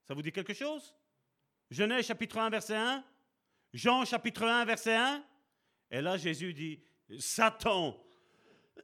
[0.06, 0.94] Ça vous dit quelque chose?
[1.70, 3.04] Genèse chapitre 1 verset 1
[3.72, 5.24] Jean chapitre 1 verset 1
[5.90, 6.80] Et là Jésus dit,
[7.18, 8.00] Satan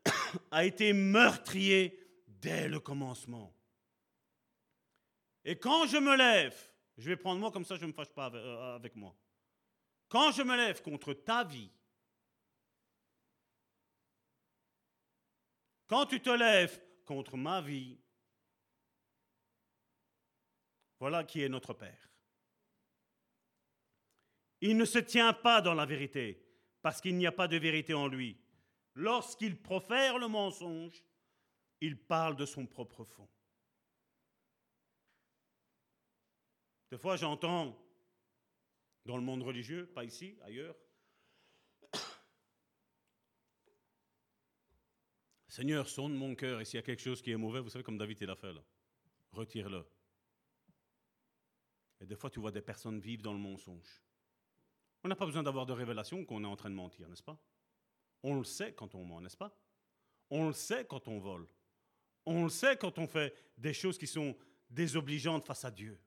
[0.50, 1.99] a été meurtrier
[2.40, 3.54] dès le commencement.
[5.44, 6.56] Et quand je me lève,
[6.96, 9.16] je vais prendre moi comme ça, je ne me fâche pas euh, avec moi.
[10.08, 11.70] Quand je me lève contre ta vie,
[15.86, 17.98] quand tu te lèves contre ma vie,
[20.98, 22.10] voilà qui est notre Père.
[24.60, 26.46] Il ne se tient pas dans la vérité,
[26.82, 28.38] parce qu'il n'y a pas de vérité en lui.
[28.94, 31.02] Lorsqu'il profère le mensonge,
[31.80, 33.28] il parle de son propre fond.
[36.90, 37.78] Des fois, j'entends
[39.06, 40.76] dans le monde religieux, pas ici, ailleurs,
[45.48, 47.84] Seigneur, sonde mon cœur et s'il y a quelque chose qui est mauvais, vous savez
[47.84, 48.62] comme David l'a fait là,
[49.32, 49.86] retire-le.
[52.00, 54.02] Et des fois, tu vois des personnes vivre dans le mensonge.
[55.02, 57.38] On n'a pas besoin d'avoir de révélation qu'on est en train de mentir, n'est-ce pas?
[58.22, 59.56] On le sait quand on ment, n'est-ce pas?
[60.28, 61.46] On le sait quand on vole.
[62.32, 64.36] On le sait quand on fait des choses qui sont
[64.68, 65.98] désobligeantes face à Dieu.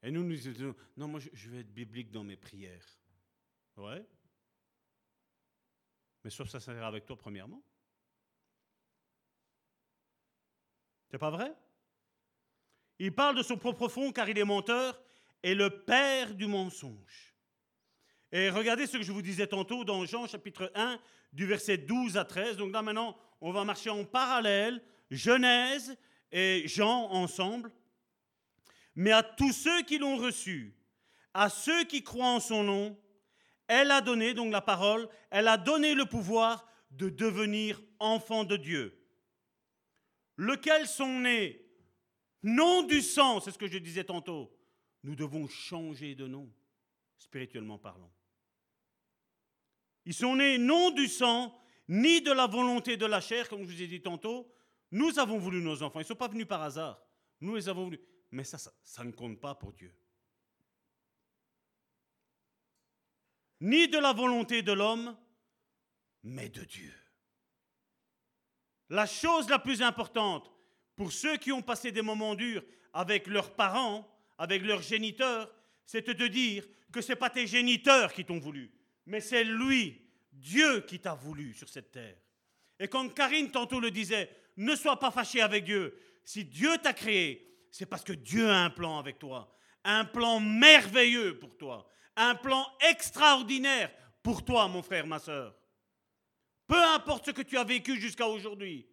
[0.00, 2.86] Et nous nous disons, non, moi je vais être biblique dans mes prières.
[3.76, 4.06] Ouais.
[6.22, 7.60] Mais sauf ça sert avec toi premièrement.
[11.10, 11.52] C'est pas vrai?
[13.00, 15.02] Il parle de son propre fond car il est menteur
[15.42, 17.35] et le père du mensonge.
[18.32, 20.98] Et regardez ce que je vous disais tantôt dans Jean chapitre 1
[21.32, 22.56] du verset 12 à 13.
[22.56, 25.96] Donc là maintenant, on va marcher en parallèle, Genèse
[26.32, 27.70] et Jean ensemble.
[28.94, 30.74] Mais à tous ceux qui l'ont reçu,
[31.34, 32.98] à ceux qui croient en son nom,
[33.68, 38.56] elle a donné, donc la parole, elle a donné le pouvoir de devenir enfants de
[38.56, 38.98] Dieu,
[40.36, 41.62] lequel sont nés?
[42.42, 44.56] Non du sang, c'est ce que je disais tantôt,
[45.02, 46.50] nous devons changer de nom,
[47.18, 48.10] spirituellement parlant.
[50.06, 51.52] Ils sont nés non du sang,
[51.88, 54.50] ni de la volonté de la chair, comme je vous ai dit tantôt.
[54.92, 55.98] Nous avons voulu nos enfants.
[55.98, 57.02] Ils ne sont pas venus par hasard.
[57.40, 58.00] Nous les avons voulu.
[58.30, 59.92] Mais ça, ça, ne compte pas pour Dieu.
[63.60, 65.16] Ni de la volonté de l'homme,
[66.22, 66.94] mais de Dieu.
[68.90, 70.52] La chose la plus importante
[70.94, 72.62] pour ceux qui ont passé des moments durs
[72.92, 74.08] avec leurs parents,
[74.38, 75.52] avec leurs géniteurs,
[75.84, 78.70] c'est de te dire que ce n'est pas tes géniteurs qui t'ont voulu,
[79.06, 80.02] mais c'est lui,
[80.32, 82.16] Dieu, qui t'a voulu sur cette terre.
[82.78, 85.98] Et quand Karine tantôt le disait, ne sois pas fâché avec Dieu.
[86.24, 90.40] Si Dieu t'a créé, c'est parce que Dieu a un plan avec toi, un plan
[90.40, 93.90] merveilleux pour toi, un plan extraordinaire
[94.22, 95.54] pour toi, mon frère, ma soeur.
[96.66, 98.88] Peu importe ce que tu as vécu jusqu'à aujourd'hui.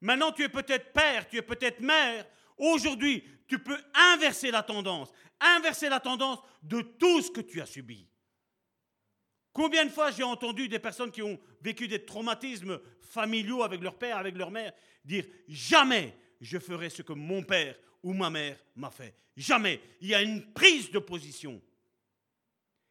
[0.00, 2.26] Maintenant, tu es peut-être père, tu es peut-être mère.
[2.56, 3.78] Aujourd'hui, tu peux
[4.12, 8.08] inverser la tendance, inverser la tendance de tout ce que tu as subi.
[9.52, 13.98] Combien de fois j'ai entendu des personnes qui ont vécu des traumatismes familiaux avec leur
[13.98, 14.72] père, avec leur mère,
[15.04, 19.14] dire jamais je ferai ce que mon père ou ma mère m'a fait.
[19.36, 19.80] Jamais.
[20.00, 21.62] Il y a une prise de position.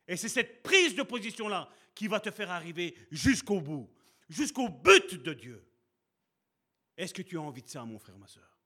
[0.08, 3.90] Et c'est cette prise de position-là qui va te faire arriver jusqu'au bout,
[4.30, 5.66] jusqu'au but de Dieu.
[6.98, 8.60] Est-ce que tu as envie de ça, mon frère, ma soeur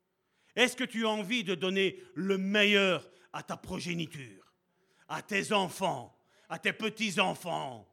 [0.55, 4.53] Est-ce que tu as envie de donner le meilleur à ta progéniture,
[5.07, 6.17] à tes enfants,
[6.49, 7.87] à tes petits-enfants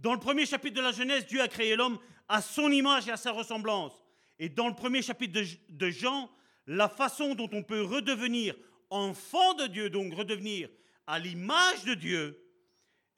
[0.00, 3.12] Dans le premier chapitre de la Genèse, Dieu a créé l'homme à son image et
[3.12, 3.92] à sa ressemblance.
[4.38, 6.30] Et dans le premier chapitre de, Jean,
[6.66, 8.54] la façon dont on peut redevenir
[8.88, 10.70] enfant de Dieu, donc redevenir
[11.06, 12.42] à l'image de Dieu,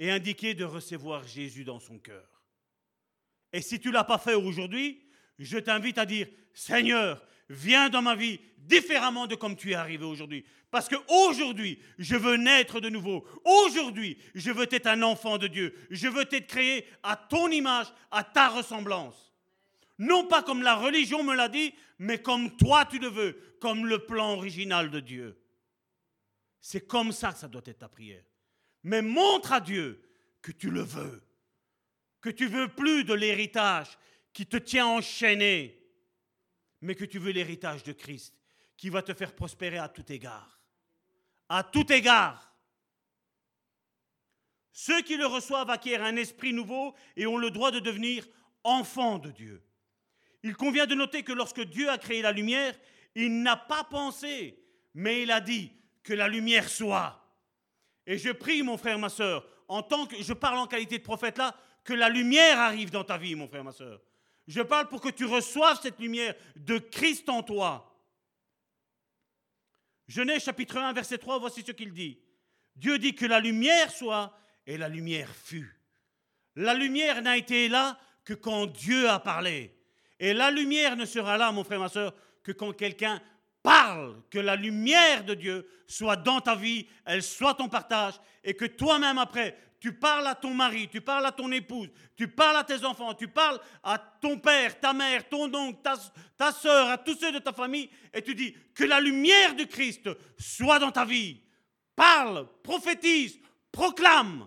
[0.01, 2.43] est indiqué de recevoir Jésus dans son cœur.
[3.53, 5.05] Et si tu l'as pas fait aujourd'hui,
[5.39, 10.05] je t'invite à dire, Seigneur, viens dans ma vie différemment de comme tu es arrivé
[10.05, 10.45] aujourd'hui.
[10.71, 13.27] Parce que aujourd'hui, je veux naître de nouveau.
[13.45, 15.75] Aujourd'hui, je veux être un enfant de Dieu.
[15.91, 19.33] Je veux être créé à ton image, à ta ressemblance.
[19.99, 23.87] Non pas comme la religion me l'a dit, mais comme toi tu le veux, comme
[23.87, 25.39] le plan original de Dieu.
[26.61, 28.25] C'est comme ça que ça doit être ta prière.
[28.83, 30.03] Mais montre à Dieu
[30.41, 31.23] que tu le veux,
[32.21, 33.99] que tu veux plus de l'héritage
[34.33, 35.82] qui te tient enchaîné,
[36.83, 38.35] mais que tu veux l'héritage de Christ
[38.77, 40.61] qui va te faire prospérer à tout égard.
[41.49, 42.53] À tout égard.
[44.73, 48.27] Ceux qui le reçoivent acquièrent un esprit nouveau et ont le droit de devenir
[48.65, 49.63] enfants de Dieu.
[50.43, 52.77] Il convient de noter que lorsque Dieu a créé la lumière,
[53.15, 54.59] il n'a pas pensé,
[54.95, 55.73] mais il a dit
[56.03, 57.23] que la lumière soit.
[58.07, 61.05] Et je prie, mon frère, ma soeur, en tant que je parle en qualité de
[61.05, 61.55] prophète là,
[61.85, 64.01] que la lumière arrive dans ta vie, mon frère, ma soeur.
[64.53, 67.91] Je parle pour que tu reçoives cette lumière de Christ en toi.
[70.07, 72.19] Genèse chapitre 1, verset 3, voici ce qu'il dit.
[72.77, 75.81] Dieu dit que la lumière soit, et la lumière fut.
[76.55, 79.75] La lumière n'a été là que quand Dieu a parlé.
[80.21, 83.23] Et la lumière ne sera là, mon frère, ma soeur, que quand quelqu'un
[83.63, 88.53] parle, que la lumière de Dieu soit dans ta vie, elle soit ton partage, et
[88.53, 92.59] que toi-même après, tu parles à ton mari, tu parles à ton épouse, tu parles
[92.59, 95.95] à tes enfants, tu parles à ton père, ta mère, ton oncle, ta,
[96.37, 99.67] ta soeur, à tous ceux de ta famille, et tu dis que la lumière du
[99.67, 101.41] Christ soit dans ta vie.
[101.97, 103.41] Parle, prophétise,
[103.73, 104.47] proclame.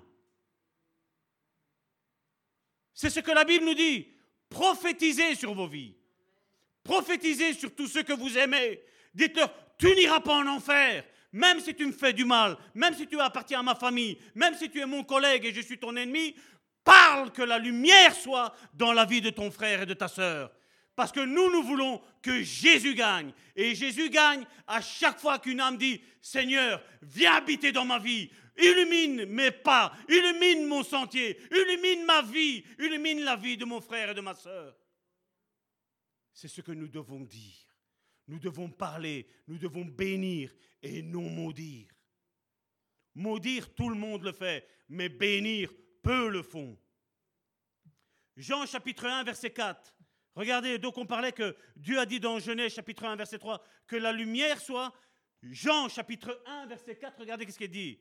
[2.93, 4.07] C'est ce que la Bible nous dit.
[4.47, 5.97] Prophétisez sur vos vies.
[6.81, 8.81] Prophétisez sur tous ceux que vous aimez.
[9.13, 11.03] Dites-leur, tu n'iras pas en enfer
[11.35, 14.55] même si tu me fais du mal, même si tu appartiens à ma famille, même
[14.55, 16.33] si tu es mon collègue et je suis ton ennemi,
[16.81, 20.49] parle que la lumière soit dans la vie de ton frère et de ta sœur.
[20.95, 23.33] Parce que nous, nous voulons que Jésus gagne.
[23.53, 28.31] Et Jésus gagne à chaque fois qu'une âme dit, Seigneur, viens habiter dans ma vie,
[28.57, 34.11] illumine mes pas, illumine mon sentier, illumine ma vie, illumine la vie de mon frère
[34.11, 34.73] et de ma sœur.
[36.33, 37.64] C'est ce que nous devons dire.
[38.27, 41.87] Nous devons parler, nous devons bénir et non maudire.
[43.13, 45.71] Maudire, tout le monde le fait, mais bénir,
[46.01, 46.77] peu le font.
[48.35, 49.95] Jean chapitre 1, verset 4.
[50.35, 53.95] Regardez, donc on parlait que Dieu a dit dans Genèse chapitre 1, verset 3, que
[53.95, 54.93] la lumière soit.
[55.41, 57.99] Jean chapitre 1, verset 4, regardez ce qu'il dit.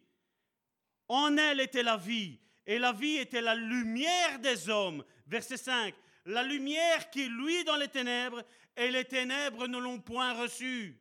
[1.06, 5.04] En elle était la vie, et la vie était la lumière des hommes.
[5.26, 5.94] Verset 5.
[6.26, 8.42] La lumière qui luit dans les ténèbres,
[8.76, 10.98] et les ténèbres ne l'ont point reçue.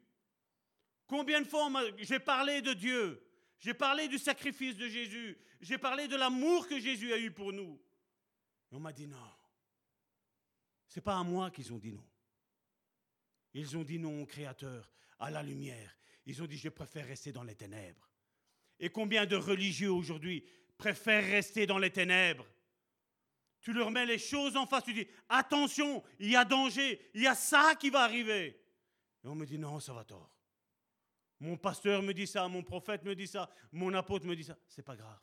[1.08, 3.22] Combien de fois j'ai parlé de Dieu,
[3.60, 7.54] j'ai parlé du sacrifice de Jésus, j'ai parlé de l'amour que Jésus a eu pour
[7.54, 7.80] nous.
[8.72, 9.18] Et on m'a dit non.
[10.88, 12.06] Ce n'est pas à moi qu'ils ont dit non.
[13.54, 15.98] Ils ont dit non au Créateur, à la lumière.
[16.26, 18.10] Ils ont dit je préfère rester dans les ténèbres.
[18.80, 20.44] Et combien de religieux aujourd'hui
[20.78, 22.48] préfèrent rester dans les ténèbres?
[23.64, 27.22] Tu leur mets les choses en face, tu dis, attention, il y a danger, il
[27.22, 28.62] y a ça qui va arriver.
[29.24, 30.38] Et on me dit, non, ça va tort.
[31.40, 34.58] Mon pasteur me dit ça, mon prophète me dit ça, mon apôtre me dit ça.
[34.68, 35.20] C'est pas grave.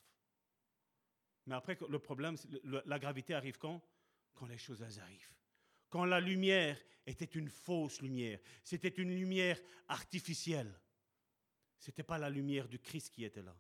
[1.47, 3.83] Mais après, le problème, la gravité arrive quand?
[4.35, 5.35] Quand les choses arrivent.
[5.91, 8.39] Quand la lumière était une fausse lumière.
[8.65, 10.81] C'était une lumière artificielle.
[11.79, 13.57] Ce n'était pas la lumière du Christ qui était là.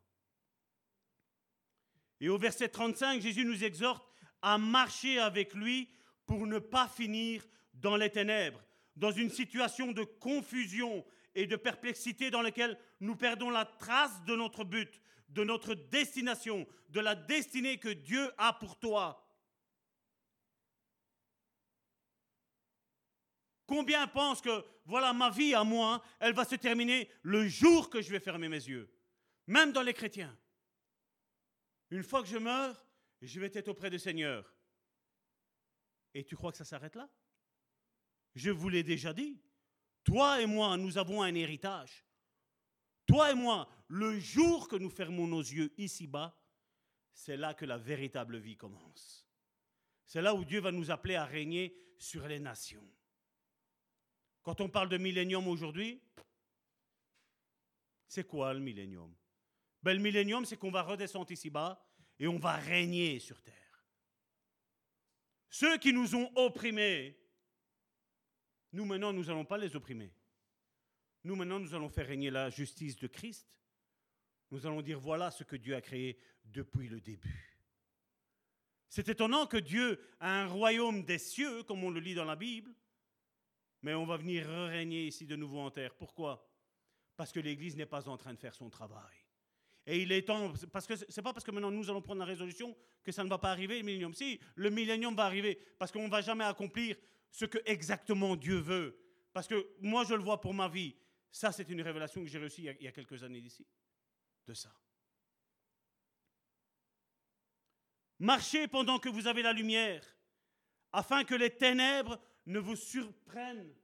[2.20, 4.06] Et au verset 35, Jésus nous exhorte
[4.42, 5.88] à marcher avec lui
[6.26, 7.44] pour ne pas finir
[7.74, 8.62] dans les ténèbres,
[8.96, 11.04] dans une situation de confusion
[11.34, 16.66] et de perplexité dans laquelle nous perdons la trace de notre but, de notre destination,
[16.88, 19.26] de la destinée que Dieu a pour toi.
[23.66, 28.02] Combien pensent que, voilà, ma vie à moi, elle va se terminer le jour que
[28.02, 28.92] je vais fermer mes yeux,
[29.46, 30.36] même dans les chrétiens.
[31.90, 32.84] Une fois que je meurs,
[33.20, 34.54] je vais être auprès du Seigneur.
[36.14, 37.08] Et tu crois que ça s'arrête là?
[38.34, 39.40] Je vous l'ai déjà dit.
[40.04, 42.04] Toi et moi, nous avons un héritage.
[43.06, 46.36] toi et moi, le jour que nous fermons nos yeux ici-bas,
[47.12, 49.26] c'est là que la véritable vie commence.
[50.06, 52.88] C'est là où Dieu va nous appeler à régner sur les nations.
[54.42, 56.00] Quand on parle de millénium aujourd'hui,
[58.08, 59.14] c'est quoi le millénium?
[59.82, 61.84] Ben, Le millénium, c'est qu'on va redescendre ici-bas
[62.20, 63.56] et on va régner sur terre.
[65.48, 67.18] Ceux qui nous ont opprimés,
[68.72, 70.12] nous maintenant, nous n'allons pas les opprimer.
[71.24, 73.58] Nous maintenant, nous allons faire régner la justice de Christ.
[74.50, 77.58] Nous allons dire, voilà ce que Dieu a créé depuis le début.
[78.88, 82.36] C'est étonnant que Dieu a un royaume des cieux, comme on le lit dans la
[82.36, 82.74] Bible,
[83.82, 85.94] mais on va venir régner ici de nouveau en terre.
[85.94, 86.46] Pourquoi?
[87.16, 89.19] Parce que l'Église n'est pas en train de faire son travail.
[89.86, 92.26] Et il est temps, parce que c'est pas parce que maintenant nous allons prendre la
[92.26, 94.14] résolution que ça ne va pas arriver, le millénium.
[94.14, 96.96] Si, le millénium va arriver, parce qu'on ne va jamais accomplir
[97.30, 98.98] ce que exactement Dieu veut.
[99.32, 100.96] Parce que moi, je le vois pour ma vie.
[101.30, 103.66] Ça, c'est une révélation que j'ai reçue il y a quelques années d'ici,
[104.46, 104.74] de ça.
[108.18, 110.04] Marchez pendant que vous avez la lumière,
[110.92, 113.74] afin que les ténèbres ne vous surprennent.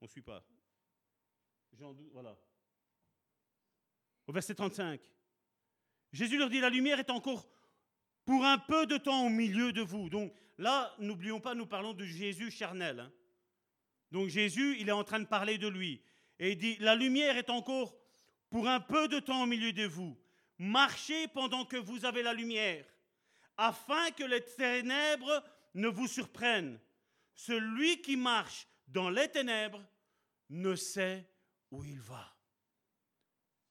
[0.00, 0.44] On ne suit pas.
[1.80, 2.36] Jean 12, voilà.
[4.26, 5.00] Au verset 35.
[6.12, 7.48] Jésus leur dit, la lumière est encore
[8.26, 10.10] pour un peu de temps au milieu de vous.
[10.10, 13.00] Donc là, n'oublions pas, nous parlons de Jésus charnel.
[13.00, 13.12] Hein.
[14.10, 16.02] Donc Jésus, il est en train de parler de lui.
[16.38, 17.96] Et il dit, la lumière est encore
[18.50, 20.18] pour un peu de temps au milieu de vous.
[20.58, 22.84] Marchez pendant que vous avez la lumière,
[23.56, 25.42] afin que les ténèbres
[25.72, 26.78] ne vous surprennent.
[27.34, 29.82] Celui qui marche dans les ténèbres
[30.50, 31.29] ne sait
[31.70, 32.36] où il va.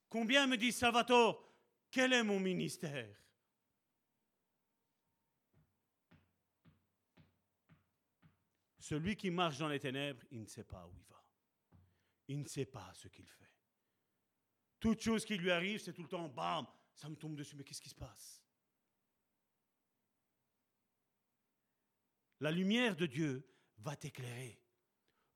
[0.09, 1.43] Combien me dit Salvatore,
[1.91, 3.15] quel est mon ministère?
[8.79, 11.23] Celui qui marche dans les ténèbres, il ne sait pas où il va.
[12.27, 13.53] Il ne sait pas ce qu'il fait.
[14.79, 16.65] Toute chose qui lui arrive, c'est tout le temps, bam,
[16.95, 18.41] ça me tombe dessus, mais qu'est-ce qui se passe?
[22.39, 23.47] La lumière de Dieu
[23.77, 24.59] va t'éclairer.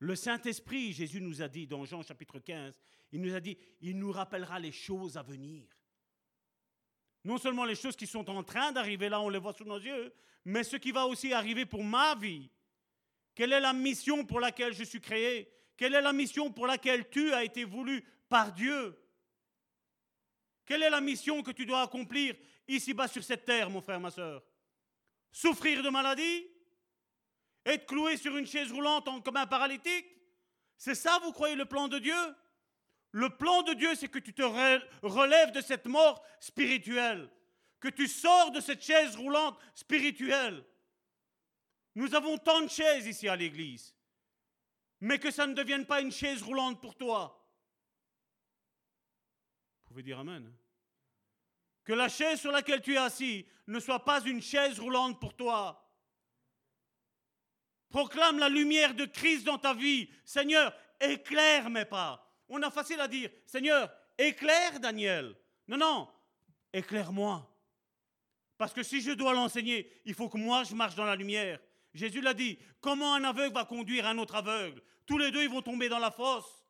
[0.04, 2.74] Le Saint-Esprit, Jésus nous a dit dans Jean chapitre 15,
[3.14, 5.66] il nous a dit, il nous rappellera les choses à venir.
[7.24, 9.80] Non seulement les choses qui sont en train d'arriver là, on les voit sous nos
[9.80, 10.14] yeux,
[10.44, 12.52] mais ce qui va aussi arriver pour ma vie.
[13.34, 15.50] Quelle est la mission pour laquelle je suis créé?
[15.78, 19.02] Quelle est la mission pour laquelle tu as été voulu par Dieu?
[20.66, 22.36] Quelle est la mission que tu dois accomplir
[22.68, 24.44] ici-bas sur cette terre, mon frère, ma soeur
[25.32, 26.46] Souffrir de maladie
[27.66, 30.06] être cloué sur une chaise roulante comme un paralytique
[30.78, 32.36] C'est ça, vous croyez, le plan de Dieu?
[33.12, 37.30] Le plan de Dieu, c'est que tu te relèves de cette mort spirituelle,
[37.80, 40.66] que tu sors de cette chaise roulante spirituelle.
[41.94, 43.96] Nous avons tant de chaises ici à l'église,
[45.00, 47.48] mais que ça ne devienne pas une chaise roulante pour toi.
[49.84, 50.52] Vous pouvez dire Amen.
[51.84, 55.36] Que la chaise sur laquelle tu es assis ne soit pas une chaise roulante pour
[55.36, 55.83] toi,
[57.94, 60.10] Proclame la lumière de Christ dans ta vie.
[60.26, 62.28] Seigneur, éclaire mes pas.
[62.50, 63.88] On a facile à dire, Seigneur,
[64.18, 65.36] éclaire Daniel.
[65.68, 66.08] Non, non,
[66.74, 67.48] éclaire-moi.
[68.58, 71.60] Parce que si je dois l'enseigner, il faut que moi je marche dans la lumière.
[71.94, 74.82] Jésus l'a dit, comment un aveugle va conduire un autre aveugle?
[75.06, 76.66] Tous les deux, ils vont tomber dans la fosse.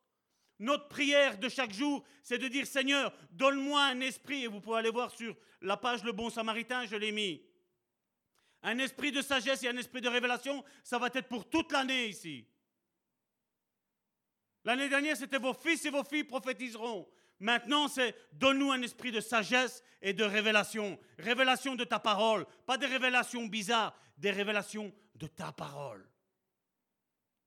[0.58, 4.44] Notre prière de chaque jour, c'est de dire, Seigneur, donne-moi un esprit.
[4.44, 7.40] Et vous pouvez aller voir sur la page Le Bon Samaritain, je l'ai mis.
[8.64, 12.08] Un esprit de sagesse et un esprit de révélation, ça va être pour toute l'année
[12.08, 12.48] ici.
[14.64, 17.06] L'année dernière, c'était vos fils et vos filles prophétiseront.
[17.40, 20.98] Maintenant, c'est donne-nous un esprit de sagesse et de révélation.
[21.18, 22.46] Révélation de ta parole.
[22.64, 26.08] Pas des révélations bizarres, des révélations de ta parole.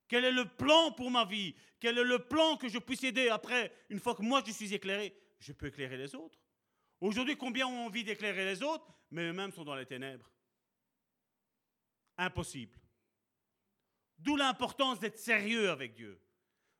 [0.07, 1.55] Quel est le plan pour ma vie?
[1.79, 4.71] Quel est le plan que je puisse aider après, une fois que moi je suis
[4.71, 5.17] éclairé?
[5.39, 6.39] Je peux éclairer les autres.
[7.01, 10.31] Aujourd'hui, combien ont envie d'éclairer les autres, mais eux-mêmes sont dans les ténèbres
[12.17, 12.79] impossible.
[14.17, 16.19] D'où l'importance d'être sérieux avec Dieu,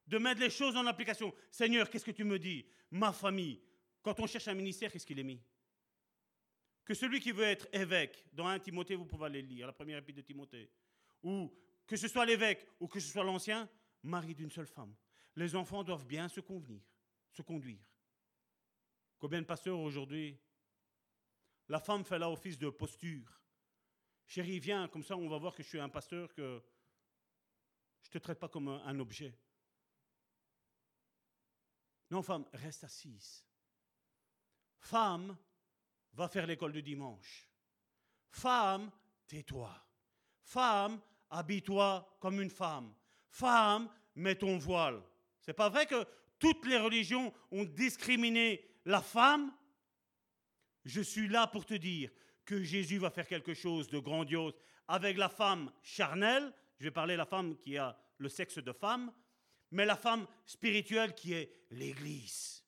[0.08, 1.34] de mettre les choses en application.
[1.52, 2.66] Seigneur, qu'est-ce que tu me dis?
[2.92, 3.62] Ma famille,
[4.02, 5.42] quand on cherche un ministère, qu'est-ce qu'il est mis?
[6.86, 9.98] Que celui qui veut être évêque, dans un Timothée, vous pouvez aller lire, la première
[9.98, 10.72] épître de Timothée,
[11.22, 11.54] ou
[11.86, 13.70] que ce soit l'évêque ou que ce soit l'ancien,
[14.04, 14.96] mari d'une seule femme.
[15.36, 16.82] Les enfants doivent bien se convenir,
[17.32, 17.86] se conduire.
[19.20, 20.40] Combien de pasteurs aujourd'hui?
[21.68, 23.37] La femme fait là office de posture.
[24.28, 26.62] Chérie, viens, comme ça on va voir que je suis un pasteur, que
[28.02, 29.34] je ne te traite pas comme un, objet.
[32.12, 33.46] Non, femme, reste assise.
[34.80, 35.38] Femme,
[36.14, 37.50] va faire l'école du dimanche.
[38.30, 38.92] Femme,
[39.28, 39.74] tais-toi.
[40.44, 42.94] Femme, habille-toi comme une femme.
[43.30, 45.02] Femme, mets ton voile.
[45.42, 46.06] C'est pas vrai que
[46.40, 49.54] toutes les religions ont discriminé la femme?
[50.86, 52.12] Je suis là pour te dire
[52.48, 54.54] que Jésus va faire quelque chose de grandiose
[54.88, 56.52] avec la femme charnelle.
[56.80, 59.12] Je vais parler de la femme qui a le sexe de femme,
[59.70, 62.64] mais la femme spirituelle qui est l'Église.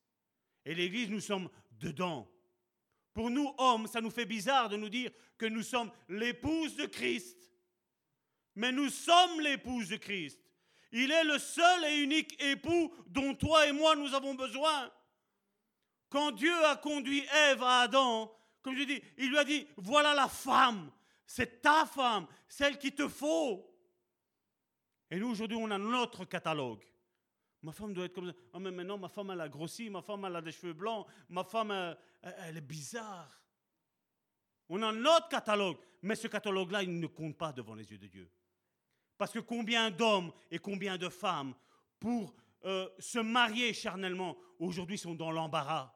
[0.66, 2.30] Et l'Église, nous sommes dedans.
[3.14, 6.86] Pour nous, hommes, ça nous fait bizarre de nous dire que nous sommes l'épouse de
[6.86, 7.38] Christ.
[8.56, 10.40] Mais nous sommes l'épouse de Christ.
[10.92, 14.92] Il est le seul et unique époux dont toi et moi nous avons besoin.
[16.10, 20.14] Quand Dieu a conduit Ève à Adam, comme je dis, il lui a dit, voilà
[20.14, 20.92] la femme,
[21.26, 23.66] c'est ta femme, celle qu'il te faut.
[25.12, 26.84] Et nous, aujourd'hui, on a notre catalogue.
[27.62, 28.38] Ma femme doit être comme ça.
[28.54, 31.06] Ah, mais maintenant, ma femme, elle a grossi, ma femme, elle a des cheveux blancs,
[31.30, 33.42] ma femme, elle, elle est bizarre.
[34.70, 38.08] On a notre catalogue, mais ce catalogue-là, il ne compte pas devant les yeux de
[38.08, 38.30] Dieu.
[39.18, 41.54] Parce que combien d'hommes et combien de femmes,
[42.00, 42.34] pour
[42.66, 45.94] euh, se marier charnellement, aujourd'hui sont dans l'embarras,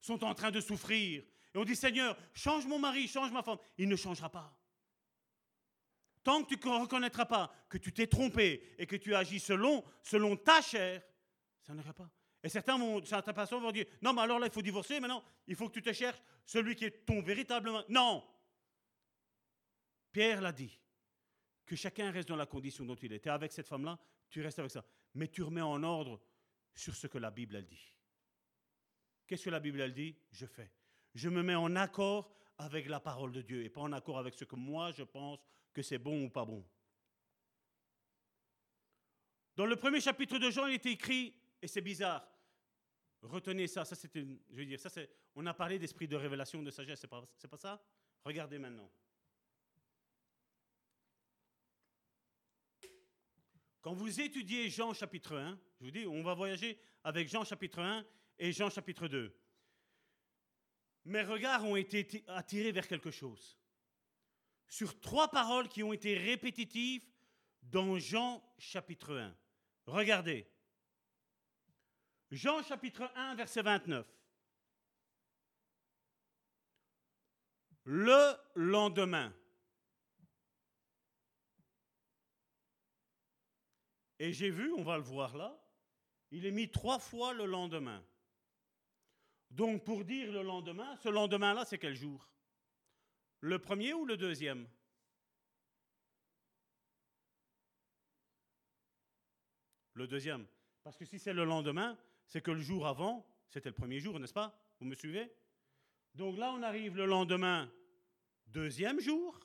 [0.00, 1.24] sont en train de souffrir.
[1.54, 3.58] Et on dit, Seigneur, change mon mari, change ma femme.
[3.78, 4.56] Il ne changera pas.
[6.22, 9.84] Tant que tu ne reconnaîtras pas que tu t'es trompé et que tu agis selon,
[10.02, 11.02] selon ta chair,
[11.60, 12.10] ça n'ira pas.
[12.42, 15.22] Et certains vont, certaines personnes vont dire, non, mais alors là, il faut divorcer, maintenant,
[15.46, 17.82] il faut que tu te cherches celui qui est ton véritablement...
[17.88, 18.24] Non
[20.10, 20.78] Pierre l'a dit
[21.64, 23.98] que chacun reste dans la condition dont il es avec cette femme-là,
[24.28, 24.84] tu restes avec ça.
[25.14, 26.20] Mais tu remets en ordre
[26.74, 27.94] sur ce que la Bible elle dit.
[29.26, 30.14] Qu'est-ce que la Bible elle dit?
[30.32, 30.70] Je fais.
[31.14, 34.34] Je me mets en accord avec la parole de Dieu et pas en accord avec
[34.34, 35.38] ce que moi je pense
[35.72, 36.64] que c'est bon ou pas bon.
[39.54, 42.26] Dans le premier chapitre de Jean, il était écrit, et c'est bizarre,
[43.20, 46.62] retenez ça, ça c'était, je veux dire, ça c'est, on a parlé d'esprit de révélation,
[46.62, 47.82] de sagesse, c'est pas, c'est pas ça?
[48.24, 48.90] Regardez maintenant.
[53.82, 57.80] Quand vous étudiez Jean chapitre 1, je vous dis, on va voyager avec Jean chapitre
[57.80, 58.06] 1
[58.38, 59.36] et Jean chapitre 2.
[61.04, 63.58] Mes regards ont été attirés vers quelque chose.
[64.68, 67.06] Sur trois paroles qui ont été répétitives
[67.62, 69.36] dans Jean chapitre 1.
[69.86, 70.46] Regardez.
[72.30, 74.06] Jean chapitre 1, verset 29.
[77.84, 79.34] Le lendemain.
[84.18, 85.60] Et j'ai vu, on va le voir là,
[86.30, 88.02] il est mis trois fois le lendemain.
[89.52, 92.26] Donc pour dire le lendemain, ce lendemain-là, c'est quel jour?
[93.40, 94.66] Le premier ou le deuxième?
[99.92, 100.46] Le deuxième.
[100.82, 104.18] Parce que si c'est le lendemain, c'est que le jour avant, c'était le premier jour,
[104.18, 104.58] n'est-ce pas?
[104.80, 105.30] Vous me suivez?
[106.14, 107.70] Donc là, on arrive le lendemain,
[108.46, 109.38] deuxième jour.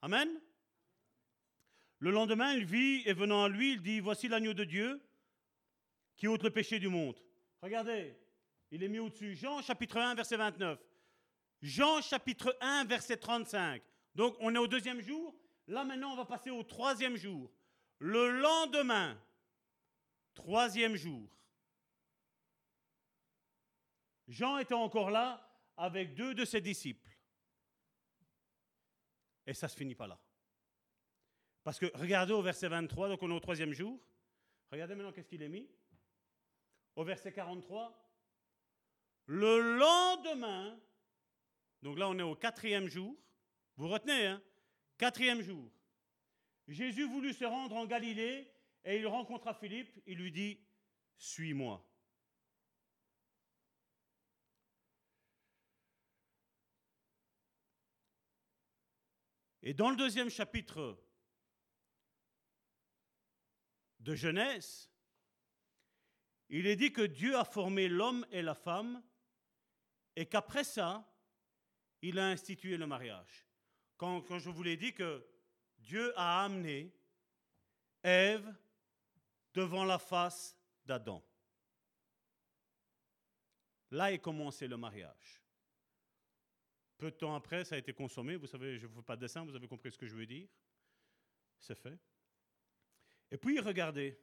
[0.00, 0.28] Amen?
[1.98, 5.02] Le lendemain, il vit et venant à lui, il dit, voici l'agneau de Dieu
[6.16, 7.20] qui ôte le péché du monde.
[7.62, 8.16] Regardez,
[8.72, 9.36] il est mis au-dessus.
[9.36, 10.80] Jean chapitre 1, verset 29.
[11.60, 13.82] Jean chapitre 1, verset 35.
[14.14, 15.34] Donc on est au deuxième jour.
[15.68, 17.52] Là maintenant, on va passer au troisième jour.
[17.98, 19.16] Le lendemain,
[20.34, 21.28] troisième jour.
[24.26, 25.46] Jean était encore là
[25.76, 27.10] avec deux de ses disciples.
[29.46, 30.18] Et ça ne se finit pas là.
[31.62, 34.00] Parce que regardez au verset 23, donc on est au troisième jour.
[34.70, 35.68] Regardez maintenant qu'est-ce qu'il est mis.
[36.96, 38.01] Au verset 43.
[39.26, 40.78] Le lendemain,
[41.82, 43.16] donc là on est au quatrième jour.
[43.76, 44.42] Vous retenez, hein?
[44.98, 45.70] Quatrième jour.
[46.68, 48.52] Jésus voulut se rendre en Galilée
[48.84, 49.90] et il rencontra Philippe.
[50.06, 50.60] Il lui dit
[51.16, 51.84] Suis-moi.
[59.62, 60.98] Et dans le deuxième chapitre
[64.00, 64.90] de Genèse,
[66.48, 69.02] il est dit que Dieu a formé l'homme et la femme
[70.16, 71.08] et qu'après ça,
[72.02, 73.46] il a institué le mariage.
[73.96, 75.24] Quand, je vous l'ai dit que
[75.78, 76.92] Dieu a amené
[78.02, 78.52] Ève
[79.54, 81.24] devant la face d'Adam.
[83.92, 85.40] Là est commencé le mariage.
[86.96, 88.36] Peu de temps après, ça a été consommé.
[88.36, 90.16] Vous savez, je ne vous fais pas de dessin, vous avez compris ce que je
[90.16, 90.48] veux dire.
[91.58, 91.98] C'est fait.
[93.30, 94.18] Et puis regardez.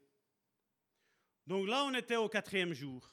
[1.48, 3.11] Donc là, on était au quatrième jour.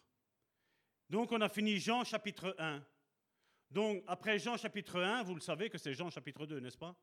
[1.09, 2.85] Donc on a fini Jean chapitre 1.
[3.71, 6.95] Donc après Jean chapitre 1, vous le savez que c'est Jean chapitre 2, n'est-ce pas?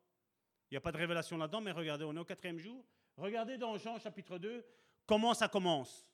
[0.70, 2.84] Il n'y a pas de révélation là-dedans, mais regardez, on est au quatrième jour.
[3.16, 4.64] Regardez dans Jean chapitre 2
[5.06, 6.08] comment ça commence.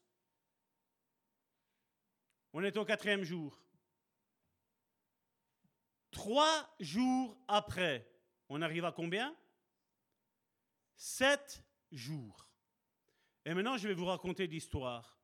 [2.52, 3.58] On est au quatrième jour.
[6.10, 8.06] Trois jours après,
[8.48, 9.34] on arrive à combien?
[10.96, 12.48] Sept jours.
[13.44, 15.18] Et maintenant, je vais vous raconter l'histoire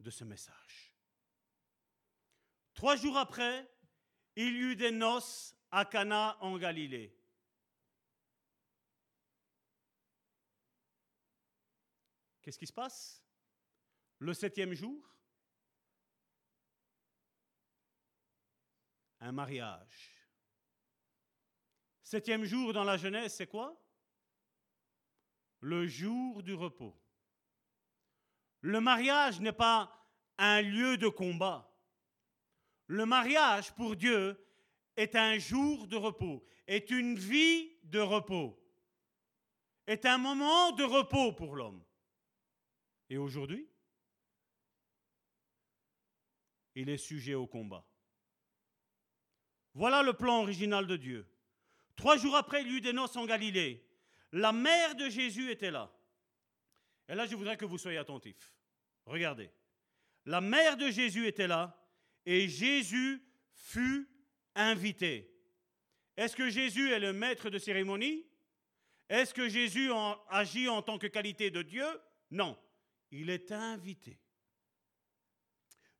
[0.00, 0.83] de ce message.
[2.74, 3.70] Trois jours après,
[4.36, 7.16] il y eut des noces à Cana en Galilée.
[12.42, 13.24] Qu'est-ce qui se passe?
[14.18, 15.02] Le septième jour,
[19.20, 20.10] un mariage.
[22.02, 23.80] Septième jour dans la Genèse, c'est quoi?
[25.60, 26.94] Le jour du repos.
[28.60, 30.06] Le mariage n'est pas
[30.36, 31.73] un lieu de combat.
[32.86, 34.38] Le mariage, pour Dieu,
[34.96, 38.58] est un jour de repos, est une vie de repos,
[39.86, 41.82] est un moment de repos pour l'homme.
[43.10, 43.68] Et aujourd'hui,
[46.74, 47.86] il est sujet au combat.
[49.74, 51.26] Voilà le plan original de Dieu.
[51.96, 53.88] Trois jours après, il y eut des noces en Galilée.
[54.32, 55.92] La mère de Jésus était là.
[57.08, 58.52] Et là, je voudrais que vous soyez attentifs.
[59.06, 59.50] Regardez.
[60.24, 61.83] La mère de Jésus était là
[62.26, 63.22] et Jésus
[63.52, 64.08] fut
[64.54, 65.30] invité.
[66.16, 68.26] Est-ce que Jésus est le maître de cérémonie?
[69.08, 69.90] Est-ce que Jésus
[70.28, 71.86] agit en tant que qualité de Dieu?
[72.30, 72.58] Non.
[73.10, 74.18] Il est invité.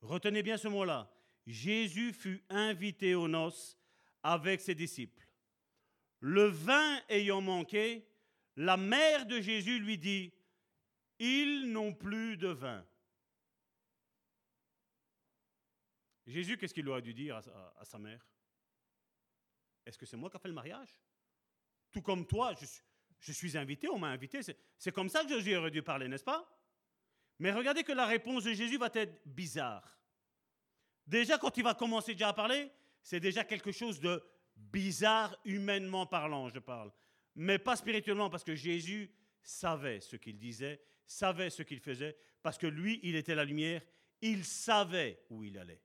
[0.01, 1.11] Retenez bien ce mot-là.
[1.47, 3.79] Jésus fut invité aux noces
[4.23, 5.29] avec ses disciples.
[6.21, 8.09] Le vin ayant manqué,
[8.57, 10.33] la mère de Jésus lui dit,
[11.19, 12.85] Ils n'ont plus de vin.
[16.27, 17.37] Jésus, qu'est-ce qu'il aurait dû dire
[17.77, 18.27] à, sa mère?
[19.85, 21.01] Est-ce que c'est moi qui ai fait le mariage?
[21.93, 22.55] Tout comme toi,
[23.21, 24.41] je, suis invité, on m'a invité.
[24.79, 26.51] C'est comme ça que Jésus aurait dû parler, n'est-ce pas?
[27.39, 29.99] Mais regardez que la réponse de Jésus va être bizarre.
[31.07, 32.71] Déjà, quand il va commencer déjà à parler,
[33.03, 34.23] c'est déjà quelque chose de
[34.57, 36.91] bizarre, humainement parlant, je parle.
[37.35, 42.57] Mais pas spirituellement, parce que Jésus savait ce qu'il disait, savait ce qu'il faisait, parce
[42.57, 43.83] que lui, il était la lumière,
[44.23, 45.84] il savait où il allait.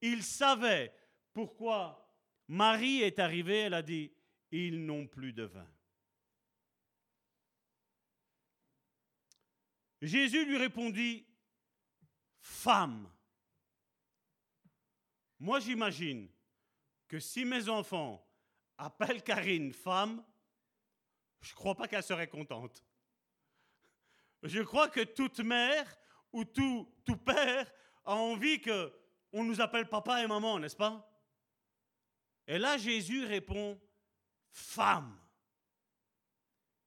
[0.00, 0.92] Il savait
[1.32, 2.00] pourquoi
[2.48, 4.12] Marie est arrivée, elle a dit,
[4.50, 5.68] ils n'ont plus de vin.
[10.02, 11.26] Jésus lui répondit,
[12.40, 13.10] femme.
[15.38, 16.28] Moi j'imagine
[17.06, 18.26] que si mes enfants
[18.78, 20.24] appellent Karine femme,
[21.40, 22.84] je ne crois pas qu'elle serait contente.
[24.42, 25.96] Je crois que toute mère
[26.32, 27.70] ou tout, tout père
[28.04, 28.92] a envie que
[29.32, 31.06] on nous appelle papa et maman, n'est-ce pas?
[32.46, 33.80] Et là, Jésus répond,
[34.50, 35.18] femme.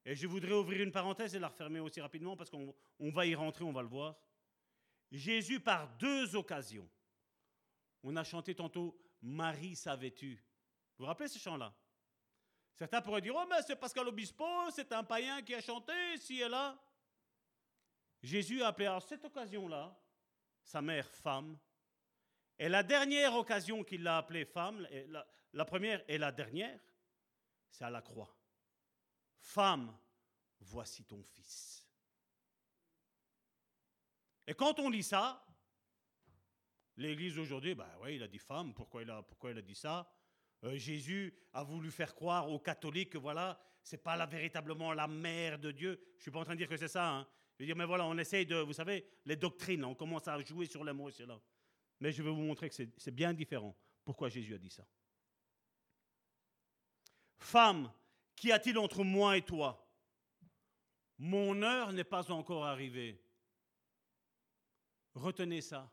[0.05, 3.35] Et je voudrais ouvrir une parenthèse et la refermer aussi rapidement parce qu'on va y
[3.35, 4.15] rentrer, on va le voir.
[5.11, 6.89] Jésus, par deux occasions,
[8.03, 10.35] on a chanté tantôt Marie savais-tu?
[10.35, 11.73] Vous vous rappelez ce chant-là?
[12.75, 16.41] Certains pourraient dire Oh, mais c'est Pascal Obispo, c'est un païen qui a chanté, si
[16.41, 16.77] et là.
[18.21, 19.97] Jésus a appelé à cette occasion-là
[20.63, 21.57] sa mère femme
[22.59, 24.87] et la dernière occasion qu'il l'a appelée femme,
[25.53, 26.79] la, première et la dernière,
[27.69, 28.35] c'est à la croix.
[29.39, 29.95] Femme,
[30.59, 31.87] voici ton fils.
[34.45, 35.45] Et quand on lit ça,
[36.97, 39.75] l'Église aujourd'hui, ben oui, il a dit femme, pourquoi il a, pourquoi il a dit
[39.75, 40.09] ça?
[40.63, 45.07] Euh, Jésus a voulu faire croire aux catholiques que voilà, c'est pas la, véritablement la
[45.07, 45.99] mère de Dieu.
[46.17, 47.09] Je suis pas en train de dire que c'est ça.
[47.09, 47.27] Hein.
[47.57, 50.39] Je veux dire, mais voilà, on essaye de, vous savez, les doctrines, on commence à
[50.41, 51.39] jouer sur les mots, c'est là.
[52.03, 53.73] Mais je vais vous montrer que c'est bien différent.
[54.03, 54.85] Pourquoi Jésus a dit ça?
[57.37, 57.89] Femme,
[58.35, 59.89] qu'y a-t-il entre moi et toi?
[61.17, 63.23] Mon heure n'est pas encore arrivée.
[65.13, 65.89] Retenez ça.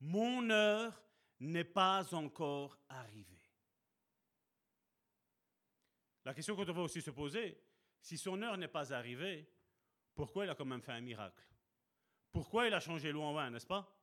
[0.00, 0.98] Mon heure
[1.38, 3.42] n'est pas encore arrivée.
[6.24, 7.62] La question qu'on devrait aussi se poser,
[8.00, 9.52] si son heure n'est pas arrivée,
[10.14, 11.46] pourquoi il a quand même fait un miracle?
[12.32, 13.93] Pourquoi il a changé l'eau en vin, n'est-ce pas?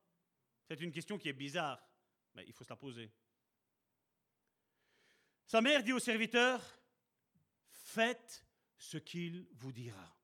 [0.68, 1.82] C'est une question qui est bizarre,
[2.34, 3.10] mais il faut se la poser.
[5.46, 6.62] Sa mère dit au serviteur,
[7.70, 10.16] faites ce qu'il vous dira.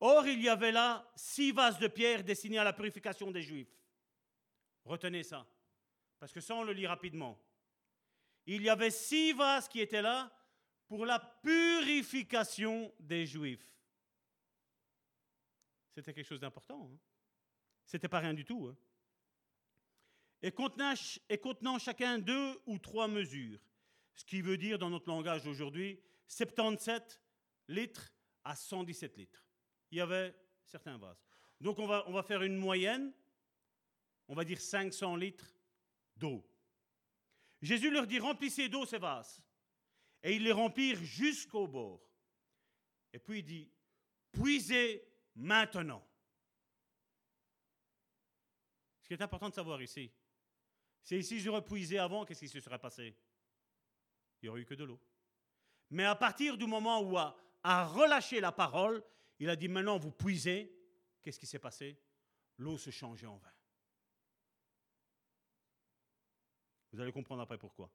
[0.00, 3.80] Or, il y avait là six vases de pierre destinés à la purification des Juifs.
[4.84, 5.46] Retenez ça,
[6.18, 7.40] parce que ça, on le lit rapidement.
[8.46, 10.30] Il y avait six vases qui étaient là
[10.88, 13.72] pour la purification des Juifs.
[15.94, 16.90] C'était quelque chose d'important.
[16.92, 16.98] Hein?
[17.84, 18.68] C'était pas rien du tout.
[18.68, 18.76] Hein?
[20.42, 23.60] Et contenant, chacun deux ou trois mesures,
[24.14, 27.20] ce qui veut dire dans notre langage d'aujourd'hui 77
[27.68, 28.12] litres
[28.42, 29.46] à 117 litres.
[29.90, 31.24] Il y avait certains vases.
[31.60, 33.12] Donc on va, on va faire une moyenne,
[34.26, 35.54] on va dire 500 litres
[36.16, 36.44] d'eau.
[37.60, 39.40] Jésus leur dit, remplissez d'eau ces vases.
[40.24, 42.02] Et ils les remplirent jusqu'au bord.
[43.12, 43.70] Et puis il dit,
[44.32, 45.06] puisez
[45.36, 46.04] maintenant.
[49.02, 50.10] Ce qui est important de savoir ici,
[51.02, 53.16] c'est si j'aurais puisé avant, qu'est-ce qui se serait passé?
[54.40, 55.00] Il n'y aurait eu que de l'eau.
[55.90, 59.02] Mais à partir du moment où a, a relâché la parole,
[59.38, 60.72] il a dit maintenant vous puisez,
[61.22, 62.00] qu'est-ce qui s'est passé?
[62.58, 63.52] L'eau se changeait en vin.
[66.92, 67.90] Vous allez comprendre après pourquoi.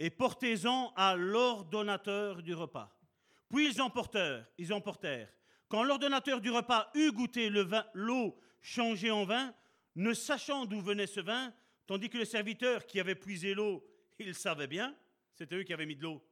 [0.00, 2.96] Et portez-en à l'ordonnateur du repas.
[3.48, 5.32] Puis ils emportèrent, ils emportèrent.
[5.68, 9.54] Quand l'ordonnateur du repas eut goûté le vin, l'eau changée en vin,
[9.96, 11.52] ne sachant d'où venait ce vin,
[11.86, 13.86] tandis que les serviteurs qui avaient puisé l'eau,
[14.18, 14.96] ils savaient bien,
[15.34, 16.24] c'était eux qui avaient mis de l'eau.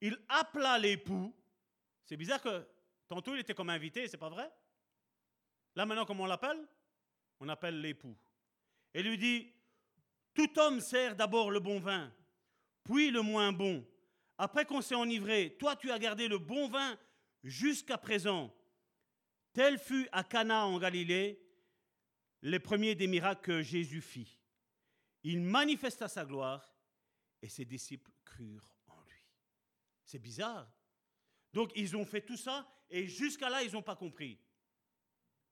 [0.00, 1.34] Il appela l'époux.
[2.04, 2.66] C'est bizarre que
[3.08, 4.50] tantôt il était comme invité, c'est pas vrai?
[5.76, 6.66] Là maintenant, comment on l'appelle?
[7.40, 8.16] On appelle l'époux.
[8.94, 9.52] Et lui dit
[10.34, 12.12] Tout homme sert d'abord le bon vin,
[12.84, 13.86] puis le moins bon.
[14.38, 16.96] Après qu'on s'est enivré, toi tu as gardé le bon vin
[17.42, 18.54] jusqu'à présent.
[19.52, 21.42] Tel fut à Cana en Galilée
[22.42, 24.38] les premiers des miracles que Jésus fit.
[25.22, 26.74] Il manifesta sa gloire
[27.42, 29.22] et ses disciples crurent en lui.
[30.04, 30.70] C'est bizarre.
[31.52, 34.38] Donc ils ont fait tout ça et jusqu'à là ils n'ont pas compris.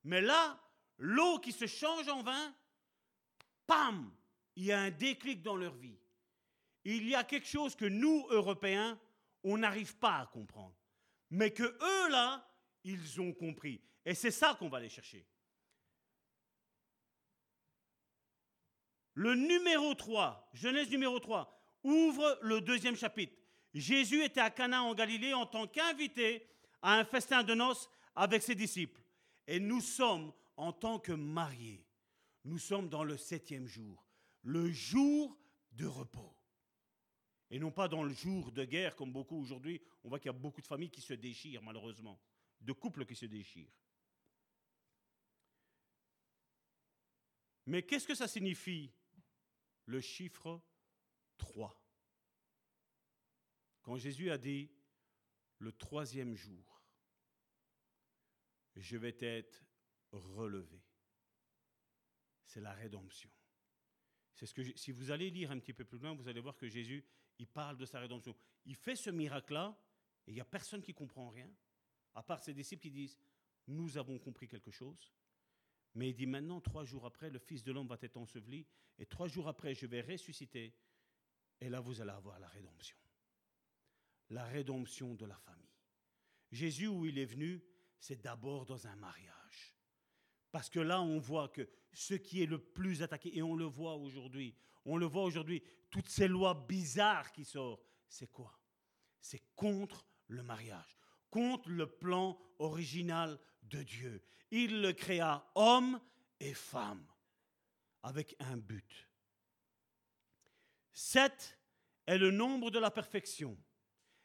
[0.04, 0.58] Mais là,
[0.98, 2.54] l'eau qui se change en vin,
[3.66, 4.10] pam,
[4.56, 5.98] il y a un déclic dans leur vie.
[6.84, 8.98] Il y a quelque chose que nous, Européens,
[9.44, 10.77] on n'arrive pas à comprendre.
[11.30, 12.48] Mais que eux, là,
[12.84, 13.80] ils ont compris.
[14.04, 15.26] Et c'est ça qu'on va aller chercher.
[19.14, 21.52] Le numéro 3, Genèse numéro 3,
[21.82, 23.34] ouvre le deuxième chapitre.
[23.74, 26.48] Jésus était à Cana en Galilée en tant qu'invité
[26.82, 29.02] à un festin de noces avec ses disciples.
[29.46, 31.84] Et nous sommes, en tant que mariés,
[32.44, 34.06] nous sommes dans le septième jour,
[34.42, 35.36] le jour
[35.72, 36.37] de repos.
[37.50, 39.80] Et non pas dans le jour de guerre comme beaucoup aujourd'hui.
[40.04, 42.20] On voit qu'il y a beaucoup de familles qui se déchirent malheureusement,
[42.60, 43.72] de couples qui se déchirent.
[47.66, 48.90] Mais qu'est-ce que ça signifie
[49.86, 50.60] le chiffre
[51.38, 51.78] 3
[53.82, 54.70] Quand Jésus a dit
[55.58, 56.82] le troisième jour,
[58.76, 59.64] je vais être
[60.12, 60.82] relevé.
[62.46, 63.30] C'est la rédemption.
[64.34, 66.56] C'est ce que si vous allez lire un petit peu plus loin, vous allez voir
[66.56, 67.04] que Jésus,
[67.38, 68.34] il parle de sa rédemption.
[68.66, 69.76] Il fait ce miracle-là
[70.26, 71.50] et il n'y a personne qui comprend rien,
[72.14, 73.18] à part ses disciples qui disent
[73.68, 75.12] nous avons compris quelque chose.
[75.94, 78.66] Mais il dit maintenant, trois jours après, le Fils de l'homme va être enseveli,
[78.98, 80.74] et trois jours après, je vais ressusciter,
[81.60, 82.96] et là, vous allez avoir la rédemption.
[84.30, 85.64] La rédemption de la famille.
[86.50, 87.62] Jésus, où il est venu,
[87.98, 89.76] c'est d'abord dans un mariage.
[90.50, 93.64] Parce que là, on voit que ce qui est le plus attaqué, et on le
[93.64, 94.54] voit aujourd'hui,
[94.84, 98.58] on le voit aujourd'hui, toutes ces lois bizarres qui sortent, c'est quoi?
[99.20, 100.96] C'est contre le mariage,
[101.30, 104.22] contre le plan original de Dieu.
[104.50, 106.00] Il le créa homme
[106.40, 107.06] et femme,
[108.02, 109.08] avec un but.
[110.92, 111.58] Sept
[112.06, 113.56] est le nombre de la perfection.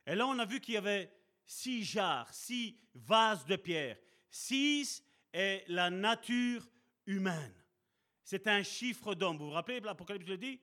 [0.06, 1.12] Et là, on a vu qu'il y avait
[1.46, 3.98] six jarres, six vases de pierre.
[4.30, 6.68] Six est la nature
[7.06, 7.54] humaine.
[8.24, 9.38] C'est un chiffre d'homme.
[9.38, 10.62] Vous vous rappelez, l'Apocalypse le dit?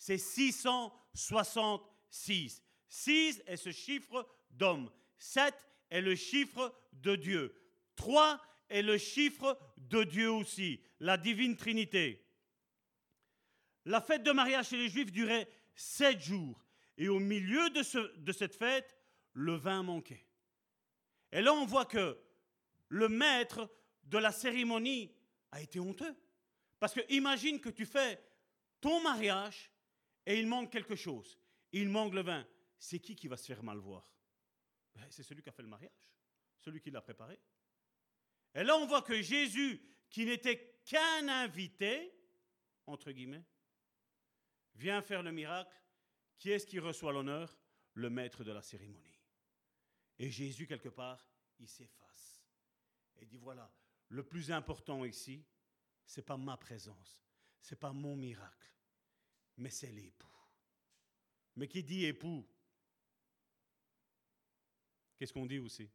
[0.00, 2.62] C'est 666.
[2.88, 4.90] 6 est ce chiffre d'homme.
[5.18, 5.54] 7
[5.90, 7.54] est le chiffre de Dieu.
[7.96, 8.40] 3
[8.70, 12.26] est le chiffre de Dieu aussi, la divine Trinité.
[13.84, 16.64] La fête de mariage chez les Juifs durait sept jours.
[16.96, 17.82] Et au milieu de,
[18.16, 18.96] de cette fête,
[19.34, 20.26] le vin manquait.
[21.30, 22.18] Et là, on voit que
[22.88, 23.68] le maître
[24.04, 25.12] de la cérémonie
[25.52, 26.16] a été honteux.
[26.78, 28.18] Parce que imagine que tu fais
[28.80, 29.70] ton mariage
[30.26, 31.38] et il manque quelque chose.
[31.72, 32.46] Il manque le vin.
[32.78, 34.10] C'est qui qui va se faire mal voir
[34.94, 35.92] ben, C'est celui qui a fait le mariage,
[36.58, 37.40] celui qui l'a préparé.
[38.54, 42.12] Et là, on voit que Jésus, qui n'était qu'un invité,
[42.86, 43.44] entre guillemets,
[44.74, 45.76] vient faire le miracle.
[46.38, 47.56] Qui est-ce qui reçoit l'honneur?
[47.94, 49.20] Le maître de la cérémonie.
[50.18, 51.28] Et Jésus, quelque part,
[51.58, 52.42] il s'efface.
[53.18, 53.70] Et dit, voilà,
[54.08, 55.44] le plus important ici,
[56.06, 57.22] ce n'est pas ma présence,
[57.60, 58.74] ce n'est pas mon miracle,
[59.60, 60.26] mais c'est l'époux.
[61.56, 62.46] Mais qui dit époux
[65.16, 65.88] Qu'est-ce qu'on dit aussi?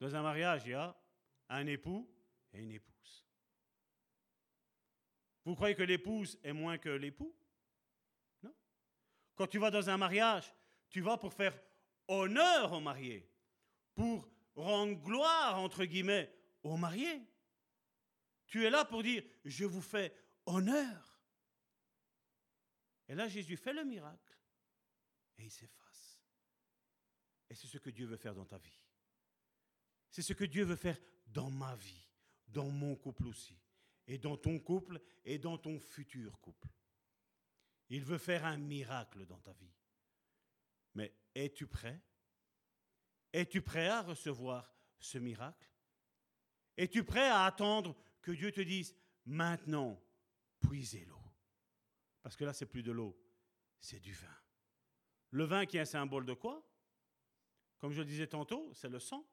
[0.00, 1.00] Dans un mariage, il y a
[1.48, 2.12] un époux
[2.52, 3.24] et une épouse.
[5.44, 7.32] Vous croyez que l'épouse est moins que l'époux?
[8.42, 8.52] Non.
[9.36, 10.52] Quand tu vas dans un mariage,
[10.88, 11.56] tu vas pour faire
[12.08, 13.30] honneur aux mariés,
[13.94, 16.34] pour rendre gloire, entre guillemets,
[16.64, 17.22] aux mariés.
[18.48, 20.12] Tu es là pour dire, je vous fais
[20.46, 21.11] honneur.
[23.12, 24.38] Et là, Jésus fait le miracle
[25.36, 26.18] et il s'efface.
[27.50, 28.80] Et c'est ce que Dieu veut faire dans ta vie.
[30.08, 32.08] C'est ce que Dieu veut faire dans ma vie,
[32.48, 33.60] dans mon couple aussi,
[34.06, 36.70] et dans ton couple et dans ton futur couple.
[37.90, 39.76] Il veut faire un miracle dans ta vie.
[40.94, 42.00] Mais es-tu prêt?
[43.30, 45.70] Es-tu prêt à recevoir ce miracle?
[46.78, 50.02] Es-tu prêt à attendre que Dieu te dise maintenant,
[50.60, 51.21] puisez l'eau
[52.22, 53.18] Parce que là, c'est plus de l'eau,
[53.80, 54.36] c'est du vin.
[55.30, 56.64] Le vin qui est un symbole de quoi?
[57.78, 59.26] Comme je le disais tantôt, c'est le sang.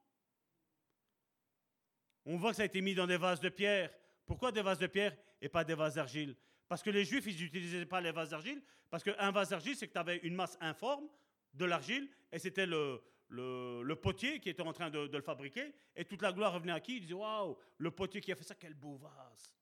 [2.25, 3.93] On voit que ça a été mis dans des vases de pierre.
[4.25, 6.35] Pourquoi des vases de pierre et pas des vases d'argile?
[6.67, 8.61] Parce que les Juifs, ils n'utilisaient pas les vases d'argile.
[8.89, 11.07] Parce qu'un vase d'argile, c'est que tu avais une masse informe
[11.53, 16.05] de l'argile et c'était le, le, potier qui était en train de, le fabriquer, et
[16.05, 16.97] toute la gloire revenait à qui?
[16.97, 19.55] Il disait Waouh, le potier qui a fait ça, quel beau vase.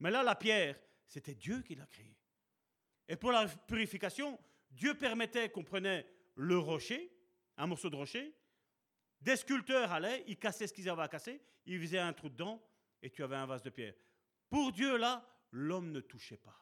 [0.00, 2.17] Mais là, la pierre, c'était Dieu qui l'a créée.
[3.08, 4.38] Et pour la purification,
[4.70, 7.10] Dieu permettait qu'on prenait le rocher,
[7.56, 8.34] un morceau de rocher,
[9.20, 12.62] des sculpteurs allaient, ils cassaient ce qu'ils avaient à casser, ils faisaient un trou dedans,
[13.02, 13.94] et tu avais un vase de pierre.
[14.48, 16.56] Pour Dieu, là, l'homme ne touchait pas.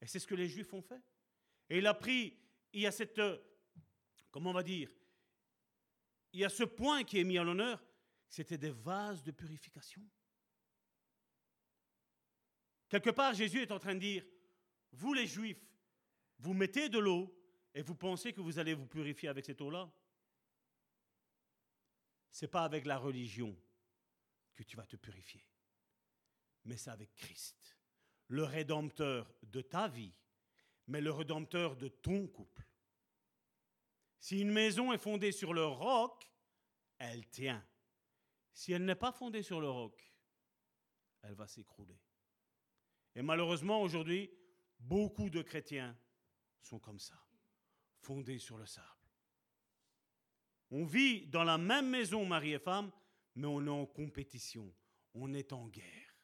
[0.00, 1.02] Et c'est ce que les Juifs ont fait.
[1.70, 2.36] Et il a pris,
[2.72, 3.20] il y a cette,
[4.30, 4.90] comment on va dire,
[6.32, 7.82] il y a ce point qui est mis en l'honneur,
[8.28, 10.02] c'était des vases de purification.
[12.88, 14.24] Quelque part, Jésus est en train de dire,
[14.92, 15.64] vous les Juifs,
[16.38, 17.34] vous mettez de l'eau
[17.74, 19.90] et vous pensez que vous allez vous purifier avec cette eau-là.
[22.30, 23.56] Ce n'est pas avec la religion
[24.54, 25.44] que tu vas te purifier,
[26.64, 27.78] mais c'est avec Christ,
[28.28, 30.14] le rédempteur de ta vie,
[30.86, 32.66] mais le rédempteur de ton couple.
[34.20, 36.30] Si une maison est fondée sur le roc,
[36.98, 37.64] elle tient.
[38.52, 40.12] Si elle n'est pas fondée sur le roc,
[41.22, 42.00] elle va s'écrouler.
[43.14, 44.30] Et malheureusement, aujourd'hui,
[44.78, 45.96] beaucoup de chrétiens
[46.62, 47.18] sont comme ça,
[48.00, 48.86] fondés sur le sable.
[50.70, 52.90] On vit dans la même maison, mari et femme,
[53.34, 54.74] mais on est en compétition,
[55.14, 56.14] on est en guerre.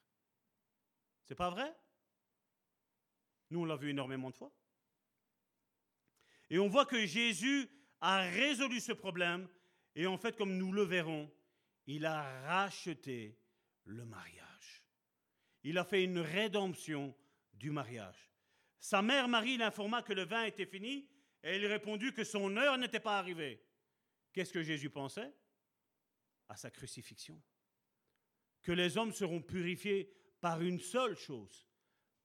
[1.23, 1.75] C'est pas vrai?
[3.49, 4.51] Nous, on l'a vu énormément de fois.
[6.49, 7.69] Et on voit que Jésus
[8.01, 9.47] a résolu ce problème
[9.95, 11.31] et en fait, comme nous le verrons,
[11.87, 13.39] il a racheté
[13.85, 14.83] le mariage.
[15.63, 17.15] Il a fait une rédemption
[17.53, 18.31] du mariage.
[18.79, 21.07] Sa mère Marie l'informa que le vin était fini
[21.43, 23.63] et il répondit que son heure n'était pas arrivée.
[24.33, 25.33] Qu'est-ce que Jésus pensait?
[26.49, 27.41] À sa crucifixion.
[28.61, 30.11] Que les hommes seront purifiés
[30.41, 31.67] par une seule chose,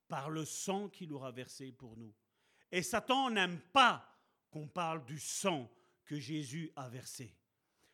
[0.08, 2.14] par le sang qu'il aura versé pour nous.
[2.72, 4.06] Et Satan n'aime pas
[4.50, 5.70] qu'on parle du sang
[6.04, 7.36] que Jésus a versé.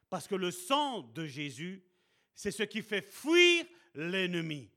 [0.09, 1.85] Parce que le sang de Jésus,
[2.35, 4.71] c'est ce qui fait fuir l'ennemi.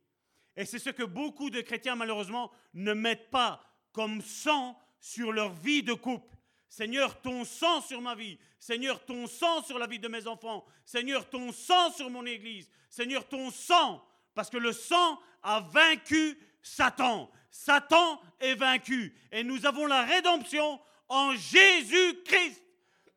[0.56, 3.64] Et c'est ce que beaucoup de chrétiens, malheureusement, ne mettent pas
[4.00, 6.34] comme sang sur leur vie de couple.
[6.70, 8.40] Seigneur, ton sang sur ma vie.
[8.58, 10.66] Seigneur, ton sang sur la vie de mes enfants.
[10.86, 12.70] Seigneur, ton sang sur mon Église.
[12.90, 14.02] Seigneur, ton sang.
[14.34, 17.30] Parce que le sang a vaincu Satan.
[17.52, 19.14] Satan est vaincu.
[19.34, 22.64] Et nous avons la rédemption en Jésus-Christ.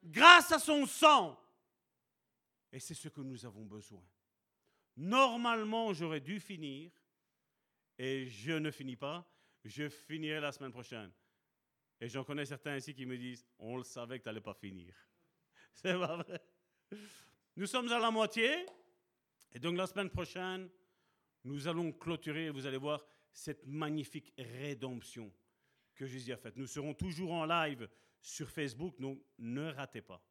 [0.02, 1.40] Grâce à son sang.
[2.72, 4.02] Et c'est ce que nous avons besoin.
[4.96, 6.90] Normalement, j'aurais dû finir,
[7.98, 9.31] et je ne finis pas,
[9.64, 11.10] je finirai la semaine prochaine.
[12.00, 14.54] Et j'en connais certains ici qui me disent, on le savait que tu n'allais pas
[14.54, 14.94] finir.
[15.74, 16.40] C'est pas vrai.
[17.56, 18.66] Nous sommes à la moitié,
[19.52, 20.68] et donc la semaine prochaine,
[21.44, 25.32] nous allons clôturer, vous allez voir, cette magnifique rédemption
[25.94, 26.56] que Jésus a faite.
[26.56, 27.88] Nous serons toujours en live
[28.20, 30.22] sur Facebook, donc ne ratez pas.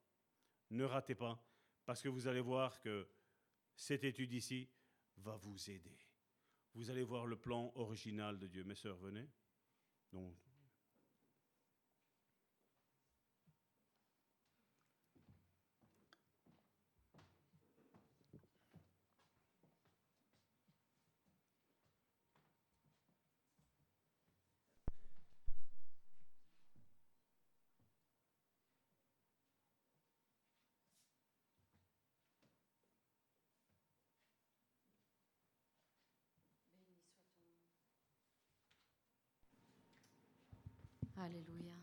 [0.70, 1.42] Ne ratez pas
[1.86, 3.08] parce que vous allez voir que
[3.76, 4.70] cette étude ici
[5.18, 5.98] va vous aider.
[6.74, 8.64] Vous allez voir le plan original de Dieu.
[8.64, 9.28] Mes sœurs, venez.
[41.24, 41.76] Alléluia.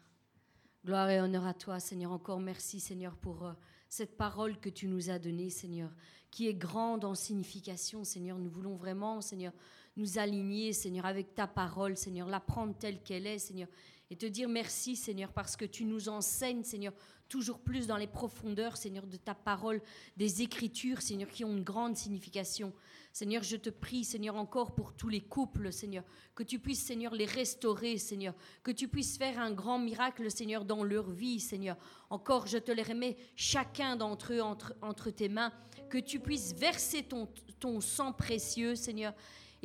[0.85, 2.10] Gloire et honneur à toi, Seigneur.
[2.10, 3.52] Encore merci, Seigneur, pour euh,
[3.89, 5.94] cette parole que tu nous as donnée, Seigneur,
[6.32, 8.36] qui est grande en signification, Seigneur.
[8.36, 9.52] Nous voulons vraiment, Seigneur,
[9.97, 13.69] nous aligner, Seigneur, avec ta parole, Seigneur, la prendre telle qu'elle est, Seigneur,
[14.10, 16.93] et te dire merci, Seigneur, parce que tu nous enseignes, Seigneur,
[17.28, 19.81] toujours plus dans les profondeurs, Seigneur, de ta parole,
[20.16, 22.73] des Écritures, Seigneur, qui ont une grande signification.
[23.18, 26.04] Seigneur, je te prie, Seigneur, encore pour tous les couples, Seigneur,
[26.36, 28.32] que tu puisses, Seigneur, les restaurer, Seigneur,
[28.62, 31.76] que tu puisses faire un grand miracle, Seigneur, dans leur vie, Seigneur.
[32.10, 35.52] Encore, je te les remets, chacun d'entre eux, entre, tes mains,
[35.90, 37.28] que tu puisses verser ton,
[37.58, 39.12] ton sang précieux, Seigneur,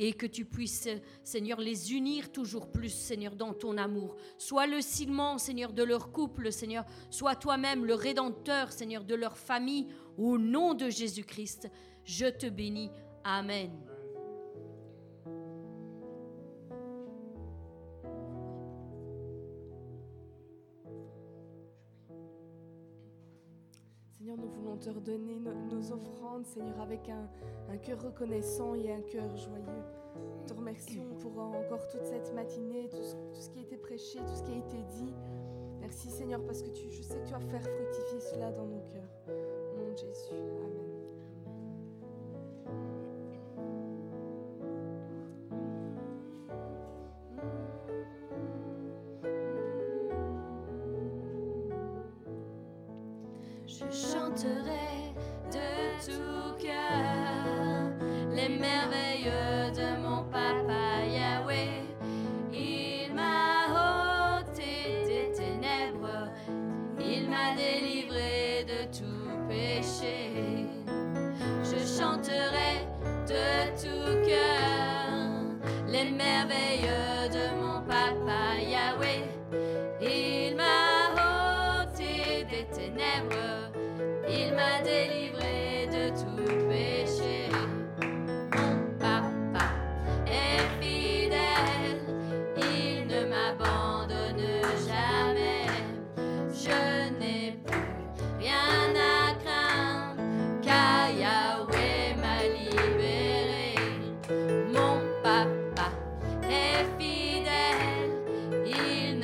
[0.00, 0.88] et que tu puisses,
[1.22, 4.16] Seigneur, les unir toujours plus, Seigneur, dans ton amour.
[4.36, 6.84] Sois le ciment, Seigneur, de leur couple, Seigneur.
[7.08, 9.86] Sois toi-même le rédempteur, Seigneur, de leur famille.
[10.18, 11.70] Au nom de Jésus-Christ,
[12.04, 12.90] je te bénis.
[13.24, 13.70] Amen.
[24.16, 29.00] Seigneur, nous voulons te redonner no- nos offrandes, Seigneur, avec un, cœur reconnaissant et un
[29.02, 29.84] cœur joyeux.
[30.16, 33.02] Nous te remercions pour encore toute cette matinée, tout
[33.32, 35.12] ce, qui a été prêché, tout ce qui a été dit.
[35.80, 39.10] Merci Seigneur, parce que je sais que tu vas faire fructifier cela dans nos cœurs.
[39.28, 40.32] Au nom de Jésus.
[40.32, 40.73] Amen.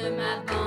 [0.02, 0.59] Il ne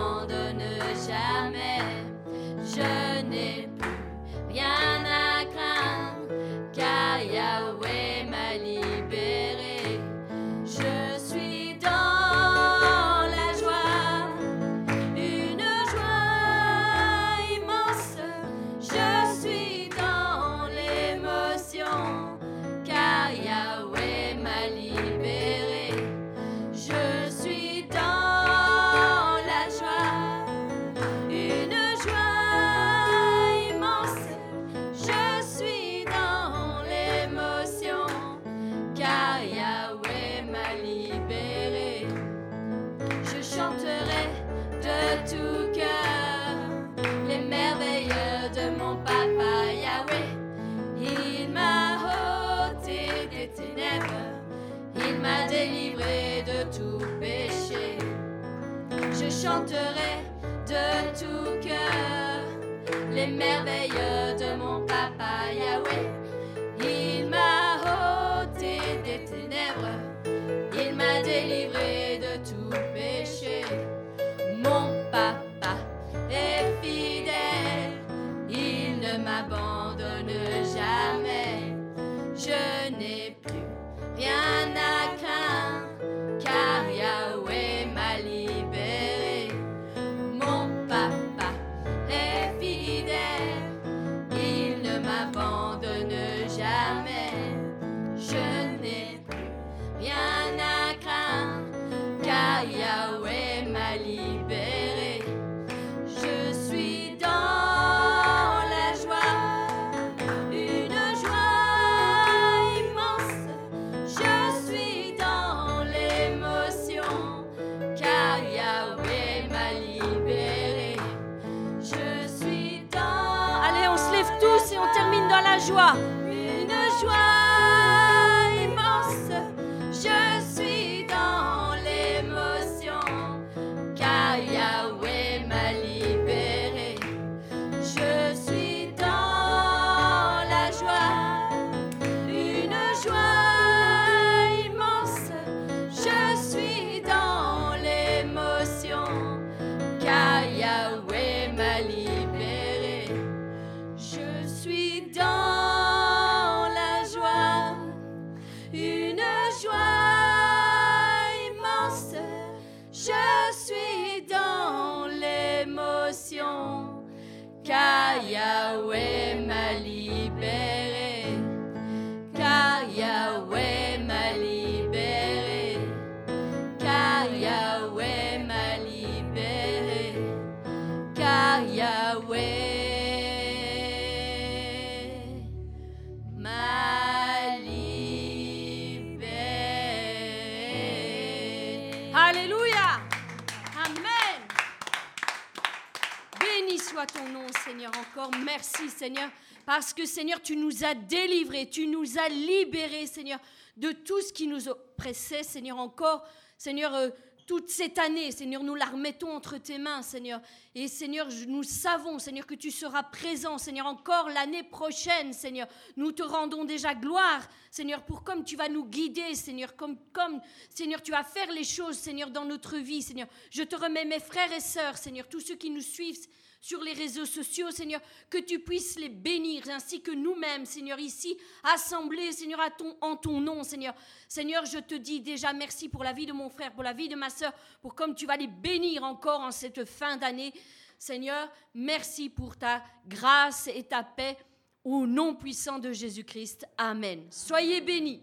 [199.94, 203.40] parce que, Seigneur, tu nous as délivrés, tu nous as libérés, Seigneur,
[203.78, 206.28] de tout ce qui nous oppressait, Seigneur, encore.
[206.57, 207.10] Seigneur, euh,
[207.45, 210.41] toute cette année, Seigneur, nous la remettons entre tes mains, Seigneur.
[210.74, 215.68] Et Seigneur, nous savons, Seigneur, que tu seras présent, Seigneur, encore l'année prochaine, Seigneur.
[215.95, 220.41] Nous te rendons déjà gloire, Seigneur, pour comme tu vas nous guider, Seigneur, comme, comme,
[220.74, 223.28] Seigneur, tu vas faire les choses, Seigneur, dans notre vie, Seigneur.
[223.52, 226.28] Je te remets mes frères et sœurs, Seigneur, tous ceux qui nous suivent,
[226.64, 227.99] sur les réseaux sociaux, Seigneur,
[228.30, 233.18] que tu puisses les bénir, ainsi que nous-mêmes, Seigneur, ici, assemblés, Seigneur, à ton, en
[233.18, 233.94] ton nom, Seigneur.
[234.30, 237.10] Seigneur, je te dis déjà merci pour la vie de mon frère, pour la vie
[237.10, 240.53] de ma soeur, pour comme tu vas les bénir encore en cette fin d'année.
[240.98, 244.38] Seigneur, merci pour ta grâce et ta paix
[244.85, 246.65] au nom puissant de Jésus-Christ.
[246.77, 247.27] Amen.
[247.30, 248.22] Soyez bénis.